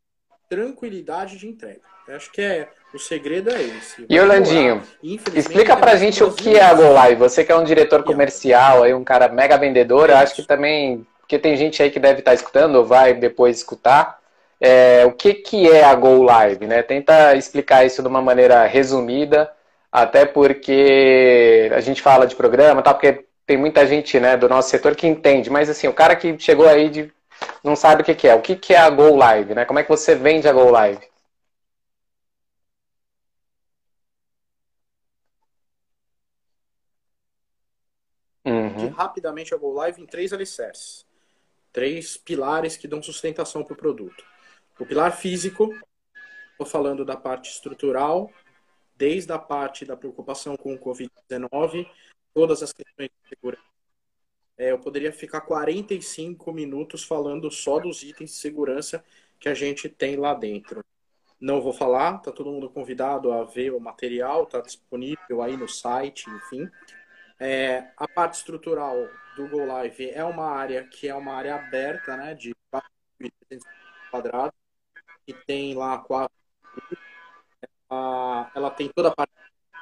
tranquilidade 0.49 1.37
de 1.37 1.47
entrega. 1.47 1.81
Eu 2.07 2.15
acho 2.15 2.31
que 2.31 2.41
é 2.41 2.69
o 2.93 2.99
segredo 2.99 3.49
é 3.49 3.61
esse. 3.61 4.05
E 4.09 4.19
Orlandinho, 4.19 4.81
explica 5.03 5.75
pra 5.75 5.95
gente 5.97 6.23
o 6.23 6.31
que 6.31 6.55
é 6.55 6.63
a 6.63 6.73
Go 6.73 6.93
Live. 6.93 7.19
Você 7.19 7.43
que 7.43 7.51
é 7.51 7.55
um 7.55 7.63
diretor 7.63 8.03
comercial, 8.03 8.83
aí 8.83 8.93
um 8.93 9.03
cara 9.03 9.27
mega 9.27 9.57
vendedor, 9.57 10.09
eu 10.09 10.17
acho 10.17 10.35
que 10.35 10.43
também, 10.43 11.05
porque 11.19 11.37
tem 11.37 11.57
gente 11.57 11.83
aí 11.83 11.91
que 11.91 11.99
deve 11.99 12.19
estar 12.19 12.33
escutando 12.33 12.75
ou 12.75 12.85
vai 12.85 13.13
depois 13.13 13.57
escutar. 13.57 14.19
É, 14.59 15.05
o 15.05 15.11
que, 15.11 15.33
que 15.33 15.69
é 15.69 15.83
a 15.83 15.93
Go 15.93 16.23
Live, 16.23 16.65
né? 16.65 16.81
Tenta 16.81 17.35
explicar 17.35 17.85
isso 17.85 18.01
de 18.01 18.07
uma 18.07 18.21
maneira 18.21 18.65
resumida, 18.65 19.51
até 19.91 20.25
porque 20.25 21.69
a 21.75 21.81
gente 21.81 22.01
fala 22.01 22.25
de 22.25 22.35
programa, 22.35 22.81
tá? 22.81 22.93
Porque 22.93 23.25
tem 23.45 23.57
muita 23.57 23.85
gente, 23.85 24.19
né, 24.19 24.35
do 24.35 24.49
nosso 24.49 24.69
setor 24.69 24.95
que 24.95 25.07
entende, 25.07 25.49
mas 25.49 25.69
assim, 25.69 25.87
o 25.87 25.93
cara 25.93 26.15
que 26.15 26.35
chegou 26.39 26.67
aí 26.67 26.89
de 26.89 27.11
não 27.67 27.75
sabe 27.75 28.01
o 28.01 28.05
que, 28.05 28.15
que 28.15 28.27
é. 28.27 28.35
O 28.35 28.41
que, 28.41 28.55
que 28.55 28.73
é 28.73 28.77
a 28.77 28.89
Go 28.89 29.15
Live, 29.15 29.53
né? 29.53 29.65
Como 29.65 29.79
é 29.79 29.83
que 29.83 29.89
você 29.89 30.15
vende 30.15 30.47
a 30.47 30.53
Go 30.53 30.69
Live? 30.71 31.05
Uhum. 38.45 38.87
rapidamente 38.91 39.53
a 39.53 39.57
Go 39.57 39.73
Live 39.73 40.01
em 40.01 40.05
três 40.05 40.31
alicerces. 40.31 41.05
Três 41.73 42.15
pilares 42.15 42.77
que 42.77 42.87
dão 42.87 43.03
sustentação 43.03 43.63
para 43.63 43.73
o 43.73 43.77
produto. 43.77 44.25
O 44.79 44.85
pilar 44.85 45.11
físico, 45.11 45.73
estou 46.51 46.65
falando 46.65 47.03
da 47.03 47.17
parte 47.17 47.51
estrutural, 47.51 48.31
desde 48.95 49.31
a 49.33 49.37
parte 49.37 49.85
da 49.85 49.97
preocupação 49.97 50.55
com 50.55 50.73
o 50.73 50.79
Covid-19, 50.79 51.87
todas 52.33 52.63
as 52.63 52.71
questões 52.71 53.09
de 53.09 53.29
segurança. 53.29 53.76
É, 54.57 54.71
eu 54.71 54.79
poderia 54.79 55.11
ficar 55.11 55.41
45 55.41 56.51
minutos 56.51 57.03
falando 57.03 57.51
só 57.51 57.79
dos 57.79 58.01
itens 58.01 58.31
de 58.31 58.37
segurança 58.37 59.03
que 59.39 59.47
a 59.47 59.53
gente 59.53 59.87
tem 59.87 60.15
lá 60.15 60.33
dentro. 60.33 60.83
Não 61.39 61.61
vou 61.61 61.71
falar, 61.71 62.17
tá 62.19 62.31
todo 62.31 62.51
mundo 62.51 62.69
convidado 62.69 63.31
a 63.31 63.43
ver 63.43 63.71
o 63.71 63.79
material, 63.79 64.47
tá 64.47 64.59
disponível 64.59 65.43
aí 65.43 65.55
no 65.55 65.67
site, 65.67 66.27
enfim. 66.29 66.69
É, 67.39 67.91
a 67.95 68.07
parte 68.07 68.37
estrutural 68.37 68.95
do 69.35 69.47
Go 69.47 69.63
Live 69.63 70.09
é 70.09 70.23
uma 70.23 70.45
área 70.49 70.83
que 70.87 71.07
é 71.07 71.13
uma 71.13 71.33
área 71.35 71.55
aberta, 71.55 72.17
né, 72.17 72.33
de 72.33 72.55
4.300 72.71 73.67
quadrados, 74.09 74.55
que 75.27 75.33
tem 75.45 75.75
lá 75.75 75.99
quatro. 75.99 76.35
Ela 78.55 78.71
tem 78.71 78.89
toda 78.89 79.09
a 79.09 79.15
parte 79.15 79.31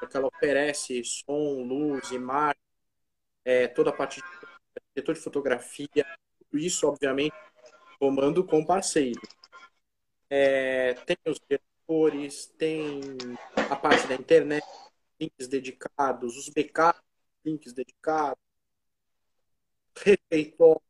que 0.09 0.17
ela 0.17 0.27
oferece 0.27 1.03
som, 1.03 1.63
luz, 1.63 2.11
imagem, 2.11 2.59
é, 3.45 3.67
toda 3.67 3.89
a 3.89 3.93
parte 3.93 4.21
de 4.21 4.27
diretor 4.93 5.13
de 5.15 5.21
fotografia, 5.21 6.05
tudo 6.37 6.57
isso, 6.59 6.87
obviamente, 6.87 7.35
comando 7.99 8.45
com 8.45 8.65
parceiro. 8.65 9.21
É, 10.29 10.93
tem 11.05 11.17
os 11.27 11.39
diretores, 11.39 12.47
tem 12.57 13.01
a 13.69 13.75
parte 13.75 14.07
da 14.07 14.15
internet, 14.15 14.65
links 15.19 15.47
dedicados, 15.47 16.37
os 16.37 16.49
backups, 16.49 17.01
links 17.43 17.73
dedicados, 17.73 18.39
refeitório, 19.95 20.81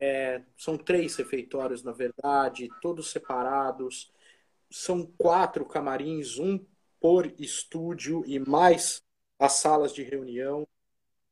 é, 0.00 0.42
são 0.56 0.78
três 0.78 1.14
refeitórios, 1.16 1.82
na 1.82 1.92
verdade, 1.92 2.68
todos 2.80 3.10
separados. 3.10 4.10
São 4.70 5.04
quatro 5.18 5.66
camarins, 5.66 6.38
um 6.38 6.64
por 6.98 7.26
estúdio 7.38 8.24
e 8.26 8.38
mais 8.38 9.02
as 9.38 9.52
salas 9.54 9.92
de 9.92 10.02
reunião. 10.02 10.66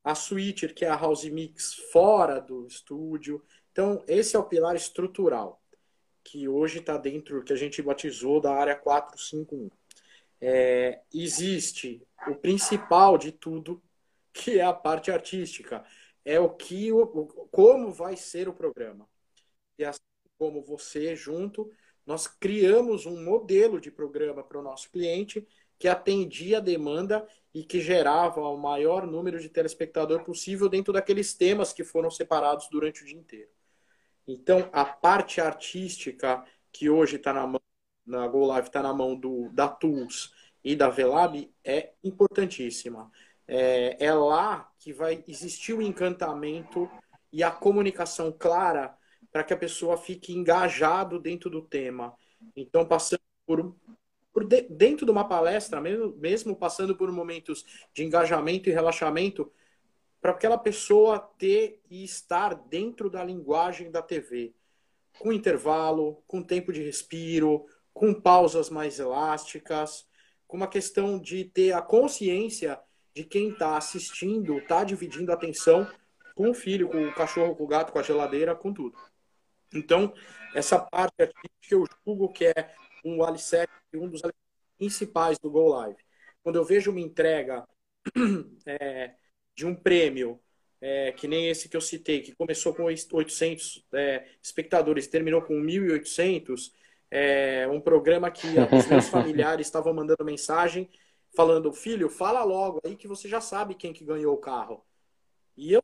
A 0.09 0.15
suíte, 0.15 0.67
que 0.69 0.85
é 0.85 0.89
a 0.89 0.95
house 0.95 1.25
mix 1.25 1.73
fora 1.91 2.39
do 2.39 2.65
estúdio. 2.65 3.43
Então, 3.71 4.03
esse 4.07 4.35
é 4.35 4.39
o 4.39 4.43
pilar 4.43 4.75
estrutural, 4.75 5.61
que 6.23 6.47
hoje 6.47 6.79
está 6.79 6.97
dentro, 6.97 7.43
que 7.43 7.53
a 7.53 7.55
gente 7.55 7.81
batizou 7.81 8.41
da 8.41 8.53
área 8.53 8.75
451. 8.75 9.69
É, 10.41 11.01
existe 11.13 12.01
o 12.27 12.35
principal 12.35 13.17
de 13.17 13.31
tudo, 13.31 13.81
que 14.33 14.59
é 14.59 14.63
a 14.63 14.73
parte 14.73 15.11
artística 15.11 15.85
é 16.25 16.39
o 16.39 16.49
que 16.49 16.91
o, 16.91 17.05
como 17.51 17.91
vai 17.91 18.15
ser 18.15 18.47
o 18.47 18.53
programa. 18.53 19.07
E 19.77 19.83
assim 19.83 19.99
como 20.37 20.61
você 20.63 21.15
junto, 21.15 21.71
nós 22.05 22.27
criamos 22.27 23.05
um 23.05 23.23
modelo 23.23 23.79
de 23.79 23.91
programa 23.91 24.43
para 24.43 24.59
o 24.59 24.63
nosso 24.63 24.91
cliente 24.91 25.47
que 25.79 25.87
atendia 25.87 26.57
a 26.57 26.61
demanda 26.61 27.25
e 27.53 27.63
que 27.63 27.79
gerava 27.79 28.41
o 28.41 28.57
maior 28.57 29.07
número 29.07 29.39
de 29.39 29.49
telespectador 29.49 30.23
possível 30.23 30.69
dentro 30.69 30.93
daqueles 30.93 31.33
temas 31.33 31.73
que 31.73 31.83
foram 31.83 32.11
separados 32.11 32.67
durante 32.69 33.01
o 33.01 33.05
dia 33.05 33.17
inteiro. 33.17 33.49
Então, 34.27 34.69
a 34.71 34.85
parte 34.85 35.41
artística 35.41 36.45
que 36.71 36.89
hoje 36.89 37.15
está 37.15 37.33
na 37.33 37.47
mão, 37.47 37.61
na 38.05 38.27
Go 38.27 38.45
Live 38.45 38.67
está 38.67 38.83
na 38.83 38.93
mão 38.93 39.15
do, 39.15 39.49
da 39.49 39.67
Tools 39.67 40.31
e 40.63 40.75
da 40.75 40.89
Velab 40.89 41.51
é 41.63 41.93
importantíssima. 42.03 43.09
É, 43.47 44.05
é 44.05 44.13
lá 44.13 44.71
que 44.77 44.93
vai 44.93 45.23
existir 45.27 45.73
o 45.73 45.81
encantamento 45.81 46.89
e 47.31 47.41
a 47.41 47.49
comunicação 47.49 48.31
clara 48.31 48.95
para 49.31 49.43
que 49.43 49.53
a 49.53 49.57
pessoa 49.57 49.97
fique 49.97 50.33
engajado 50.33 51.19
dentro 51.19 51.49
do 51.49 51.61
tema. 51.61 52.13
Então, 52.55 52.85
passando 52.85 53.21
por, 53.45 53.75
por 54.39 54.45
de, 54.45 54.61
dentro 54.69 55.05
de 55.05 55.11
uma 55.11 55.27
palestra, 55.27 55.81
mesmo, 55.81 56.15
mesmo 56.15 56.55
passando 56.55 56.95
por 56.95 57.11
momentos 57.11 57.65
de 57.93 58.05
engajamento 58.05 58.69
e 58.69 58.71
relaxamento, 58.71 59.51
para 60.21 60.31
aquela 60.31 60.57
pessoa 60.57 61.19
ter 61.37 61.81
e 61.89 62.05
estar 62.05 62.55
dentro 62.55 63.09
da 63.09 63.21
linguagem 63.21 63.91
da 63.91 64.01
TV, 64.01 64.53
com 65.17 65.33
intervalo, 65.33 66.23
com 66.25 66.41
tempo 66.41 66.71
de 66.71 66.81
respiro, 66.81 67.65
com 67.93 68.13
pausas 68.13 68.69
mais 68.69 68.97
elásticas, 68.97 70.07
com 70.47 70.55
uma 70.55 70.67
questão 70.67 71.19
de 71.19 71.43
ter 71.43 71.73
a 71.73 71.81
consciência 71.81 72.79
de 73.13 73.25
quem 73.25 73.49
está 73.49 73.75
assistindo, 73.75 74.57
está 74.59 74.85
dividindo 74.85 75.31
a 75.31 75.35
atenção 75.35 75.85
com 76.33 76.49
o 76.49 76.53
filho, 76.53 76.87
com 76.87 77.05
o 77.05 77.13
cachorro, 77.13 77.57
com 77.57 77.65
o 77.65 77.67
gato, 77.67 77.91
com 77.91 77.99
a 77.99 78.03
geladeira, 78.03 78.55
com 78.55 78.71
tudo. 78.71 78.97
Então, 79.73 80.13
essa 80.55 80.79
parte 80.79 81.23
aqui 81.23 81.49
que 81.61 81.75
eu 81.75 81.85
julgo 82.05 82.31
que 82.31 82.45
é 82.45 82.73
um 83.03 83.23
alicerce, 83.23 83.78
um 83.93 84.07
dos 84.07 84.21
principais 84.77 85.37
do 85.39 85.49
Go 85.49 85.67
Live. 85.69 85.97
Quando 86.43 86.55
eu 86.55 86.63
vejo 86.63 86.91
uma 86.91 86.99
entrega 86.99 87.67
é, 88.65 89.15
de 89.55 89.65
um 89.65 89.75
prêmio, 89.75 90.39
é, 90.81 91.11
que 91.11 91.27
nem 91.27 91.49
esse 91.49 91.67
que 91.67 91.75
eu 91.75 91.81
citei, 91.81 92.21
que 92.21 92.35
começou 92.35 92.73
com 92.73 92.83
800 92.83 93.85
é, 93.93 94.25
espectadores 94.41 95.05
e 95.05 95.09
terminou 95.09 95.41
com 95.41 95.53
1.800, 95.61 96.71
é, 97.11 97.67
um 97.67 97.81
programa 97.81 98.31
que 98.31 98.47
os 98.71 98.87
meus 98.87 99.09
familiares 99.09 99.67
estavam 99.67 99.93
mandando 99.93 100.23
mensagem 100.23 100.89
falando, 101.35 101.71
filho, 101.71 102.09
fala 102.09 102.43
logo 102.43 102.79
aí 102.85 102.95
que 102.95 103.07
você 103.07 103.27
já 103.27 103.41
sabe 103.41 103.75
quem 103.75 103.93
que 103.93 104.03
ganhou 104.03 104.33
o 104.33 104.39
carro. 104.39 104.83
E 105.55 105.73
eu, 105.73 105.83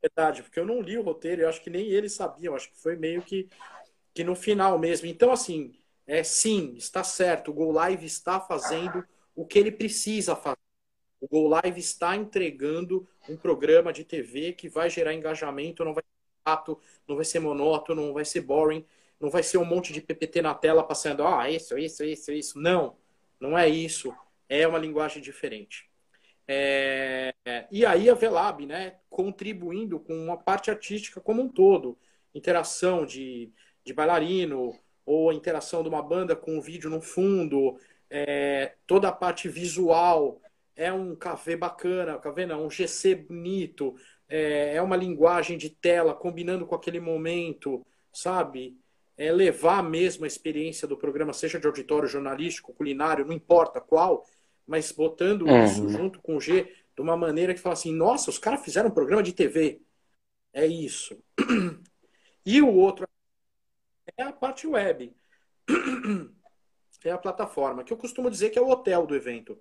verdade, 0.00 0.42
porque 0.42 0.58
eu 0.58 0.66
não 0.66 0.80
li 0.80 0.96
o 0.96 1.02
roteiro, 1.02 1.42
eu 1.42 1.48
acho 1.48 1.62
que 1.62 1.70
nem 1.70 1.86
eles 1.86 2.12
sabiam, 2.12 2.54
acho 2.54 2.70
que 2.70 2.80
foi 2.80 2.96
meio 2.96 3.22
que, 3.22 3.48
que 4.12 4.24
no 4.24 4.34
final 4.34 4.78
mesmo. 4.78 5.06
Então, 5.06 5.32
assim, 5.32 5.74
é 6.06 6.22
sim, 6.22 6.74
está 6.76 7.02
certo, 7.04 7.50
o 7.50 7.54
Go 7.54 7.70
Live 7.72 8.04
está 8.04 8.40
fazendo 8.40 9.04
o 9.34 9.46
que 9.46 9.58
ele 9.58 9.72
precisa 9.72 10.36
fazer. 10.36 10.58
O 11.20 11.28
Go 11.28 11.48
Live 11.48 11.80
está 11.80 12.16
entregando 12.16 13.08
um 13.28 13.36
programa 13.36 13.92
de 13.92 14.04
TV 14.04 14.52
que 14.52 14.68
vai 14.68 14.90
gerar 14.90 15.14
engajamento, 15.14 15.84
não 15.84 15.94
vai 15.94 16.02
ser 16.02 16.50
chato, 16.50 16.78
não 17.08 17.16
vai 17.16 17.24
ser 17.24 17.40
monótono, 17.40 18.06
não 18.06 18.12
vai 18.12 18.24
ser 18.24 18.42
boring, 18.42 18.84
não 19.18 19.30
vai 19.30 19.42
ser 19.42 19.58
um 19.58 19.64
monte 19.64 19.92
de 19.92 20.02
PPT 20.02 20.42
na 20.42 20.54
tela 20.54 20.84
passando, 20.84 21.26
ah, 21.26 21.50
isso, 21.50 21.78
isso, 21.78 22.04
isso, 22.04 22.32
isso. 22.32 22.58
Não, 22.58 22.96
não 23.40 23.56
é 23.56 23.68
isso 23.68 24.14
é 24.48 24.66
uma 24.66 24.78
linguagem 24.78 25.22
diferente. 25.22 25.88
É, 26.46 27.34
e 27.70 27.86
aí 27.86 28.10
a 28.10 28.14
Velab, 28.14 28.66
né, 28.66 28.98
contribuindo 29.08 29.98
com 29.98 30.14
uma 30.14 30.36
parte 30.36 30.70
artística 30.70 31.20
como 31.20 31.42
um 31.42 31.48
todo, 31.48 31.98
interação 32.34 33.06
de, 33.06 33.52
de 33.84 33.94
bailarino 33.94 34.78
ou 35.06 35.30
a 35.30 35.34
interação 35.34 35.82
de 35.82 35.88
uma 35.88 36.02
banda 36.02 36.34
com 36.34 36.56
um 36.56 36.60
vídeo 36.60 36.88
no 36.88 37.00
fundo, 37.00 37.78
é, 38.10 38.74
toda 38.86 39.08
a 39.08 39.12
parte 39.12 39.48
visual 39.48 40.40
é 40.76 40.92
um 40.92 41.14
KV 41.14 41.56
bacana, 41.56 42.18
KV 42.18 42.46
não, 42.46 42.66
um 42.66 42.70
GC 42.70 43.14
bonito, 43.14 43.94
é, 44.28 44.76
é 44.76 44.82
uma 44.82 44.96
linguagem 44.96 45.56
de 45.56 45.70
tela 45.70 46.14
combinando 46.14 46.66
com 46.66 46.74
aquele 46.74 47.00
momento, 47.00 47.84
sabe? 48.12 48.76
É 49.16 49.30
levar 49.30 49.82
mesmo 49.82 50.24
a 50.24 50.28
experiência 50.28 50.88
do 50.88 50.96
programa, 50.96 51.32
seja 51.32 51.60
de 51.60 51.66
auditório 51.66 52.08
jornalístico, 52.08 52.74
culinário, 52.74 53.24
não 53.24 53.32
importa 53.32 53.80
qual, 53.80 54.24
mas 54.66 54.90
botando 54.90 55.42
uhum. 55.42 55.64
isso 55.64 55.88
junto 55.88 56.20
com 56.20 56.36
o 56.36 56.40
G 56.40 56.72
de 56.96 57.02
uma 57.02 57.16
maneira 57.16 57.54
que 57.54 57.60
fala 57.60 57.74
assim: 57.74 57.94
nossa, 57.94 58.30
os 58.30 58.38
caras 58.38 58.64
fizeram 58.64 58.88
um 58.88 58.94
programa 58.94 59.22
de 59.22 59.32
TV. 59.32 59.80
É 60.52 60.66
isso. 60.66 61.16
E 62.46 62.60
o 62.60 62.74
outro 62.74 63.03
é 64.16 64.22
a 64.22 64.32
parte 64.32 64.66
web. 64.66 65.14
tem 67.00 67.12
a 67.12 67.18
plataforma, 67.18 67.84
que 67.84 67.92
eu 67.92 67.96
costumo 67.96 68.30
dizer 68.30 68.50
que 68.50 68.58
é 68.58 68.62
o 68.62 68.68
hotel 68.68 69.06
do 69.06 69.14
evento, 69.14 69.58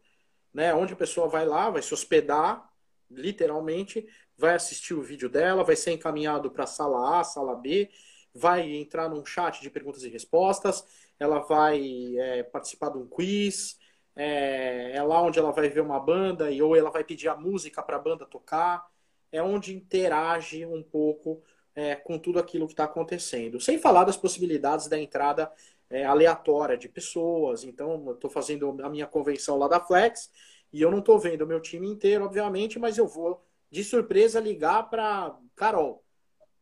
né? 0.53 0.73
Onde 0.73 0.93
a 0.93 0.97
pessoa 0.97 1.27
vai 1.27 1.45
lá, 1.45 1.69
vai 1.69 1.81
se 1.81 1.93
hospedar, 1.93 2.69
literalmente, 3.09 4.07
vai 4.37 4.55
assistir 4.55 4.93
o 4.93 5.01
vídeo 5.01 5.29
dela, 5.29 5.63
vai 5.63 5.75
ser 5.75 5.91
encaminhado 5.91 6.51
para 6.51 6.63
a 6.63 6.67
sala 6.67 7.19
A, 7.19 7.23
sala 7.23 7.55
B, 7.55 7.89
vai 8.33 8.69
entrar 8.75 9.09
num 9.09 9.25
chat 9.25 9.61
de 9.61 9.69
perguntas 9.69 10.03
e 10.03 10.09
respostas, 10.09 10.85
ela 11.19 11.39
vai 11.39 12.17
é, 12.17 12.43
participar 12.43 12.89
de 12.89 12.97
um 12.97 13.07
quiz, 13.07 13.77
é, 14.15 14.95
é, 14.95 15.03
lá 15.03 15.21
onde 15.21 15.39
ela 15.39 15.51
vai 15.51 15.69
ver 15.69 15.81
uma 15.81 15.99
banda 15.99 16.51
e 16.51 16.61
ou 16.61 16.75
ela 16.75 16.91
vai 16.91 17.03
pedir 17.03 17.27
a 17.27 17.35
música 17.35 17.81
para 17.81 17.97
a 17.97 17.99
banda 17.99 18.25
tocar, 18.25 18.85
é 19.31 19.41
onde 19.41 19.75
interage 19.75 20.65
um 20.65 20.83
pouco 20.83 21.43
é, 21.75 21.95
com 21.95 22.17
tudo 22.17 22.39
aquilo 22.39 22.67
que 22.67 22.73
está 22.73 22.83
acontecendo. 22.83 23.59
Sem 23.59 23.77
falar 23.77 24.03
das 24.03 24.17
possibilidades 24.17 24.87
da 24.87 24.97
entrada 24.97 25.51
é, 25.89 26.05
aleatória 26.05 26.77
de 26.77 26.89
pessoas. 26.89 27.63
Então, 27.63 28.03
eu 28.07 28.13
estou 28.13 28.29
fazendo 28.29 28.77
a 28.83 28.89
minha 28.89 29.07
convenção 29.07 29.57
lá 29.57 29.67
da 29.67 29.79
Flex 29.79 30.31
e 30.71 30.81
eu 30.81 30.89
não 30.89 30.99
estou 30.99 31.19
vendo 31.19 31.43
o 31.43 31.47
meu 31.47 31.59
time 31.59 31.87
inteiro, 31.87 32.25
obviamente, 32.25 32.79
mas 32.79 32.97
eu 32.97 33.07
vou 33.07 33.43
de 33.69 33.83
surpresa 33.83 34.39
ligar 34.39 34.89
para 34.89 35.37
Carol. 35.55 36.03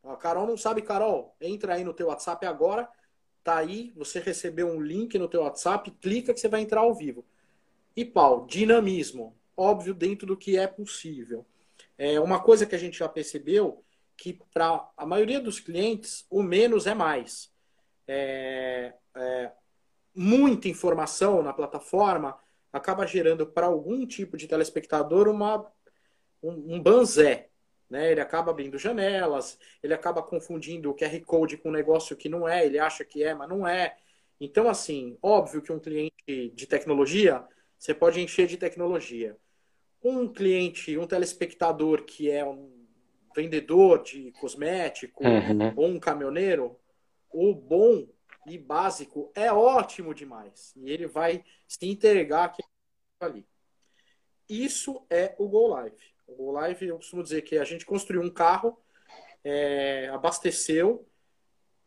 A 0.03 0.15
Carol 0.15 0.47
não 0.47 0.57
sabe, 0.57 0.81
Carol, 0.81 1.35
entra 1.39 1.75
aí 1.75 1.83
no 1.83 1.93
teu 1.93 2.07
WhatsApp 2.07 2.45
agora, 2.45 2.89
tá 3.43 3.57
aí, 3.57 3.93
você 3.95 4.19
recebeu 4.19 4.67
um 4.67 4.81
link 4.81 5.17
no 5.17 5.27
teu 5.27 5.41
WhatsApp, 5.41 5.91
clica 5.91 6.33
que 6.33 6.39
você 6.39 6.47
vai 6.47 6.61
entrar 6.61 6.81
ao 6.81 6.93
vivo. 6.93 7.25
E 7.95 8.03
pau, 8.03 8.45
dinamismo, 8.45 9.35
óbvio, 9.55 9.93
dentro 9.93 10.25
do 10.25 10.37
que 10.37 10.57
é 10.57 10.67
possível. 10.67 11.45
É 11.97 12.19
uma 12.19 12.41
coisa 12.41 12.65
que 12.65 12.75
a 12.75 12.77
gente 12.77 12.97
já 12.97 13.07
percebeu 13.07 13.83
que 14.21 14.39
para 14.53 14.87
a 14.95 15.03
maioria 15.03 15.39
dos 15.41 15.59
clientes 15.59 16.27
o 16.29 16.43
menos 16.43 16.85
é 16.85 16.93
mais. 16.93 17.51
É, 18.07 18.93
é, 19.17 19.51
muita 20.13 20.67
informação 20.67 21.41
na 21.41 21.51
plataforma 21.51 22.37
acaba 22.71 23.07
gerando 23.07 23.47
para 23.47 23.65
algum 23.65 24.05
tipo 24.05 24.37
de 24.37 24.47
telespectador 24.47 25.27
uma, 25.27 25.65
um, 26.43 26.75
um 26.75 26.79
banzé. 26.79 27.49
Né? 27.89 28.11
Ele 28.11 28.21
acaba 28.21 28.51
abrindo 28.51 28.77
janelas, 28.77 29.57
ele 29.81 29.95
acaba 29.95 30.21
confundindo 30.21 30.91
o 30.91 30.95
QR 30.95 31.19
Code 31.25 31.57
com 31.57 31.69
um 31.69 31.73
negócio 31.73 32.15
que 32.15 32.29
não 32.29 32.47
é, 32.47 32.63
ele 32.63 32.77
acha 32.77 33.03
que 33.03 33.23
é, 33.23 33.33
mas 33.33 33.49
não 33.49 33.67
é. 33.67 33.97
Então, 34.39 34.69
assim, 34.69 35.17
óbvio 35.19 35.63
que 35.63 35.71
um 35.71 35.79
cliente 35.79 36.51
de 36.53 36.67
tecnologia, 36.67 37.43
você 37.75 37.91
pode 37.91 38.21
encher 38.21 38.45
de 38.45 38.55
tecnologia. 38.55 39.35
Um 40.03 40.31
cliente, 40.31 40.95
um 40.95 41.07
telespectador 41.07 42.03
que 42.03 42.29
é 42.29 42.45
um 42.45 42.80
vendedor 43.35 44.03
de 44.03 44.31
cosmético 44.33 45.23
uhum. 45.23 45.73
ou 45.75 45.87
um 45.87 45.99
caminhoneiro, 45.99 46.77
o 47.31 47.53
bom 47.53 48.07
e 48.45 48.57
básico 48.57 49.31
é 49.35 49.51
ótimo 49.51 50.13
demais. 50.13 50.73
E 50.75 50.89
ele 50.89 51.07
vai 51.07 51.43
se 51.67 51.85
entregar 51.87 52.55
ali. 53.19 53.45
Isso 54.49 55.05
é 55.09 55.35
o 55.37 55.47
Go 55.47 55.67
Live. 55.67 55.95
O 56.27 56.35
Go 56.35 56.51
Live, 56.51 56.87
eu 56.87 56.97
costumo 56.97 57.23
dizer 57.23 57.41
que 57.43 57.57
a 57.57 57.63
gente 57.63 57.85
construiu 57.85 58.21
um 58.21 58.29
carro, 58.29 58.77
é, 59.43 60.09
abasteceu, 60.09 61.07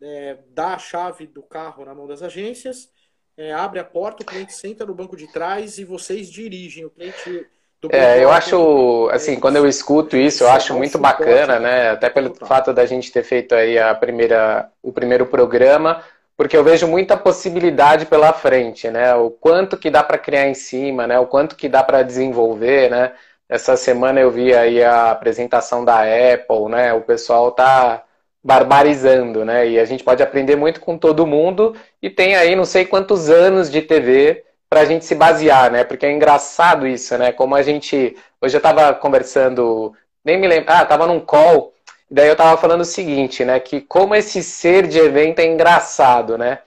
é, 0.01 0.39
dá 0.49 0.75
a 0.75 0.79
chave 0.79 1.27
do 1.27 1.43
carro 1.43 1.85
na 1.85 1.95
mão 1.95 2.07
das 2.07 2.23
agências, 2.23 2.91
é, 3.37 3.53
abre 3.53 3.81
a 3.81 3.85
porta, 3.85 4.23
o 4.23 4.27
cliente 4.27 4.53
senta 4.53 4.87
no 4.87 4.95
banco 4.95 5.17
de 5.17 5.31
trás 5.33 5.79
e 5.79 5.85
vocês 5.85 6.31
dirigem. 6.31 6.85
O 6.85 6.91
cliente 6.91 7.49
é, 7.91 8.23
eu 8.25 8.31
acho, 8.31 9.09
assim, 9.13 9.39
quando 9.39 9.57
eu 9.57 9.67
escuto 9.67 10.17
isso, 10.17 10.45
eu 10.45 10.51
acho 10.51 10.75
muito 10.75 10.99
bacana, 10.99 11.59
né? 11.61 11.91
Até 11.91 12.09
pelo 12.09 12.35
fato 12.35 12.73
da 12.73 12.87
gente 12.87 13.13
ter 13.13 13.23
feito 13.23 13.55
aí 13.55 13.79
a 13.79 13.95
primeira, 13.95 14.71
o 14.83 14.93
primeiro 14.93 15.27
programa, 15.27 16.03
porque 16.37 16.57
eu 16.57 16.65
vejo 16.65 16.87
muita 16.89 17.17
possibilidade 17.17 18.07
pela 18.07 18.33
frente, 18.33 18.91
né? 18.91 19.15
O 19.15 19.31
quanto 19.31 19.77
que 19.77 19.91
dá 19.91 20.03
para 20.03 20.19
criar 20.19 20.49
em 20.49 20.55
cima, 20.55 21.07
né? 21.07 21.19
O 21.19 21.27
quanto 21.27 21.57
que 21.57 21.69
dá 21.69 21.83
para 21.83 22.03
desenvolver, 22.03 22.91
né? 22.91 23.13
Essa 23.49 23.77
semana 23.77 24.19
eu 24.21 24.31
vi 24.31 24.55
aí 24.55 24.83
a 24.83 25.11
apresentação 25.11 25.85
da 25.85 26.01
Apple, 26.01 26.69
né? 26.71 26.93
O 26.95 27.03
pessoal 27.03 27.53
tá 27.53 28.03
barbarizando, 28.43 29.45
né? 29.45 29.69
E 29.69 29.79
a 29.79 29.85
gente 29.85 30.03
pode 30.03 30.23
aprender 30.23 30.57
muito 30.57 30.81
com 30.81 30.99
todo 30.99 31.27
mundo 31.27 31.77
e 32.03 32.11
tem 32.11 32.35
aí 32.37 32.57
não 32.57 32.65
sei 32.65 32.85
quantos 32.85 33.31
anos 33.31 33.71
de 33.71 33.83
TV 33.83 34.45
para 34.75 34.81
a 34.81 34.85
gente 34.85 35.05
se 35.05 35.15
basear, 35.15 35.71
né? 35.71 35.85
Porque 35.85 36.05
é 36.05 36.11
engraçado 36.11 36.85
isso, 36.85 37.17
né? 37.17 37.31
Como 37.31 37.55
a 37.55 37.63
gente. 37.63 38.17
Hoje 38.43 38.57
eu 38.57 38.59
estava 38.59 38.93
conversando, 38.93 39.95
nem 40.25 40.37
me 40.37 40.49
lembro. 40.49 40.65
Ah, 40.67 40.83
estava 40.83 41.07
num 41.07 41.21
call, 41.21 41.73
e 42.11 42.15
daí 42.15 42.27
eu 42.27 42.33
estava 42.33 42.61
falando 42.61 42.81
o 42.81 42.85
seguinte, 42.85 43.45
né? 43.45 43.61
Que 43.61 43.81
como 43.81 44.17
esse 44.17 44.43
ser 44.43 44.89
de 44.89 44.99
evento 44.99 45.39
é 45.39 45.47
engraçado, 45.47 46.37
né? 46.37 46.59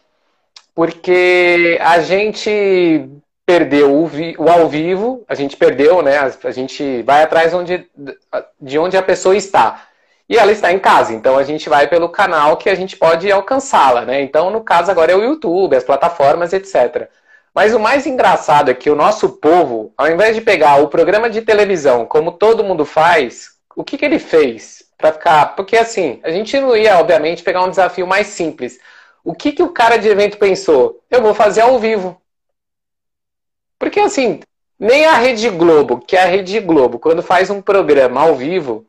Porque 0.74 1.78
a 1.82 2.00
gente 2.00 3.10
perdeu 3.46 3.94
o, 3.94 4.08
vi, 4.08 4.38
o 4.40 4.50
ao 4.50 4.70
vivo, 4.70 5.26
a 5.28 5.36
gente 5.36 5.58
perdeu, 5.58 6.02
né? 6.02 6.18
A, 6.18 6.32
a 6.46 6.52
gente 6.52 7.02
vai 7.02 7.24
atrás 7.24 7.54
onde, 7.54 7.90
de 8.62 8.80
onde 8.80 8.96
a 8.96 9.04
pessoa 9.04 9.36
está. 9.36 9.84
E 10.30 10.38
ela 10.38 10.54
está 10.54 10.72
em 10.72 10.80
casa, 10.80 11.14
então 11.14 11.38
a 11.38 11.44
gente 11.44 11.68
vai 11.68 11.90
pelo 11.90 12.08
canal 12.08 12.56
que 12.56 12.70
a 12.70 12.76
gente 12.76 12.96
pode 12.96 13.30
alcançá-la, 13.30 14.06
né? 14.06 14.22
Então, 14.22 14.50
no 14.50 14.62
caso, 14.62 14.90
agora 14.92 15.12
é 15.12 15.16
o 15.16 15.24
YouTube, 15.24 15.76
as 15.76 15.84
plataformas, 15.84 16.54
etc. 16.54 17.10
Mas 17.58 17.74
o 17.74 17.80
mais 17.80 18.06
engraçado 18.06 18.70
é 18.70 18.74
que 18.76 18.88
o 18.88 18.96
nosso 18.96 19.30
povo, 19.30 19.92
ao 19.98 20.08
invés 20.08 20.36
de 20.36 20.42
pegar 20.44 20.76
o 20.76 20.90
programa 20.90 21.28
de 21.28 21.42
televisão, 21.42 22.06
como 22.06 22.32
todo 22.32 22.64
mundo 22.64 22.86
faz, 22.86 23.50
o 23.76 23.84
que, 23.84 23.98
que 23.98 24.06
ele 24.06 24.20
fez 24.20 24.84
para 24.96 25.12
ficar? 25.12 25.56
Porque 25.56 25.76
assim, 25.76 26.20
a 26.22 26.30
gente 26.30 26.60
não 26.60 26.78
ia, 26.78 27.00
obviamente, 27.00 27.42
pegar 27.42 27.64
um 27.64 27.70
desafio 27.72 28.06
mais 28.06 28.28
simples. 28.28 28.78
O 29.24 29.34
que, 29.34 29.52
que 29.52 29.64
o 29.64 29.72
cara 29.72 29.98
de 29.98 30.08
evento 30.08 30.38
pensou? 30.38 31.04
Eu 31.10 31.20
vou 31.24 31.34
fazer 31.34 31.62
ao 31.62 31.80
vivo. 31.80 32.22
Porque 33.80 34.02
assim, 34.02 34.40
nem 34.80 35.08
a 35.08 35.14
Rede 35.14 35.50
Globo, 35.50 35.98
que 35.98 36.16
é 36.16 36.22
a 36.22 36.28
Rede 36.28 36.60
Globo, 36.60 37.00
quando 37.00 37.24
faz 37.24 37.50
um 37.50 37.60
programa 37.60 38.22
ao 38.22 38.36
vivo, 38.36 38.86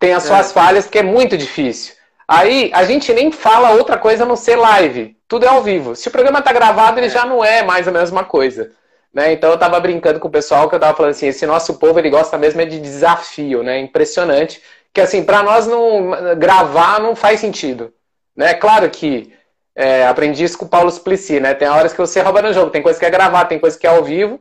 tem 0.00 0.12
as 0.12 0.24
suas 0.24 0.50
é. 0.50 0.52
falhas, 0.52 0.86
porque 0.86 0.98
é 0.98 1.04
muito 1.04 1.38
difícil. 1.38 1.94
Aí 2.26 2.72
a 2.74 2.82
gente 2.82 3.12
nem 3.12 3.30
fala 3.30 3.70
outra 3.70 3.96
coisa 3.96 4.24
a 4.24 4.26
não 4.26 4.34
ser 4.34 4.56
live. 4.56 5.16
Tudo 5.32 5.46
é 5.46 5.48
ao 5.48 5.62
vivo. 5.62 5.96
Se 5.96 6.08
o 6.08 6.10
programa 6.10 6.40
está 6.40 6.52
gravado, 6.52 6.98
ele 7.00 7.06
é. 7.06 7.08
já 7.08 7.24
não 7.24 7.42
é 7.42 7.62
mais 7.62 7.88
a 7.88 7.90
mesma 7.90 8.22
coisa. 8.22 8.70
Né? 9.14 9.32
Então 9.32 9.48
eu 9.48 9.54
estava 9.54 9.80
brincando 9.80 10.20
com 10.20 10.28
o 10.28 10.30
pessoal 10.30 10.68
que 10.68 10.74
eu 10.74 10.76
estava 10.76 10.94
falando 10.94 11.12
assim, 11.12 11.26
esse 11.26 11.46
nosso 11.46 11.78
povo 11.78 11.98
ele 11.98 12.10
gosta 12.10 12.36
mesmo 12.36 12.60
é 12.60 12.66
de 12.66 12.78
desafio, 12.78 13.62
né? 13.62 13.78
Impressionante. 13.78 14.60
Que 14.92 15.00
assim, 15.00 15.24
para 15.24 15.42
nós 15.42 15.66
não 15.66 16.36
gravar 16.36 17.00
não 17.00 17.16
faz 17.16 17.40
sentido. 17.40 17.94
Né? 18.36 18.52
Claro 18.52 18.90
que 18.90 19.32
é, 19.74 20.06
aprendi 20.06 20.44
isso 20.44 20.58
com 20.58 20.66
o 20.66 20.68
Paulo 20.68 20.90
Suplicy, 20.90 21.40
né? 21.40 21.54
Tem 21.54 21.66
horas 21.66 21.94
que 21.94 21.98
você 21.98 22.20
rouba 22.20 22.42
no 22.42 22.52
jogo, 22.52 22.70
tem 22.70 22.82
coisa 22.82 22.98
que 22.98 23.06
é 23.06 23.10
gravar, 23.10 23.46
tem 23.46 23.58
coisa 23.58 23.78
que 23.78 23.86
é 23.86 23.90
ao 23.90 24.04
vivo, 24.04 24.38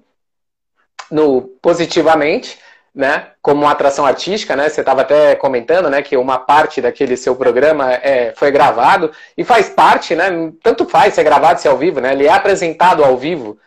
no 1.10 1.42
positivamente 1.62 2.60
né, 2.94 3.28
como 3.42 3.62
uma 3.62 3.72
atração 3.72 4.06
artística, 4.06 4.56
né? 4.56 4.68
Você 4.68 4.82
estava 4.82 5.02
até 5.02 5.34
comentando, 5.36 5.90
né, 5.90 6.02
que 6.02 6.18
uma 6.18 6.38
parte 6.38 6.82
daquele 6.82 7.16
seu 7.16 7.36
programa 7.36 7.94
é, 7.94 8.34
foi 8.36 8.52
gravado 8.52 9.12
e 9.38 9.44
faz 9.44 9.70
parte, 9.70 10.16
né? 10.16 10.52
Tanto 10.62 10.86
faz 10.86 11.14
se 11.14 11.22
é 11.22 11.24
gravado 11.24 11.60
se 11.60 11.68
é 11.68 11.72
ao 11.72 11.78
vivo, 11.78 12.02
né? 12.02 12.12
Ele 12.12 12.28
é 12.28 12.32
apresentado 12.32 13.04
ao 13.04 13.18
vivo 13.18 13.58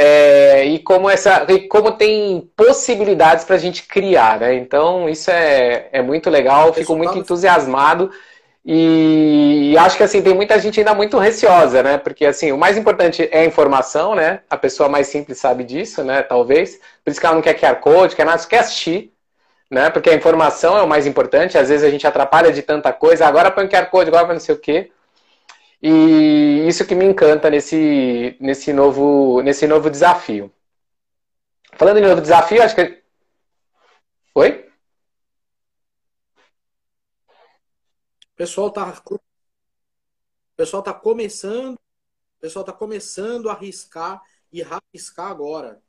é, 0.00 0.64
e 0.64 0.78
como 0.78 1.10
essa, 1.10 1.44
e 1.48 1.66
como 1.66 1.90
tem 1.90 2.48
possibilidades 2.56 3.44
para 3.44 3.56
a 3.56 3.58
gente 3.58 3.82
criar, 3.82 4.38
né? 4.38 4.54
Então 4.54 5.08
isso 5.08 5.28
é, 5.28 5.88
é 5.90 6.00
muito 6.00 6.30
legal. 6.30 6.72
Fico 6.72 6.94
muito 6.94 7.18
entusiasmado 7.18 8.10
e, 8.70 9.74
acho 9.78 9.96
que 9.96 10.02
assim 10.02 10.20
tem 10.20 10.34
muita 10.34 10.58
gente 10.58 10.78
ainda 10.78 10.92
muito 10.92 11.16
receosa, 11.16 11.82
né? 11.82 11.96
Porque 11.96 12.26
assim, 12.26 12.52
o 12.52 12.58
mais 12.58 12.76
importante 12.76 13.26
é 13.32 13.40
a 13.40 13.44
informação, 13.46 14.14
né? 14.14 14.42
A 14.50 14.58
pessoa 14.58 14.90
mais 14.90 15.06
simples 15.06 15.38
sabe 15.38 15.64
disso, 15.64 16.04
né? 16.04 16.22
Talvez. 16.22 16.78
Por 17.02 17.10
isso 17.10 17.18
que 17.18 17.24
ela 17.24 17.34
não 17.34 17.40
quer 17.40 17.58
QR 17.58 17.76
Code, 17.76 18.14
quer 18.14 18.26
nada, 18.26 18.44
quer 18.46 18.58
assistir, 18.58 19.10
né? 19.70 19.88
Porque 19.88 20.10
a 20.10 20.14
informação 20.14 20.76
é 20.76 20.82
o 20.82 20.86
mais 20.86 21.06
importante. 21.06 21.56
Às 21.56 21.70
vezes 21.70 21.82
a 21.82 21.88
gente 21.88 22.06
atrapalha 22.06 22.52
de 22.52 22.60
tanta 22.60 22.92
coisa. 22.92 23.26
Agora 23.26 23.50
põe 23.50 23.66
QR 23.66 23.86
Code, 23.86 24.10
agora 24.10 24.26
põe 24.26 24.34
não 24.34 24.40
sei 24.40 24.54
o 24.54 24.58
quê. 24.58 24.92
E 25.82 26.66
isso 26.68 26.86
que 26.86 26.94
me 26.94 27.06
encanta 27.06 27.48
nesse, 27.48 28.36
nesse, 28.38 28.70
novo, 28.74 29.40
nesse 29.42 29.66
novo 29.66 29.88
desafio. 29.88 30.52
Falando 31.72 31.98
em 31.98 32.02
novo 32.02 32.20
desafio, 32.20 32.62
acho 32.62 32.74
que. 32.74 32.98
Oi? 34.34 34.67
Pessoal 38.38 38.70
tá 38.70 39.02
o 39.04 39.18
pessoal 40.56 40.80
tá 40.80 40.94
começando, 40.94 41.74
o 41.74 42.40
pessoal 42.40 42.64
tá 42.64 42.72
começando 42.72 43.50
a 43.50 43.52
arriscar 43.52 44.22
e 44.52 44.62
arriscar 44.62 45.26
agora, 45.26 45.82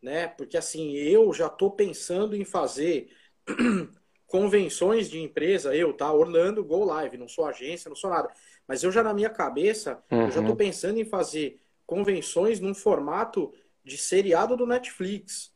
né? 0.00 0.26
Porque 0.26 0.56
assim, 0.56 0.92
eu 0.92 1.32
já 1.34 1.50
tô 1.50 1.70
pensando 1.70 2.34
em 2.34 2.46
fazer 2.46 3.14
convenções 4.26 5.10
de 5.10 5.20
empresa, 5.20 5.76
eu, 5.76 5.92
tá? 5.92 6.10
Orlando 6.10 6.64
Go 6.64 6.82
Live, 6.84 7.18
não 7.18 7.28
sou 7.28 7.44
agência, 7.44 7.90
não 7.90 7.96
sou 7.96 8.08
nada. 8.08 8.30
Mas 8.66 8.82
eu 8.82 8.90
já 8.90 9.02
na 9.02 9.12
minha 9.12 9.30
cabeça, 9.30 10.02
uhum. 10.10 10.24
eu 10.24 10.30
já 10.30 10.42
tô 10.42 10.50
uhum. 10.50 10.56
pensando 10.56 10.98
em 10.98 11.04
fazer 11.04 11.60
convenções 11.84 12.58
num 12.58 12.74
formato 12.74 13.52
de 13.84 13.98
seriado 13.98 14.56
do 14.56 14.66
Netflix, 14.66 15.52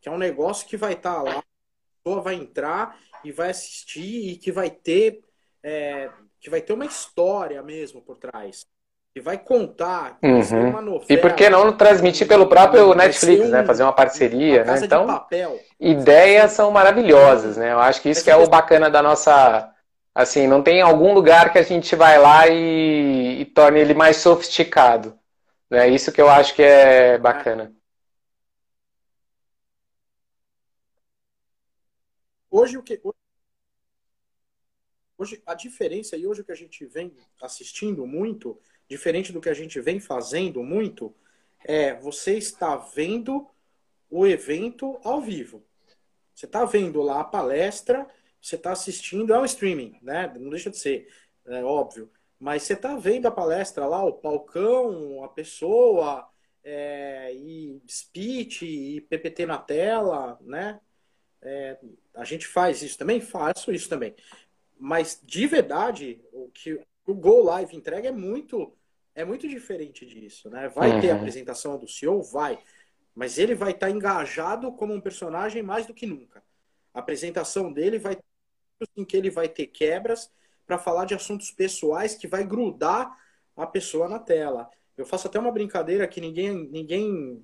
que 0.00 0.08
é 0.08 0.12
um 0.12 0.18
negócio 0.18 0.66
que 0.66 0.76
vai 0.76 0.94
estar 0.94 1.14
tá 1.14 1.22
lá, 1.22 1.38
a 1.38 1.44
pessoa 2.02 2.22
vai 2.22 2.34
entrar 2.34 3.00
e 3.22 3.30
vai 3.30 3.50
assistir 3.50 4.30
e 4.30 4.36
que 4.36 4.50
vai 4.50 4.68
ter 4.68 5.25
é, 5.66 6.08
que 6.40 6.48
vai 6.48 6.60
ter 6.60 6.72
uma 6.72 6.86
história 6.86 7.60
mesmo 7.60 8.00
por 8.00 8.16
trás. 8.16 8.64
que 9.12 9.20
vai 9.20 9.38
contar 9.38 10.18
uhum. 10.22 10.68
uma 10.68 10.82
novela. 10.82 11.06
E 11.08 11.16
por 11.16 11.32
que 11.32 11.48
não 11.48 11.74
transmitir 11.74 12.28
pelo 12.28 12.46
próprio 12.46 12.94
Netflix, 12.94 13.46
um, 13.46 13.48
né? 13.48 13.64
Fazer 13.64 13.82
uma 13.82 13.92
parceria, 13.92 14.62
uma 14.62 14.74
né? 14.74 14.80
Então, 14.84 15.06
papel, 15.06 15.58
ideias 15.80 16.52
são 16.52 16.70
maravilhosas, 16.70 17.56
né? 17.56 17.72
Eu 17.72 17.80
acho 17.80 18.02
que 18.02 18.10
isso 18.10 18.22
que 18.22 18.30
é 18.30 18.36
o 18.36 18.46
bacana 18.46 18.90
da 18.90 19.02
nossa 19.02 19.72
assim, 20.14 20.46
não 20.46 20.62
tem 20.62 20.82
algum 20.82 21.12
lugar 21.14 21.50
que 21.50 21.58
a 21.58 21.62
gente 21.62 21.96
vai 21.96 22.18
lá 22.18 22.46
e, 22.48 23.40
e 23.40 23.44
torne 23.46 23.80
ele 23.80 23.94
mais 23.94 24.18
sofisticado. 24.18 25.18
É 25.70 25.76
né? 25.76 25.88
isso 25.88 26.12
que 26.12 26.20
eu 26.20 26.28
acho 26.28 26.54
que 26.54 26.62
é 26.62 27.18
bacana. 27.18 27.72
Hoje 32.50 32.78
o 32.78 32.82
que 32.82 33.00
hoje 33.02 33.25
a 35.46 35.54
diferença 35.54 36.16
e 36.16 36.26
hoje 36.26 36.42
o 36.42 36.44
que 36.44 36.52
a 36.52 36.56
gente 36.56 36.84
vem 36.84 37.12
assistindo 37.40 38.06
muito, 38.06 38.60
diferente 38.88 39.32
do 39.32 39.40
que 39.40 39.48
a 39.48 39.54
gente 39.54 39.80
vem 39.80 39.98
fazendo 39.98 40.62
muito, 40.62 41.14
é 41.64 41.94
você 41.94 42.36
está 42.36 42.76
vendo 42.76 43.48
o 44.10 44.26
evento 44.26 44.98
ao 45.02 45.20
vivo. 45.20 45.64
Você 46.34 46.46
está 46.46 46.64
vendo 46.64 47.00
lá 47.00 47.20
a 47.20 47.24
palestra, 47.24 48.06
você 48.40 48.56
está 48.56 48.72
assistindo, 48.72 49.32
é 49.32 49.38
um 49.38 49.44
streaming, 49.44 49.98
né? 50.02 50.32
Não 50.38 50.50
deixa 50.50 50.70
de 50.70 50.76
ser, 50.76 51.08
é 51.46 51.64
óbvio. 51.64 52.10
Mas 52.38 52.62
você 52.62 52.74
está 52.74 52.94
vendo 52.96 53.26
a 53.26 53.30
palestra 53.30 53.86
lá, 53.86 54.04
o 54.04 54.12
palcão, 54.12 55.24
a 55.24 55.28
pessoa, 55.28 56.28
é, 56.62 57.32
e 57.34 57.80
speech, 57.88 58.66
e 58.66 59.00
PPT 59.00 59.46
na 59.46 59.58
tela, 59.58 60.38
né? 60.42 60.78
É, 61.40 61.78
a 62.14 62.24
gente 62.24 62.46
faz 62.46 62.82
isso 62.82 62.98
também? 62.98 63.20
Faço 63.20 63.72
isso 63.72 63.88
também. 63.88 64.14
Mas, 64.78 65.20
de 65.24 65.46
verdade, 65.46 66.20
o 66.32 66.48
que 66.48 66.80
o 67.06 67.14
Go 67.14 67.42
Live 67.42 67.76
entrega 67.76 68.08
é 68.08 68.12
muito 68.12 68.72
é 69.14 69.24
muito 69.24 69.48
diferente 69.48 70.04
disso, 70.04 70.50
né? 70.50 70.68
Vai 70.68 70.90
uhum. 70.90 71.00
ter 71.00 71.10
a 71.10 71.16
apresentação 71.16 71.78
do 71.78 71.88
CEO? 71.88 72.22
Vai. 72.22 72.58
Mas 73.14 73.38
ele 73.38 73.54
vai 73.54 73.70
estar 73.70 73.86
tá 73.86 73.90
engajado 73.90 74.70
como 74.72 74.92
um 74.92 75.00
personagem 75.00 75.62
mais 75.62 75.86
do 75.86 75.94
que 75.94 76.04
nunca. 76.06 76.42
A 76.92 76.98
apresentação 76.98 77.72
dele 77.72 77.98
vai 77.98 78.18
em 78.94 79.06
que 79.06 79.16
ele 79.16 79.30
vai 79.30 79.48
ter 79.48 79.68
quebras 79.68 80.30
para 80.66 80.78
falar 80.78 81.06
de 81.06 81.14
assuntos 81.14 81.50
pessoais 81.50 82.14
que 82.14 82.26
vai 82.26 82.44
grudar 82.44 83.16
a 83.56 83.66
pessoa 83.66 84.06
na 84.06 84.18
tela. 84.18 84.68
Eu 84.98 85.06
faço 85.06 85.26
até 85.26 85.38
uma 85.38 85.52
brincadeira 85.52 86.06
que 86.06 86.20
ninguém 86.20 86.68
ninguém 86.68 87.42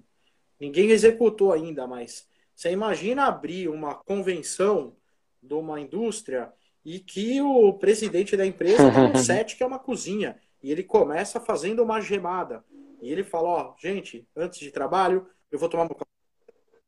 ninguém 0.61 0.91
executou 0.91 1.53
ainda, 1.53 1.87
mas 1.87 2.29
você 2.55 2.71
imagina 2.71 3.27
abrir 3.27 3.69
uma 3.69 3.95
convenção 3.95 4.95
de 5.43 5.55
uma 5.55 5.81
indústria 5.81 6.53
e 6.85 6.99
que 6.99 7.41
o 7.41 7.73
presidente 7.75 8.37
da 8.37 8.47
empresa 8.47 8.91
tem 8.91 9.05
um 9.05 9.15
set 9.23 9.57
que 9.57 9.63
é 9.63 9.67
uma 9.67 9.79
cozinha 9.79 10.39
e 10.63 10.71
ele 10.71 10.83
começa 10.83 11.41
fazendo 11.41 11.83
uma 11.83 12.01
gemada. 12.01 12.65
E 13.01 13.11
ele 13.11 13.25
fala, 13.25 13.49
ó, 13.49 13.75
gente, 13.79 14.27
antes 14.37 14.61
de 14.61 14.71
trabalho, 14.71 15.27
eu 15.51 15.59
vou 15.59 15.69
tomar 15.69 15.85
um 15.85 15.89
café. 15.89 16.05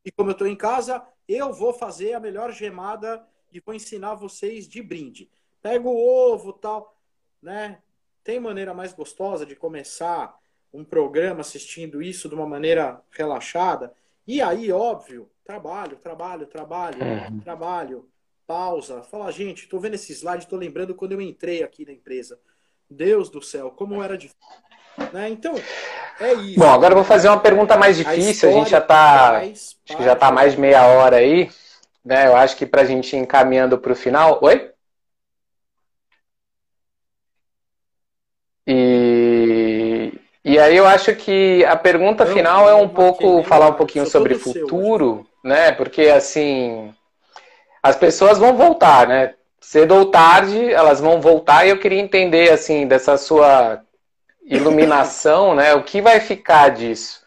E 0.04 0.10
como 0.10 0.30
eu 0.30 0.32
estou 0.32 0.46
em 0.46 0.56
casa, 0.56 1.02
eu 1.26 1.52
vou 1.52 1.72
fazer 1.72 2.12
a 2.12 2.20
melhor 2.20 2.52
gemada 2.52 3.26
e 3.52 3.60
vou 3.60 3.74
ensinar 3.74 4.14
vocês 4.14 4.68
de 4.68 4.82
brinde. 4.82 5.30
Pega 5.62 5.88
o 5.88 6.32
ovo, 6.32 6.52
tal, 6.52 6.96
né? 7.42 7.80
Tem 8.22 8.38
maneira 8.38 8.72
mais 8.72 8.92
gostosa 8.92 9.44
de 9.44 9.56
começar 9.56 10.38
um 10.72 10.84
programa 10.84 11.40
assistindo 11.40 12.02
isso 12.02 12.28
de 12.28 12.34
uma 12.34 12.46
maneira 12.46 13.02
relaxada? 13.10 13.92
E 14.26 14.40
aí, 14.40 14.70
óbvio, 14.70 15.28
Trabalho, 15.44 15.98
trabalho, 15.98 16.46
trabalho, 16.46 16.98
uhum. 17.04 17.40
trabalho, 17.40 18.08
pausa. 18.46 19.02
Fala, 19.02 19.30
gente, 19.30 19.68
tô 19.68 19.78
vendo 19.78 19.94
esse 19.94 20.12
slide, 20.12 20.46
tô 20.46 20.56
lembrando 20.56 20.94
quando 20.94 21.12
eu 21.12 21.20
entrei 21.20 21.62
aqui 21.62 21.84
na 21.84 21.92
empresa. 21.92 22.38
Deus 22.88 23.28
do 23.28 23.42
céu, 23.42 23.70
como 23.70 24.02
era 24.02 24.16
difícil. 24.16 24.38
Né? 25.12 25.28
Então, 25.30 25.54
é 26.20 26.34
isso. 26.34 26.58
Bom, 26.58 26.70
agora 26.70 26.92
eu 26.92 26.96
vou 26.96 27.04
fazer 27.04 27.28
uma 27.28 27.40
pergunta 27.40 27.76
mais 27.76 27.96
difícil. 27.96 28.48
A, 28.48 28.52
a 28.52 28.54
gente 28.54 28.70
já 28.70 28.80
tá. 28.80 29.38
Acho 29.38 29.76
que 29.84 30.04
já 30.04 30.14
tá 30.14 30.30
mais 30.30 30.52
de 30.52 30.60
meia 30.60 30.86
hora 30.86 31.16
aí. 31.16 31.50
Né? 32.04 32.26
Eu 32.26 32.36
acho 32.36 32.56
que 32.56 32.66
pra 32.66 32.84
gente 32.84 33.16
ir 33.16 33.18
encaminhando 33.18 33.78
pro 33.78 33.96
final. 33.96 34.38
Oi? 34.42 34.70
E, 38.66 40.12
e 40.44 40.58
aí 40.58 40.76
eu 40.76 40.86
acho 40.86 41.14
que 41.16 41.64
a 41.64 41.76
pergunta 41.76 42.24
final 42.24 42.68
é 42.68 42.74
um 42.74 42.88
pouco 42.88 43.42
falar 43.42 43.68
um 43.68 43.74
pouquinho 43.74 44.06
sobre 44.06 44.34
futuro 44.36 45.26
né? 45.44 45.70
Porque 45.72 46.08
assim, 46.08 46.92
as 47.84 47.96
pessoas 47.96 48.38
vão 48.38 48.56
voltar, 48.56 49.06
né? 49.06 49.34
Cedo 49.60 49.94
ou 49.94 50.06
tarde, 50.06 50.72
elas 50.72 51.00
vão 51.00 51.20
voltar 51.20 51.66
e 51.66 51.68
eu 51.68 51.78
queria 51.78 52.00
entender 52.00 52.50
assim 52.50 52.86
dessa 52.86 53.18
sua 53.18 53.82
iluminação, 54.42 55.54
né? 55.54 55.74
O 55.74 55.82
que 55.82 56.00
vai 56.00 56.18
ficar 56.18 56.70
disso? 56.70 57.22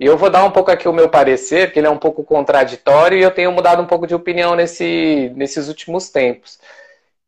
E 0.00 0.06
eu 0.06 0.18
vou 0.18 0.28
dar 0.28 0.42
um 0.42 0.50
pouco 0.50 0.68
aqui 0.68 0.88
o 0.88 0.92
meu 0.92 1.08
parecer, 1.08 1.72
que 1.72 1.78
ele 1.78 1.86
é 1.86 1.90
um 1.90 1.96
pouco 1.96 2.24
contraditório 2.24 3.16
e 3.16 3.22
eu 3.22 3.30
tenho 3.30 3.52
mudado 3.52 3.80
um 3.80 3.86
pouco 3.86 4.04
de 4.04 4.14
opinião 4.14 4.56
nesse, 4.56 5.32
nesses 5.36 5.68
últimos 5.68 6.08
tempos. 6.10 6.58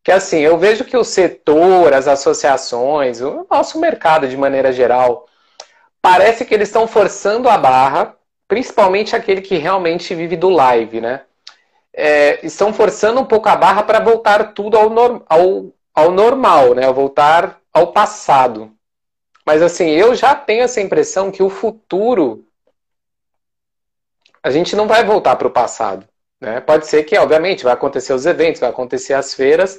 Que 0.03 0.11
assim, 0.11 0.41
eu 0.41 0.59
vejo 0.59 0.85
que 0.85 0.97
o 0.97 1.05
setor, 1.05 1.95
as 1.95 2.09
associações, 2.09 3.21
o 3.21 3.47
nosso 3.49 3.79
mercado 3.79 4.27
de 4.27 4.37
maneira 4.37 4.73
geral, 4.73 5.29
parece 6.01 6.45
que 6.45 6.53
eles 6.53 6.69
estão 6.69 6.89
forçando 6.89 7.49
a 7.49 7.57
barra 7.57 8.17
principalmente 8.49 9.15
aquele 9.17 9.41
que 9.41 9.57
realmente 9.57 10.15
vive 10.15 10.37
do 10.37 10.51
live, 10.51 11.01
né? 11.01 11.23
É, 11.95 12.45
estão 12.45 12.73
forçando 12.73 13.21
um 13.21 13.25
pouco 13.25 13.49
a 13.49 13.57
barra 13.57 13.83
para 13.83 14.01
voltar 14.01 14.53
tudo 14.55 14.77
ao, 14.77 14.89
norm, 14.89 15.21
ao, 15.29 15.73
ao 15.95 16.11
normal, 16.11 16.75
né? 16.75 16.91
voltar 16.93 17.61
ao 17.73 17.93
passado. 17.93 18.73
Mas 19.45 19.63
assim, 19.63 19.91
eu 19.91 20.15
já 20.15 20.35
tenho 20.35 20.63
essa 20.63 20.81
impressão 20.81 21.31
que 21.31 21.43
o 21.43 21.51
futuro 21.51 22.47
a 24.43 24.51
gente 24.51 24.75
não 24.75 24.89
vai 24.89 25.05
voltar 25.05 25.37
para 25.37 25.47
o 25.47 25.51
passado. 25.51 26.07
Né? 26.41 26.61
Pode 26.61 26.87
ser 26.87 27.05
que, 27.05 27.17
obviamente, 27.17 27.63
vai 27.63 27.73
acontecer 27.73 28.13
os 28.13 28.27
eventos, 28.27 28.61
vai 28.61 28.71
acontecer 28.71 29.15
as 29.15 29.33
feiras, 29.33 29.79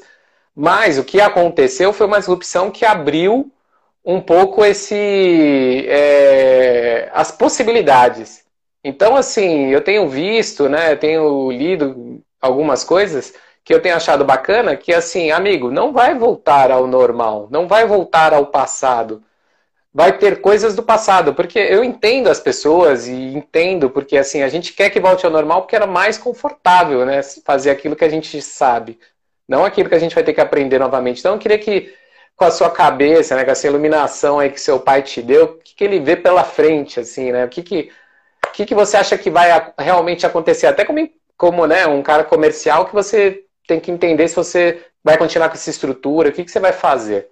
mas 0.56 0.98
o 0.98 1.04
que 1.04 1.20
aconteceu 1.20 1.92
foi 1.92 2.08
uma 2.08 2.20
disrupção 2.20 2.72
que 2.72 2.86
abriu 2.86 3.52
um 4.06 4.22
pouco 4.22 4.64
esse 4.64 5.86
é, 5.88 7.10
as 7.14 7.32
possibilidades. 7.32 8.43
Então, 8.84 9.16
assim, 9.16 9.68
eu 9.70 9.82
tenho 9.82 10.08
visto, 10.10 10.68
né, 10.68 10.96
tenho 10.96 11.52
lido 11.52 12.22
algumas 12.42 12.84
coisas 12.84 13.34
que 13.64 13.74
eu 13.74 13.82
tenho 13.82 13.96
achado 13.96 14.26
bacana, 14.26 14.76
que 14.76 14.94
assim, 14.94 15.32
amigo, 15.32 15.72
não 15.72 15.94
vai 15.94 16.14
voltar 16.18 16.70
ao 16.70 16.86
normal, 16.86 17.48
não 17.50 17.68
vai 17.68 17.86
voltar 17.86 18.34
ao 18.34 18.48
passado. 18.48 19.24
Vai 19.94 20.18
ter 20.18 20.42
coisas 20.42 20.76
do 20.76 20.84
passado, 20.84 21.34
porque 21.36 21.60
eu 21.60 21.84
entendo 21.84 22.28
as 22.30 22.40
pessoas 22.40 23.08
e 23.08 23.14
entendo 23.14 23.90
porque 23.90 24.18
assim, 24.18 24.42
a 24.42 24.50
gente 24.50 24.74
quer 24.74 24.90
que 24.90 25.00
volte 25.00 25.26
ao 25.26 25.32
normal 25.32 25.62
porque 25.62 25.76
era 25.76 25.88
mais 25.88 26.18
confortável, 26.18 27.06
né, 27.06 27.22
fazer 27.46 27.70
aquilo 27.70 27.96
que 27.96 28.04
a 28.04 28.10
gente 28.10 28.42
sabe, 28.42 29.00
não 29.48 29.64
aquilo 29.64 29.90
que 29.90 29.96
a 29.96 30.00
gente 30.00 30.16
vai 30.16 30.24
ter 30.24 30.34
que 30.34 30.42
aprender 30.42 30.80
novamente. 30.80 31.20
Então, 31.20 31.34
eu 31.34 31.40
queria 31.40 31.60
que 31.60 31.94
com 32.36 32.46
a 32.46 32.52
sua 32.52 32.70
cabeça, 32.72 33.36
né, 33.36 33.46
com 33.46 33.52
essa 33.52 33.68
iluminação 33.68 34.40
aí 34.40 34.50
que 34.50 34.60
seu 34.60 34.80
pai 34.80 35.02
te 35.04 35.22
deu, 35.22 35.46
o 35.46 35.58
que, 35.60 35.76
que 35.76 35.84
ele 35.84 36.00
vê 36.00 36.16
pela 36.16 36.44
frente, 36.44 37.00
assim, 37.00 37.32
né? 37.32 37.46
O 37.46 37.50
que 37.50 37.62
que 37.62 37.92
o 38.48 38.52
que, 38.52 38.66
que 38.66 38.76
você 38.76 38.98
acha 38.98 39.18
que 39.18 39.30
vai 39.30 39.50
realmente 39.78 40.26
acontecer? 40.26 40.68
Até 40.68 40.86
como, 40.86 41.10
como 41.38 41.66
né, 41.68 41.88
um 41.88 42.02
cara 42.04 42.24
comercial 42.24 42.86
que 42.86 42.94
você 42.94 43.46
tem 43.68 43.80
que 43.80 43.92
entender 43.92 44.28
se 44.28 44.36
você 44.36 44.86
vai 45.04 45.18
continuar 45.18 45.50
com 45.50 45.56
essa 45.56 45.70
estrutura, 45.70 46.30
o 46.30 46.32
que, 46.32 46.44
que 46.44 46.52
você 46.52 46.60
vai 46.60 46.74
fazer? 46.74 47.30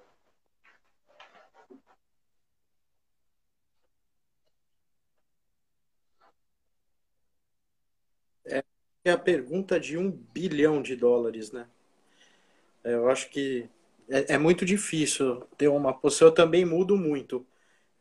É 9.05 9.11
a 9.11 9.17
pergunta 9.17 9.79
de 9.79 9.95
um 9.95 10.09
bilhão 10.09 10.81
de 10.81 10.95
dólares, 10.95 11.51
né? 11.51 11.67
É, 12.83 12.93
eu 12.93 13.09
acho 13.09 13.29
que 13.29 13.69
é, 14.09 14.33
é 14.33 14.37
muito 14.37 14.65
difícil 14.65 15.41
ter 15.57 15.67
uma 15.67 15.93
posição. 15.93 16.27
Eu 16.27 16.33
também 16.33 16.65
mudo 16.65 16.97
muito. 16.97 17.45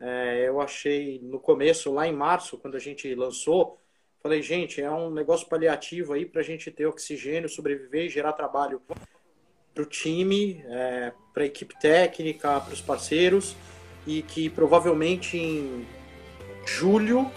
É, 0.01 0.49
eu 0.49 0.61
achei 0.61 1.21
no 1.23 1.39
começo, 1.39 1.93
lá 1.93 2.09
em 2.09 2.13
março, 2.13 2.57
quando 2.57 2.77
a 2.77 2.81
gente 2.81 3.15
lançou, 3.15 3.79
falei, 4.23 4.41
gente, 4.41 4.81
é 4.81 4.91
um 4.91 5.11
negócio 5.11 5.47
paliativo 5.47 6.15
aí 6.15 6.25
para 6.25 6.41
a 6.41 6.45
gente 6.45 6.71
ter 6.71 6.87
oxigênio, 6.87 7.49
sobreviver 7.49 8.07
e 8.07 8.09
gerar 8.09 8.33
trabalho 8.33 8.81
para 9.75 9.83
o 9.83 9.87
time, 9.87 10.65
é, 10.67 11.13
para 11.35 11.43
a 11.43 11.47
equipe 11.47 11.79
técnica, 11.79 12.61
para 12.61 12.73
os 12.73 12.81
parceiros, 12.81 13.55
e 14.07 14.23
que 14.23 14.49
provavelmente 14.49 15.37
em 15.37 15.87
julho, 16.67 17.31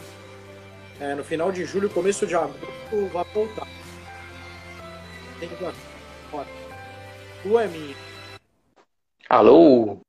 é, 1.01 1.15
no 1.15 1.23
final 1.23 1.51
de 1.51 1.65
julho, 1.65 1.89
começo 1.89 2.25
de 2.25 2.35
agosto, 2.35 3.07
vai 3.11 3.25
voltar. 3.33 3.67
Tem 5.39 5.49
que 5.49 5.55
Tu 7.43 7.59
é 7.59 7.67
minha. 7.67 7.95
Alô? 9.29 9.99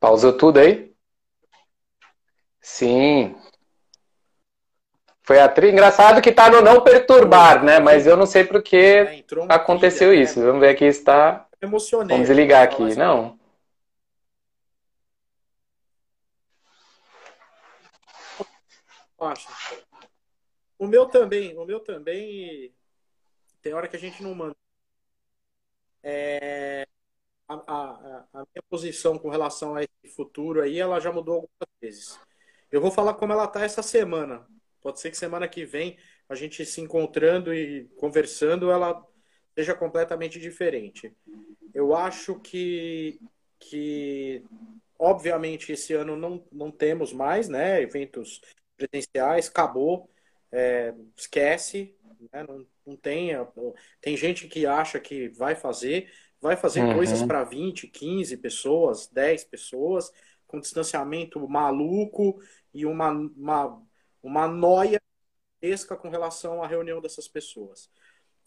Pausou 0.00 0.36
tudo 0.36 0.58
aí? 0.58 0.94
Sim. 2.60 3.34
Foi 5.22 5.38
a. 5.40 5.52
Engraçado 5.70 6.22
que 6.22 6.32
tá 6.32 6.50
no 6.50 6.62
não 6.62 6.82
perturbar, 6.82 7.62
né? 7.62 7.78
Mas 7.78 8.06
eu 8.06 8.16
não 8.16 8.26
sei 8.26 8.44
por 8.44 8.62
que 8.62 8.76
é, 8.76 9.24
aconteceu 9.48 10.14
isso. 10.14 10.38
Né? 10.40 10.46
Vamos 10.46 10.60
ver 10.60 10.70
aqui 10.70 10.84
está. 10.84 11.46
Emocionei. 11.60 12.16
Vamos 12.16 12.28
desligar 12.28 12.66
né? 12.66 12.72
aqui. 12.72 12.94
Não. 12.96 13.38
O 20.78 20.86
meu 20.86 21.06
também, 21.06 21.58
o 21.58 21.64
meu 21.64 21.80
também. 21.80 22.72
Tem 23.60 23.74
hora 23.74 23.88
que 23.88 23.96
a 23.96 23.98
gente 23.98 24.22
não 24.22 24.34
manda. 24.34 24.56
É 26.02 26.86
a, 27.48 27.54
a, 27.54 28.24
a, 28.34 28.38
minha 28.38 28.62
posição 28.68 29.18
com 29.18 29.30
relação 29.30 29.74
a 29.74 29.82
esse 29.82 30.14
futuro 30.14 30.60
aí, 30.60 30.78
ela 30.78 31.00
já 31.00 31.10
mudou 31.10 31.34
algumas 31.34 31.68
vezes. 31.80 32.20
Eu 32.70 32.80
vou 32.80 32.90
falar 32.90 33.14
como 33.14 33.32
ela 33.32 33.46
tá 33.46 33.64
essa 33.64 33.82
semana. 33.82 34.46
Pode 34.80 35.00
ser 35.00 35.10
que 35.10 35.16
semana 35.16 35.48
que 35.48 35.64
vem 35.64 35.96
a 36.28 36.34
gente 36.34 36.64
se 36.66 36.80
encontrando 36.80 37.54
e 37.54 37.84
conversando, 37.96 38.70
ela 38.70 39.02
seja 39.54 39.74
completamente 39.74 40.38
diferente. 40.38 41.16
Eu 41.74 41.96
acho 41.96 42.38
que, 42.38 43.18
que 43.58 44.44
obviamente, 44.98 45.72
esse 45.72 45.94
ano 45.94 46.16
não, 46.16 46.44
não 46.52 46.70
temos 46.70 47.12
mais 47.12 47.48
né, 47.48 47.80
eventos 47.80 48.40
presenciais, 48.76 49.48
acabou, 49.48 50.10
é, 50.52 50.94
esquece, 51.16 51.96
né, 52.32 52.44
não, 52.46 52.66
não 52.86 52.96
tem. 52.96 53.30
Tem 54.00 54.16
gente 54.16 54.48
que 54.48 54.66
acha 54.66 55.00
que 55.00 55.28
vai 55.28 55.54
fazer, 55.54 56.10
vai 56.40 56.56
fazer 56.56 56.82
uhum. 56.82 56.94
coisas 56.94 57.22
para 57.22 57.44
20, 57.44 57.88
15 57.88 58.36
pessoas, 58.36 59.08
10 59.08 59.44
pessoas, 59.44 60.10
com 60.46 60.60
distanciamento 60.60 61.46
maluco 61.48 62.40
e 62.72 62.86
uma, 62.86 63.10
uma, 63.10 63.82
uma 64.22 64.48
noia 64.48 65.00
com 66.00 66.08
relação 66.08 66.62
à 66.62 66.66
reunião 66.66 67.00
dessas 67.00 67.26
pessoas. 67.26 67.90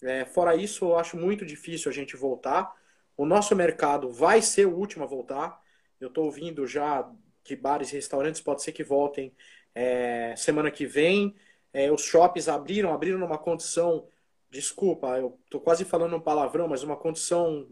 É, 0.01 0.25
fora 0.25 0.55
isso, 0.55 0.85
eu 0.85 0.97
acho 0.97 1.17
muito 1.17 1.45
difícil 1.45 1.91
a 1.91 1.93
gente 1.93 2.15
voltar. 2.15 2.73
O 3.17 3.25
nosso 3.25 3.55
mercado 3.55 4.09
vai 4.09 4.41
ser 4.41 4.65
o 4.65 4.75
último 4.75 5.03
a 5.03 5.07
voltar. 5.07 5.61
Eu 5.99 6.07
estou 6.07 6.25
ouvindo 6.25 6.65
já 6.65 7.09
que 7.43 7.55
bares 7.55 7.91
e 7.91 7.95
restaurantes 7.95 8.41
pode 8.41 8.63
ser 8.63 8.71
que 8.71 8.83
voltem 8.83 9.35
é, 9.75 10.33
semana 10.35 10.71
que 10.71 10.85
vem. 10.85 11.35
É, 11.73 11.91
os 11.91 12.01
shoppings 12.01 12.47
abriram, 12.47 12.93
abriram 12.93 13.19
numa 13.19 13.37
condição, 13.37 14.07
desculpa, 14.49 15.17
eu 15.17 15.39
estou 15.45 15.61
quase 15.61 15.85
falando 15.85 16.15
um 16.15 16.21
palavrão, 16.21 16.67
mas 16.67 16.83
uma 16.83 16.97
condição 16.97 17.67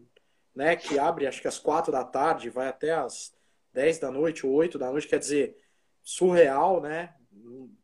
né, 0.59 0.75
que 0.75 0.99
abre 0.99 1.25
acho 1.25 1.41
que 1.41 1.47
às 1.47 1.57
quatro 1.57 1.89
da 1.89 2.03
tarde, 2.03 2.49
vai 2.49 2.67
até 2.67 2.91
às 2.91 3.33
dez 3.71 3.97
da 3.97 4.11
noite 4.11 4.45
oito 4.45 4.77
da 4.77 4.91
noite, 4.91 5.07
quer 5.07 5.17
dizer, 5.17 5.55
surreal, 6.03 6.81
né? 6.81 7.15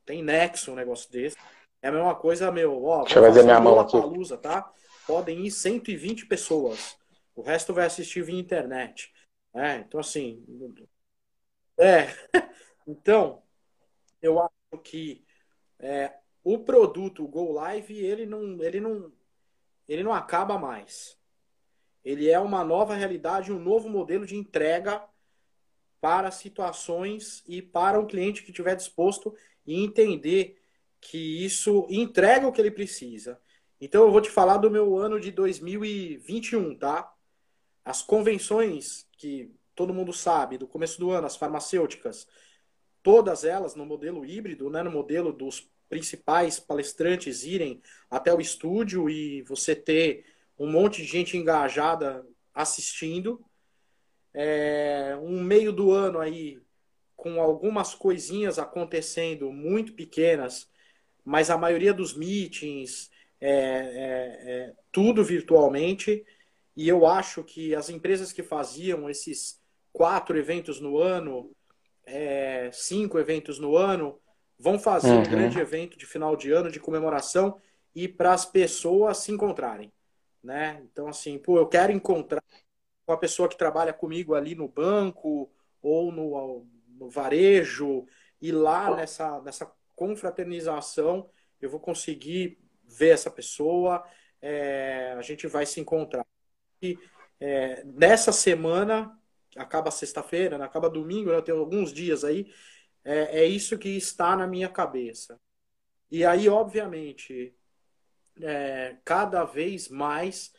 Tem 0.05 0.21
nexo 0.21 0.73
um 0.73 0.75
negócio 0.75 1.09
desse. 1.09 1.37
É 1.81 1.87
a 1.87 1.91
mesma 1.93 2.13
coisa, 2.15 2.51
meu, 2.51 2.83
ó, 2.83 3.03
Deixa 3.03 3.19
eu 3.19 3.23
fazer 3.23 3.43
minha 3.43 3.61
mão 3.61 3.79
aqui. 3.79 3.93
Palusa, 3.93 4.37
tá? 4.37 4.69
Podem 5.07 5.45
ir 5.45 5.51
120 5.51 6.25
pessoas. 6.25 6.97
O 7.33 7.41
resto 7.41 7.73
vai 7.73 7.85
assistir 7.85 8.21
via 8.23 8.37
internet. 8.37 9.09
É, 9.53 9.77
então, 9.77 9.99
assim. 9.99 10.43
É. 11.77 12.07
Então, 12.87 13.41
eu 14.21 14.39
acho 14.39 14.83
que 14.83 15.25
é, 15.79 16.13
o 16.43 16.59
produto 16.59 17.23
o 17.23 17.27
Go 17.27 17.51
Live, 17.51 17.97
ele 17.97 18.27
não, 18.27 18.61
ele, 18.61 18.79
não, 18.79 19.11
ele 19.87 20.03
não 20.03 20.13
acaba 20.13 20.59
mais. 20.59 21.17
Ele 22.05 22.29
é 22.29 22.39
uma 22.39 22.63
nova 22.63 22.93
realidade, 22.93 23.51
um 23.51 23.59
novo 23.59 23.89
modelo 23.89 24.25
de 24.25 24.37
entrega 24.37 25.03
para 25.99 26.29
situações 26.29 27.43
e 27.47 27.63
para 27.63 27.99
um 27.99 28.05
cliente 28.05 28.43
que 28.43 28.51
estiver 28.51 28.75
disposto 28.75 29.35
e 29.65 29.83
entender 29.83 30.61
que 31.01 31.43
isso 31.43 31.87
entrega 31.89 32.47
o 32.47 32.51
que 32.51 32.61
ele 32.61 32.69
precisa. 32.69 33.41
Então 33.81 34.03
eu 34.03 34.11
vou 34.11 34.21
te 34.21 34.29
falar 34.29 34.57
do 34.57 34.69
meu 34.69 34.95
ano 34.97 35.19
de 35.19 35.31
2021, 35.31 36.77
tá? 36.77 37.11
As 37.83 38.03
convenções 38.03 39.07
que 39.17 39.51
todo 39.73 39.93
mundo 39.93 40.13
sabe, 40.13 40.59
do 40.59 40.67
começo 40.67 40.99
do 40.99 41.09
ano, 41.09 41.25
as 41.27 41.35
farmacêuticas, 41.35 42.27
todas 43.01 43.43
elas 43.43 43.75
no 43.75 43.85
modelo 43.85 44.25
híbrido, 44.25 44.69
né, 44.69 44.81
no 44.81 44.91
modelo 44.91 45.33
dos 45.33 45.69
principais 45.89 46.59
palestrantes 46.59 47.43
irem 47.43 47.81
até 48.09 48.33
o 48.33 48.41
estúdio 48.41 49.09
e 49.09 49.41
você 49.43 49.75
ter 49.75 50.25
um 50.57 50.71
monte 50.71 51.01
de 51.01 51.07
gente 51.07 51.37
engajada 51.37 52.25
assistindo. 52.53 53.43
É, 54.33 55.17
um 55.21 55.41
meio 55.41 55.71
do 55.71 55.91
ano 55.91 56.19
aí 56.19 56.59
com 57.15 57.41
algumas 57.41 57.95
coisinhas 57.95 58.59
acontecendo 58.59 59.51
muito 59.51 59.93
pequenas 59.93 60.69
mas 61.25 61.49
a 61.49 61.57
maioria 61.57 61.91
dos 61.91 62.15
meetings, 62.15 63.09
é, 63.41 63.49
é, 63.49 64.51
é, 64.51 64.73
tudo 64.91 65.23
virtualmente. 65.23 66.23
E 66.77 66.87
eu 66.87 67.07
acho 67.07 67.43
que 67.43 67.73
as 67.73 67.89
empresas 67.89 68.31
que 68.31 68.43
faziam 68.43 69.09
esses 69.09 69.59
quatro 69.91 70.37
eventos 70.37 70.79
no 70.79 70.99
ano, 70.99 71.51
é, 72.05 72.69
cinco 72.71 73.17
eventos 73.17 73.57
no 73.57 73.75
ano, 73.75 74.19
vão 74.59 74.77
fazer 74.77 75.09
uhum. 75.09 75.21
um 75.21 75.23
grande 75.23 75.59
evento 75.59 75.97
de 75.97 76.05
final 76.05 76.35
de 76.35 76.51
ano 76.51 76.69
de 76.69 76.79
comemoração 76.79 77.59
e 77.95 78.07
para 78.07 78.33
as 78.33 78.45
pessoas 78.45 79.17
se 79.17 79.31
encontrarem. 79.31 79.91
Né? 80.45 80.79
Então, 80.91 81.07
assim, 81.07 81.39
pô, 81.39 81.57
eu 81.57 81.67
quero 81.67 81.91
encontrar 81.91 82.43
com 83.03 83.11
a 83.11 83.17
pessoa 83.17 83.49
que 83.49 83.57
trabalha 83.57 83.91
comigo 83.91 84.35
ali 84.35 84.53
no 84.53 84.67
banco 84.67 85.51
ou 85.81 86.11
no, 86.11 86.67
no 86.87 87.09
varejo, 87.09 88.05
e 88.39 88.51
lá 88.51 88.95
nessa, 88.95 89.41
nessa 89.41 89.71
confraternização, 89.95 91.29
eu 91.59 91.69
vou 91.69 91.79
conseguir 91.79 92.59
ver 92.83 93.09
essa 93.09 93.31
pessoa, 93.31 94.03
é, 94.41 95.15
a 95.17 95.21
gente 95.23 95.47
vai 95.47 95.65
se 95.65 95.79
encontrar. 95.79 96.25
E 96.81 96.97
é, 97.39 97.83
nessa 97.83 98.31
semana, 98.31 99.19
acaba 99.55 99.89
sexta-feira, 99.89 100.57
né, 100.59 100.65
acaba 100.65 100.89
domingo, 100.89 101.31
eu 101.31 101.41
tenho 101.41 101.59
alguns 101.59 101.91
dias 101.91 102.23
aí, 102.23 102.51
é, 103.03 103.41
é, 103.41 103.45
isso 103.45 103.77
que 103.79 103.89
está 103.89 104.35
na 104.35 104.45
minha 104.45 104.69
cabeça. 104.69 105.39
E 106.11 106.23
aí, 106.23 106.47
obviamente, 106.47 107.55
é, 108.41 108.97
cada 109.03 109.43
vez 109.43 109.89
mais 109.89 110.53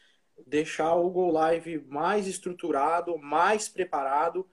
deixar 0.46 0.94
o 0.94 1.10
Go 1.10 1.30
Live 1.30 1.84
mais 1.88 2.26
estruturado, 2.26 3.18
mais 3.18 3.68
preparado 3.68 4.48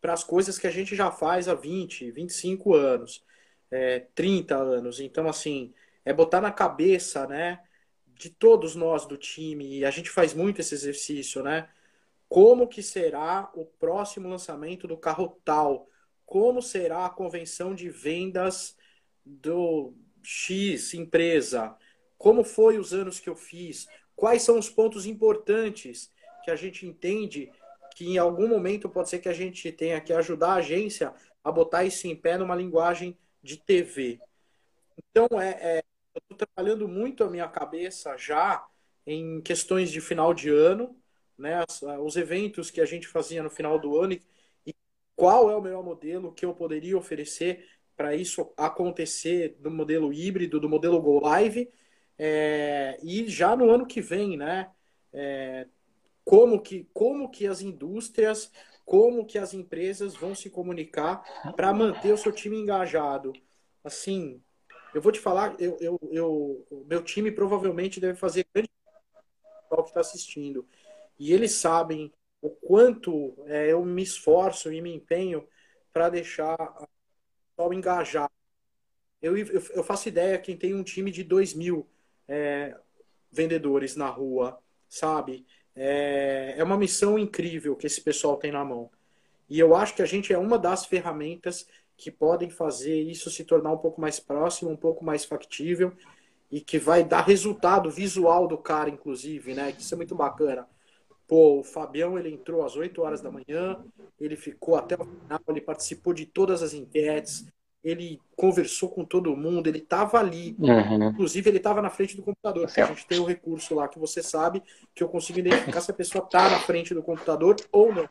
para 0.00 0.12
as 0.12 0.22
coisas 0.22 0.58
que 0.58 0.66
a 0.66 0.70
gente 0.70 0.94
já 0.94 1.10
faz 1.10 1.48
há 1.48 1.54
20, 1.54 2.10
25 2.10 2.74
anos 2.74 3.24
é, 3.74 4.00
30 4.14 4.56
anos. 4.56 5.00
Então, 5.00 5.28
assim, 5.28 5.74
é 6.04 6.12
botar 6.12 6.40
na 6.40 6.52
cabeça, 6.52 7.26
né, 7.26 7.60
de 8.06 8.30
todos 8.30 8.76
nós 8.76 9.04
do 9.04 9.16
time, 9.16 9.78
e 9.78 9.84
a 9.84 9.90
gente 9.90 10.10
faz 10.10 10.32
muito 10.32 10.60
esse 10.60 10.74
exercício, 10.74 11.42
né? 11.42 11.68
Como 12.28 12.68
que 12.68 12.82
será 12.82 13.50
o 13.54 13.64
próximo 13.66 14.28
lançamento 14.28 14.86
do 14.86 14.96
carro 14.96 15.40
tal? 15.44 15.88
Como 16.24 16.62
será 16.62 17.06
a 17.06 17.10
convenção 17.10 17.74
de 17.74 17.90
vendas 17.90 18.76
do 19.24 19.92
X 20.22 20.94
empresa? 20.94 21.76
Como 22.24 22.42
foi 22.42 22.78
os 22.78 22.94
anos 22.94 23.20
que 23.20 23.28
eu 23.28 23.36
fiz? 23.36 23.86
Quais 24.16 24.40
são 24.40 24.58
os 24.58 24.70
pontos 24.70 25.04
importantes 25.04 26.10
que 26.42 26.50
a 26.50 26.56
gente 26.56 26.86
entende 26.86 27.52
que 27.94 28.06
em 28.06 28.16
algum 28.16 28.48
momento 28.48 28.88
pode 28.88 29.10
ser 29.10 29.18
que 29.18 29.28
a 29.28 29.32
gente 29.34 29.70
tenha 29.70 30.00
que 30.00 30.10
ajudar 30.10 30.52
a 30.52 30.54
agência 30.54 31.12
a 31.44 31.52
botar 31.52 31.84
isso 31.84 32.06
em 32.06 32.16
pé 32.16 32.38
numa 32.38 32.56
linguagem 32.56 33.14
de 33.42 33.58
TV. 33.58 34.18
Então, 34.96 35.38
é, 35.38 35.50
é 35.50 35.82
eu 36.14 36.20
estou 36.22 36.48
trabalhando 36.48 36.88
muito 36.88 37.22
a 37.22 37.28
minha 37.28 37.46
cabeça 37.46 38.16
já 38.16 38.66
em 39.06 39.42
questões 39.42 39.90
de 39.90 40.00
final 40.00 40.32
de 40.32 40.48
ano, 40.48 40.98
né, 41.36 41.62
os 42.02 42.16
eventos 42.16 42.70
que 42.70 42.80
a 42.80 42.86
gente 42.86 43.06
fazia 43.06 43.42
no 43.42 43.50
final 43.50 43.78
do 43.78 44.00
ano 44.00 44.14
e, 44.14 44.22
e 44.64 44.74
qual 45.14 45.50
é 45.50 45.56
o 45.56 45.60
melhor 45.60 45.84
modelo 45.84 46.32
que 46.32 46.46
eu 46.46 46.54
poderia 46.54 46.96
oferecer 46.96 47.68
para 47.94 48.16
isso 48.16 48.50
acontecer 48.56 49.58
do 49.60 49.70
modelo 49.70 50.10
híbrido, 50.10 50.58
do 50.58 50.70
modelo 50.70 51.02
Go 51.02 51.20
Live, 51.20 51.70
é, 52.18 52.98
e 53.02 53.28
já 53.28 53.56
no 53.56 53.70
ano 53.70 53.86
que 53.86 54.00
vem, 54.00 54.36
né? 54.36 54.70
É, 55.12 55.66
como, 56.24 56.60
que, 56.60 56.88
como 56.92 57.30
que 57.30 57.46
as 57.46 57.60
indústrias 57.60 58.50
como 58.84 59.24
que 59.24 59.38
as 59.38 59.54
empresas 59.54 60.14
vão 60.14 60.34
se 60.34 60.50
comunicar 60.50 61.22
para 61.56 61.72
manter 61.72 62.12
o 62.12 62.18
seu 62.18 62.30
time 62.30 62.58
engajado. 62.58 63.32
Assim, 63.82 64.42
eu 64.94 65.00
vou 65.00 65.10
te 65.10 65.18
falar, 65.18 65.56
eu, 65.58 65.76
eu, 65.80 65.98
eu 66.10 66.84
meu 66.86 67.02
time 67.02 67.30
provavelmente 67.32 68.00
deve 68.00 68.18
fazer 68.18 68.46
grande 68.52 68.70
o 69.70 69.82
que 69.82 69.90
está 69.90 70.00
assistindo. 70.00 70.66
E 71.18 71.32
eles 71.32 71.52
sabem 71.52 72.12
o 72.40 72.50
quanto 72.50 73.34
é, 73.46 73.72
eu 73.72 73.84
me 73.84 74.02
esforço 74.02 74.72
e 74.72 74.80
me 74.80 74.94
empenho 74.94 75.46
para 75.92 76.10
deixar 76.10 76.54
o 76.54 76.88
pessoal 77.56 77.72
engajado. 77.72 78.32
Eu, 79.20 79.36
eu, 79.36 79.46
eu, 79.46 79.82
faço 79.82 80.08
ideia 80.08 80.38
quem 80.38 80.56
tem 80.56 80.74
um 80.74 80.84
time 80.84 81.10
de 81.10 81.24
2 81.24 81.54
mil 81.54 81.88
é, 82.28 82.76
vendedores 83.30 83.96
na 83.96 84.08
rua, 84.08 84.58
sabe? 84.88 85.44
É, 85.74 86.54
é 86.56 86.64
uma 86.64 86.76
missão 86.76 87.18
incrível 87.18 87.76
que 87.76 87.86
esse 87.86 88.00
pessoal 88.00 88.36
tem 88.36 88.52
na 88.52 88.64
mão. 88.64 88.90
E 89.48 89.58
eu 89.58 89.74
acho 89.74 89.94
que 89.94 90.02
a 90.02 90.06
gente 90.06 90.32
é 90.32 90.38
uma 90.38 90.58
das 90.58 90.86
ferramentas 90.86 91.66
que 91.96 92.10
podem 92.10 92.50
fazer 92.50 93.00
isso 93.00 93.30
se 93.30 93.44
tornar 93.44 93.72
um 93.72 93.78
pouco 93.78 94.00
mais 94.00 94.18
próximo, 94.18 94.70
um 94.70 94.76
pouco 94.76 95.04
mais 95.04 95.24
factível 95.24 95.92
e 96.50 96.60
que 96.60 96.78
vai 96.78 97.04
dar 97.04 97.22
resultado 97.22 97.90
visual 97.90 98.46
do 98.46 98.56
cara, 98.56 98.90
inclusive, 98.90 99.54
né? 99.54 99.74
Isso 99.78 99.94
é 99.94 99.96
muito 99.96 100.14
bacana. 100.14 100.66
Pô, 101.26 101.60
o 101.60 101.64
Fabião 101.64 102.18
ele 102.18 102.30
entrou 102.32 102.64
às 102.64 102.76
8 102.76 103.00
horas 103.00 103.20
da 103.20 103.30
manhã, 103.30 103.82
ele 104.20 104.36
ficou 104.36 104.76
até 104.76 104.94
o 104.94 105.04
final, 105.04 105.40
ele 105.48 105.60
participou 105.60 106.12
de 106.12 106.26
todas 106.26 106.62
as 106.62 106.74
enquetes, 106.74 107.46
ele 107.84 108.18
conversou 108.34 108.88
com 108.88 109.04
todo 109.04 109.36
mundo, 109.36 109.68
ele 109.68 109.78
estava 109.78 110.18
ali. 110.18 110.56
Uhum. 110.58 111.10
Inclusive, 111.10 111.50
ele 111.50 111.58
estava 111.58 111.82
na 111.82 111.90
frente 111.90 112.16
do 112.16 112.22
computador. 112.22 112.64
A 112.64 112.84
gente 112.86 113.06
tem 113.06 113.18
o 113.18 113.24
um 113.24 113.26
recurso 113.26 113.74
lá 113.74 113.86
que 113.86 113.98
você 113.98 114.22
sabe 114.22 114.62
que 114.94 115.02
eu 115.02 115.08
consigo 115.08 115.38
identificar 115.38 115.82
se 115.82 115.90
a 115.90 115.94
pessoa 115.94 116.24
está 116.24 116.48
na 116.48 116.58
frente 116.60 116.94
do 116.94 117.02
computador 117.02 117.56
ou 117.70 117.94
não. 117.94 118.08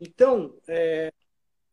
Então, 0.00 0.54
é, 0.68 1.12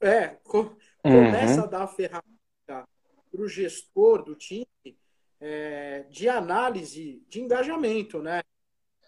é 0.01 0.37
começa 0.43 1.59
uhum. 1.59 1.63
a 1.63 1.67
dar 1.67 1.83
a 1.83 1.87
ferramenta 1.87 2.25
para 2.67 3.41
o 3.41 3.47
gestor 3.47 4.23
do 4.23 4.35
time 4.35 4.65
é, 5.39 6.05
de 6.09 6.27
análise 6.27 7.23
de 7.29 7.39
engajamento, 7.39 8.19
né? 8.21 8.41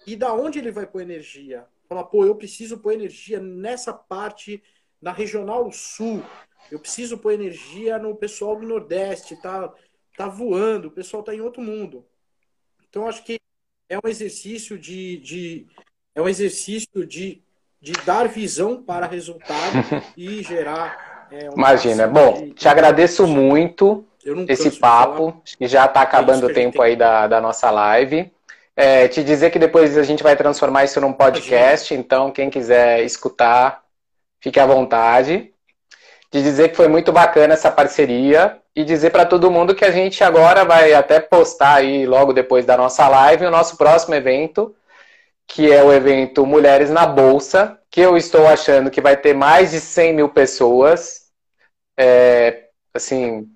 E 0.05 0.15
da 0.15 0.33
onde 0.33 0.59
ele 0.59 0.71
vai 0.71 0.85
pôr 0.85 1.01
energia? 1.01 1.65
Falar, 1.87 2.03
pô, 2.05 2.25
eu 2.25 2.35
preciso 2.35 2.77
pôr 2.77 2.93
energia 2.93 3.39
nessa 3.39 3.93
parte 3.93 4.61
na 5.01 5.11
regional 5.11 5.71
sul. 5.71 6.23
Eu 6.71 6.79
preciso 6.79 7.17
pôr 7.17 7.33
energia 7.33 7.97
no 7.97 8.15
pessoal 8.15 8.55
do 8.55 8.67
Nordeste, 8.67 9.35
tá, 9.41 9.71
tá 10.17 10.27
voando, 10.27 10.87
o 10.87 10.91
pessoal 10.91 11.23
tá 11.23 11.33
em 11.33 11.41
outro 11.41 11.61
mundo. 11.61 12.05
Então, 12.89 13.07
acho 13.07 13.23
que 13.23 13.39
é 13.89 13.97
um 13.97 14.07
exercício 14.07 14.77
de, 14.77 15.17
de 15.17 15.67
é 16.15 16.21
um 16.21 16.29
exercício 16.29 17.05
de, 17.05 17.41
de 17.81 17.93
dar 18.05 18.27
visão 18.27 18.81
para 18.83 19.07
resultado 19.07 19.77
e 20.15 20.41
gerar. 20.43 21.27
É, 21.31 21.47
Imagina. 21.47 22.07
Bom, 22.07 22.33
de, 22.33 22.53
te 22.53 22.67
agradeço 22.67 23.25
muito 23.25 24.05
esse 24.47 24.71
papo, 24.79 25.41
que 25.57 25.67
já 25.67 25.85
está 25.85 26.01
acabando 26.01 26.47
o 26.47 26.53
tempo 26.53 26.81
aí 26.81 26.95
da, 26.95 27.27
da 27.27 27.41
nossa 27.41 27.69
live. 27.69 28.31
É, 28.75 29.07
te 29.07 29.23
dizer 29.23 29.51
que 29.51 29.59
depois 29.59 29.97
a 29.97 30.03
gente 30.03 30.23
vai 30.23 30.35
transformar 30.35 30.83
isso 30.83 30.99
num 30.99 31.13
podcast, 31.13 31.93
então 31.93 32.31
quem 32.31 32.49
quiser 32.49 33.03
escutar, 33.03 33.83
fique 34.39 34.59
à 34.59 34.65
vontade. 34.65 35.52
De 36.33 36.41
dizer 36.41 36.69
que 36.69 36.75
foi 36.75 36.87
muito 36.87 37.11
bacana 37.11 37.53
essa 37.53 37.69
parceria 37.69 38.57
e 38.75 38.83
dizer 38.83 39.11
para 39.11 39.23
todo 39.23 39.51
mundo 39.51 39.75
que 39.75 39.85
a 39.85 39.91
gente 39.91 40.23
agora 40.23 40.65
vai 40.65 40.91
até 40.91 41.19
postar 41.19 41.75
aí 41.75 42.07
logo 42.07 42.33
depois 42.33 42.65
da 42.65 42.75
nossa 42.75 43.07
live 43.07 43.45
o 43.45 43.51
nosso 43.51 43.77
próximo 43.77 44.15
evento, 44.15 44.75
que 45.47 45.71
é 45.71 45.83
o 45.83 45.93
evento 45.93 46.43
Mulheres 46.43 46.89
na 46.89 47.05
Bolsa, 47.05 47.79
que 47.91 48.01
eu 48.01 48.17
estou 48.17 48.47
achando 48.47 48.89
que 48.89 48.99
vai 48.99 49.15
ter 49.15 49.35
mais 49.35 49.69
de 49.69 49.79
100 49.79 50.13
mil 50.15 50.29
pessoas. 50.29 51.27
É, 51.95 52.63
assim, 52.91 53.47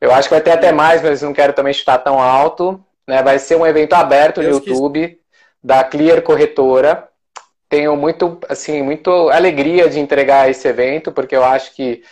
eu 0.00 0.12
acho 0.12 0.28
que 0.28 0.34
vai 0.34 0.42
ter 0.42 0.50
até 0.50 0.72
mais, 0.72 1.00
mas 1.00 1.22
não 1.22 1.32
quero 1.32 1.52
também 1.52 1.72
chutar 1.72 1.98
tão 1.98 2.20
alto. 2.20 2.84
Né? 3.06 3.22
Vai 3.22 3.38
ser 3.38 3.54
um 3.54 3.64
evento 3.64 3.92
aberto 3.92 4.40
Deus 4.40 4.58
no 4.58 4.66
YouTube 4.66 5.08
quis. 5.08 5.18
da 5.62 5.84
Clear 5.84 6.22
Corretora. 6.22 7.07
Tenho 7.68 7.96
muito, 7.96 8.38
assim, 8.48 8.82
muito 8.82 9.10
alegria 9.30 9.88
de 9.90 10.00
entregar 10.00 10.50
esse 10.50 10.66
evento, 10.66 11.12
porque 11.12 11.36
eu 11.36 11.44
acho 11.44 11.74
que 11.74 12.02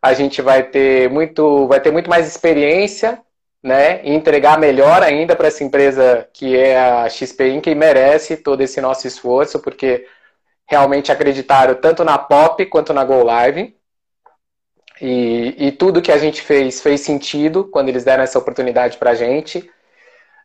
a 0.00 0.12
gente 0.14 0.40
vai 0.40 0.62
ter 0.62 1.10
muito, 1.10 1.66
vai 1.66 1.80
ter 1.80 1.90
muito 1.90 2.08
mais 2.08 2.26
experiência, 2.28 3.20
né? 3.62 4.04
E 4.04 4.12
entregar 4.12 4.58
melhor 4.58 5.02
ainda 5.02 5.36
para 5.36 5.48
essa 5.48 5.64
empresa 5.64 6.28
que 6.32 6.56
é 6.56 6.78
a 6.78 7.08
XP 7.08 7.50
Inc. 7.50 7.66
e 7.66 7.74
merece 7.74 8.36
todo 8.36 8.60
esse 8.62 8.80
nosso 8.80 9.06
esforço, 9.06 9.60
porque 9.60 10.06
realmente 10.68 11.12
acreditaram 11.12 11.74
tanto 11.74 12.04
na 12.04 12.16
Pop 12.16 12.64
quanto 12.66 12.92
na 12.92 13.04
Go 13.04 13.22
Live. 13.24 13.76
E, 15.00 15.54
e 15.66 15.72
tudo 15.72 16.02
que 16.02 16.12
a 16.12 16.18
gente 16.18 16.42
fez 16.42 16.80
fez 16.80 17.00
sentido 17.00 17.64
quando 17.64 17.88
eles 17.88 18.04
deram 18.04 18.22
essa 18.22 18.38
oportunidade 18.38 18.98
para 18.98 19.10
a 19.10 19.14
gente. 19.14 19.68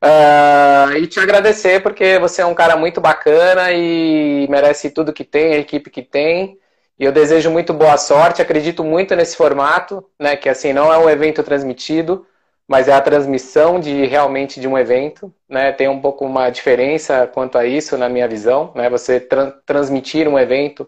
Uh, 0.05 0.97
e 0.97 1.07
te 1.07 1.19
agradecer 1.19 1.81
porque 1.81 2.19
você 2.19 2.43
é 2.43 2.45
um 2.45 2.53
cara 2.53 2.77
muito 2.77 3.01
bacana 3.01 3.71
e 3.71 4.47
merece 4.47 4.91
tudo 4.91 5.11
que 5.11 5.23
tem, 5.23 5.55
a 5.55 5.57
equipe 5.57 5.89
que 5.89 6.03
tem. 6.03 6.59
E 6.99 7.03
eu 7.03 7.11
desejo 7.11 7.49
muito 7.49 7.73
boa 7.73 7.97
sorte, 7.97 8.41
acredito 8.41 8.83
muito 8.83 9.15
nesse 9.15 9.35
formato, 9.35 10.07
né? 10.19 10.35
Que 10.35 10.47
assim 10.47 10.73
não 10.73 10.93
é 10.93 10.97
um 10.99 11.09
evento 11.09 11.41
transmitido, 11.43 12.25
mas 12.67 12.87
é 12.87 12.93
a 12.93 13.01
transmissão 13.01 13.79
de 13.79 14.05
realmente 14.05 14.59
de 14.61 14.67
um 14.67 14.77
evento, 14.77 15.33
né? 15.49 15.71
Tem 15.71 15.87
um 15.89 15.99
pouco 15.99 16.23
uma 16.25 16.51
diferença 16.51 17.25
quanto 17.27 17.57
a 17.57 17.65
isso 17.65 17.97
na 17.97 18.07
minha 18.07 18.27
visão, 18.27 18.71
né? 18.75 18.89
Você 18.91 19.19
tra 19.19 19.51
transmitir 19.65 20.27
um 20.27 20.37
evento 20.37 20.87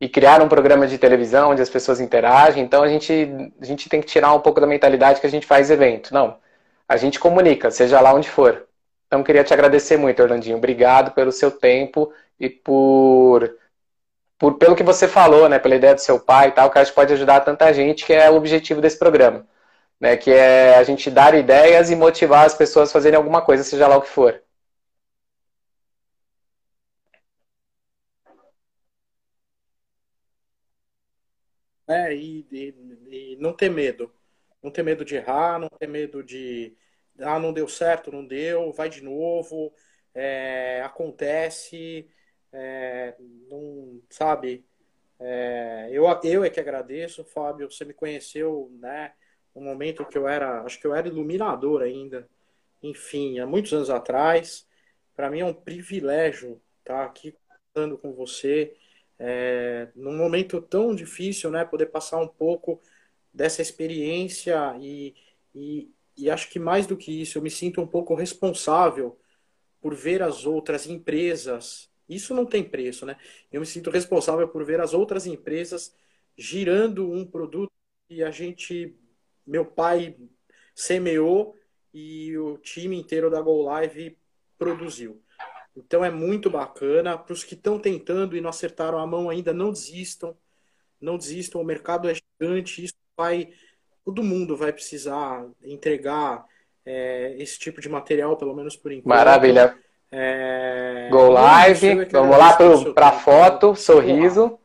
e 0.00 0.08
criar 0.08 0.42
um 0.42 0.48
programa 0.48 0.86
de 0.86 0.98
televisão 0.98 1.50
onde 1.52 1.62
as 1.62 1.70
pessoas 1.70 2.00
interagem. 2.00 2.64
Então 2.64 2.82
a 2.82 2.88
gente 2.88 3.12
a 3.60 3.64
gente 3.64 3.88
tem 3.88 4.00
que 4.00 4.06
tirar 4.08 4.34
um 4.34 4.40
pouco 4.40 4.60
da 4.60 4.66
mentalidade 4.66 5.20
que 5.20 5.26
a 5.28 5.30
gente 5.30 5.46
faz 5.46 5.70
evento. 5.70 6.12
Não 6.12 6.36
a 6.88 6.96
gente 6.96 7.20
comunica, 7.20 7.70
seja 7.70 8.00
lá 8.00 8.14
onde 8.14 8.28
for. 8.30 8.66
Então, 9.06 9.22
queria 9.24 9.44
te 9.44 9.54
agradecer 9.54 9.96
muito, 9.96 10.22
Orlandinho. 10.22 10.56
Obrigado 10.56 11.12
pelo 11.12 11.32
seu 11.32 11.50
tempo 11.50 12.12
e 12.38 12.48
por, 12.50 13.56
por 14.38 14.58
pelo 14.58 14.76
que 14.76 14.82
você 14.84 15.08
falou, 15.08 15.48
né, 15.48 15.58
pela 15.58 15.76
ideia 15.76 15.94
do 15.94 16.00
seu 16.00 16.20
pai 16.20 16.48
e 16.48 16.52
tal, 16.52 16.70
que 16.70 16.78
acho 16.78 16.92
que 16.92 16.96
pode 16.96 17.12
ajudar 17.14 17.40
tanta 17.40 17.72
gente, 17.74 18.06
que 18.06 18.12
é 18.12 18.30
o 18.30 18.36
objetivo 18.36 18.80
desse 18.80 18.98
programa. 18.98 19.46
Né, 20.00 20.16
que 20.16 20.30
é 20.32 20.76
a 20.76 20.84
gente 20.84 21.10
dar 21.10 21.34
ideias 21.34 21.90
e 21.90 21.96
motivar 21.96 22.46
as 22.46 22.54
pessoas 22.54 22.90
a 22.90 22.92
fazerem 22.94 23.16
alguma 23.18 23.42
coisa, 23.42 23.64
seja 23.64 23.88
lá 23.88 23.96
o 23.98 24.02
que 24.02 24.08
for. 24.08 24.42
É, 31.86 32.14
e, 32.14 32.46
e, 32.52 33.32
e 33.32 33.36
não 33.40 33.52
ter 33.54 33.70
medo. 33.70 34.12
Não 34.62 34.70
ter 34.70 34.82
medo 34.82 35.04
de 35.04 35.16
errar, 35.16 35.58
não 35.58 35.68
ter 35.68 35.86
medo 35.86 36.22
de. 36.22 36.76
Ah, 37.20 37.38
não 37.38 37.52
deu 37.52 37.68
certo, 37.68 38.12
não 38.12 38.24
deu, 38.24 38.72
vai 38.72 38.88
de 38.88 39.02
novo, 39.02 39.72
é, 40.14 40.82
acontece, 40.84 42.08
é, 42.52 43.14
não, 43.48 44.00
sabe? 44.08 44.64
É, 45.20 45.88
eu, 45.90 46.04
eu 46.24 46.44
é 46.44 46.50
que 46.50 46.60
agradeço, 46.60 47.24
Fábio, 47.24 47.70
você 47.70 47.84
me 47.84 47.92
conheceu, 47.92 48.70
né? 48.80 49.12
No 49.54 49.60
momento 49.62 50.04
que 50.06 50.16
eu 50.16 50.28
era, 50.28 50.62
acho 50.62 50.80
que 50.80 50.86
eu 50.86 50.94
era 50.94 51.08
iluminador 51.08 51.82
ainda, 51.82 52.28
enfim, 52.82 53.38
há 53.40 53.46
muitos 53.46 53.72
anos 53.72 53.90
atrás. 53.90 54.66
Para 55.16 55.30
mim 55.30 55.40
é 55.40 55.44
um 55.44 55.54
privilégio 55.54 56.60
estar 56.78 57.04
aqui 57.04 57.34
falando 57.74 57.98
com 57.98 58.12
você, 58.12 58.76
é, 59.18 59.88
num 59.96 60.16
momento 60.16 60.60
tão 60.62 60.94
difícil, 60.94 61.50
né? 61.50 61.64
Poder 61.64 61.86
passar 61.86 62.18
um 62.18 62.28
pouco 62.28 62.80
dessa 63.38 63.62
experiência 63.62 64.76
e, 64.80 65.14
e, 65.54 65.88
e 66.16 66.28
acho 66.28 66.50
que 66.50 66.58
mais 66.58 66.88
do 66.88 66.96
que 66.96 67.22
isso, 67.22 67.38
eu 67.38 67.42
me 67.42 67.50
sinto 67.50 67.80
um 67.80 67.86
pouco 67.86 68.16
responsável 68.16 69.16
por 69.80 69.94
ver 69.94 70.22
as 70.22 70.44
outras 70.44 70.88
empresas. 70.88 71.88
Isso 72.08 72.34
não 72.34 72.44
tem 72.44 72.64
preço, 72.64 73.06
né? 73.06 73.16
Eu 73.52 73.60
me 73.60 73.66
sinto 73.66 73.90
responsável 73.90 74.48
por 74.48 74.64
ver 74.64 74.80
as 74.80 74.92
outras 74.92 75.24
empresas 75.24 75.94
girando 76.36 77.08
um 77.08 77.24
produto 77.24 77.72
que 78.08 78.24
a 78.24 78.30
gente, 78.32 78.96
meu 79.46 79.64
pai 79.64 80.16
semeou 80.74 81.54
e 81.94 82.36
o 82.38 82.58
time 82.58 82.96
inteiro 82.96 83.30
da 83.30 83.40
Go 83.40 83.62
Live 83.62 84.18
produziu. 84.58 85.22
Então 85.76 86.04
é 86.04 86.10
muito 86.10 86.50
bacana. 86.50 87.16
Para 87.16 87.32
os 87.32 87.44
que 87.44 87.54
estão 87.54 87.78
tentando 87.78 88.36
e 88.36 88.40
não 88.40 88.50
acertaram 88.50 88.98
a 88.98 89.06
mão 89.06 89.30
ainda, 89.30 89.52
não 89.52 89.70
desistam. 89.70 90.36
Não 91.00 91.16
desistam. 91.16 91.60
O 91.60 91.64
mercado 91.64 92.08
é 92.08 92.14
gigante. 92.14 92.84
Isso 92.84 92.97
vai, 93.18 93.48
todo 94.04 94.22
mundo 94.22 94.56
vai 94.56 94.72
precisar 94.72 95.44
entregar 95.64 96.44
é, 96.86 97.34
esse 97.38 97.58
tipo 97.58 97.80
de 97.80 97.88
material, 97.88 98.36
pelo 98.36 98.54
menos 98.54 98.76
por 98.76 98.92
enquanto. 98.92 99.08
Maravilha. 99.08 99.76
É... 100.10 101.08
Go 101.10 101.28
live, 101.28 102.06
vamos 102.06 102.38
lá 102.38 102.56
para 102.94 103.08
a 103.08 103.12
foto, 103.12 103.74
sorriso. 103.74 104.58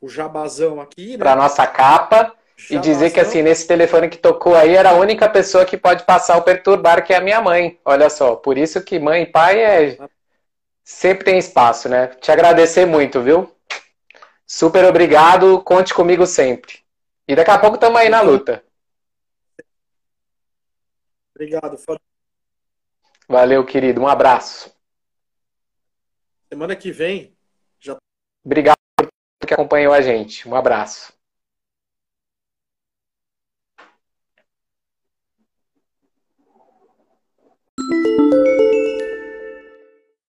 O 0.00 0.08
jabazão 0.08 0.80
aqui, 0.80 1.12
né? 1.12 1.18
Para 1.18 1.34
nossa 1.34 1.66
capa. 1.66 2.32
Jabazão. 2.56 2.78
E 2.78 2.78
dizer 2.78 3.10
que 3.10 3.20
assim, 3.20 3.42
nesse 3.42 3.66
telefone 3.66 4.08
que 4.08 4.16
tocou 4.16 4.54
aí, 4.54 4.74
era 4.74 4.90
a 4.90 4.94
única 4.94 5.28
pessoa 5.28 5.66
que 5.66 5.76
pode 5.76 6.04
passar 6.04 6.38
o 6.38 6.42
perturbar, 6.42 7.04
que 7.04 7.12
é 7.12 7.16
a 7.16 7.20
minha 7.20 7.42
mãe. 7.42 7.78
Olha 7.84 8.08
só, 8.08 8.36
por 8.36 8.56
isso 8.56 8.82
que 8.82 8.98
mãe 8.98 9.24
e 9.24 9.26
pai 9.26 9.60
é. 9.60 9.98
Sempre 10.82 11.24
tem 11.24 11.38
espaço, 11.38 11.88
né? 11.88 12.06
Te 12.20 12.30
agradecer 12.30 12.86
muito, 12.86 13.20
viu? 13.20 13.50
Super 14.46 14.84
obrigado, 14.84 15.60
conte 15.62 15.92
comigo 15.92 16.24
sempre. 16.24 16.85
E 17.28 17.34
daqui 17.34 17.50
a 17.50 17.58
pouco 17.58 17.74
estamos 17.74 18.00
aí 18.00 18.08
na 18.08 18.20
luta. 18.20 18.64
Obrigado. 21.34 21.76
Valeu, 23.28 23.64
querido. 23.64 24.00
Um 24.00 24.06
abraço. 24.06 24.74
Semana 26.48 26.76
que 26.76 26.92
vem 26.92 27.36
já. 27.80 27.96
Obrigado 28.44 28.76
por 28.96 29.46
que 29.46 29.54
acompanhou 29.54 29.92
a 29.92 30.00
gente. 30.00 30.48
Um 30.48 30.54
abraço. 30.54 31.15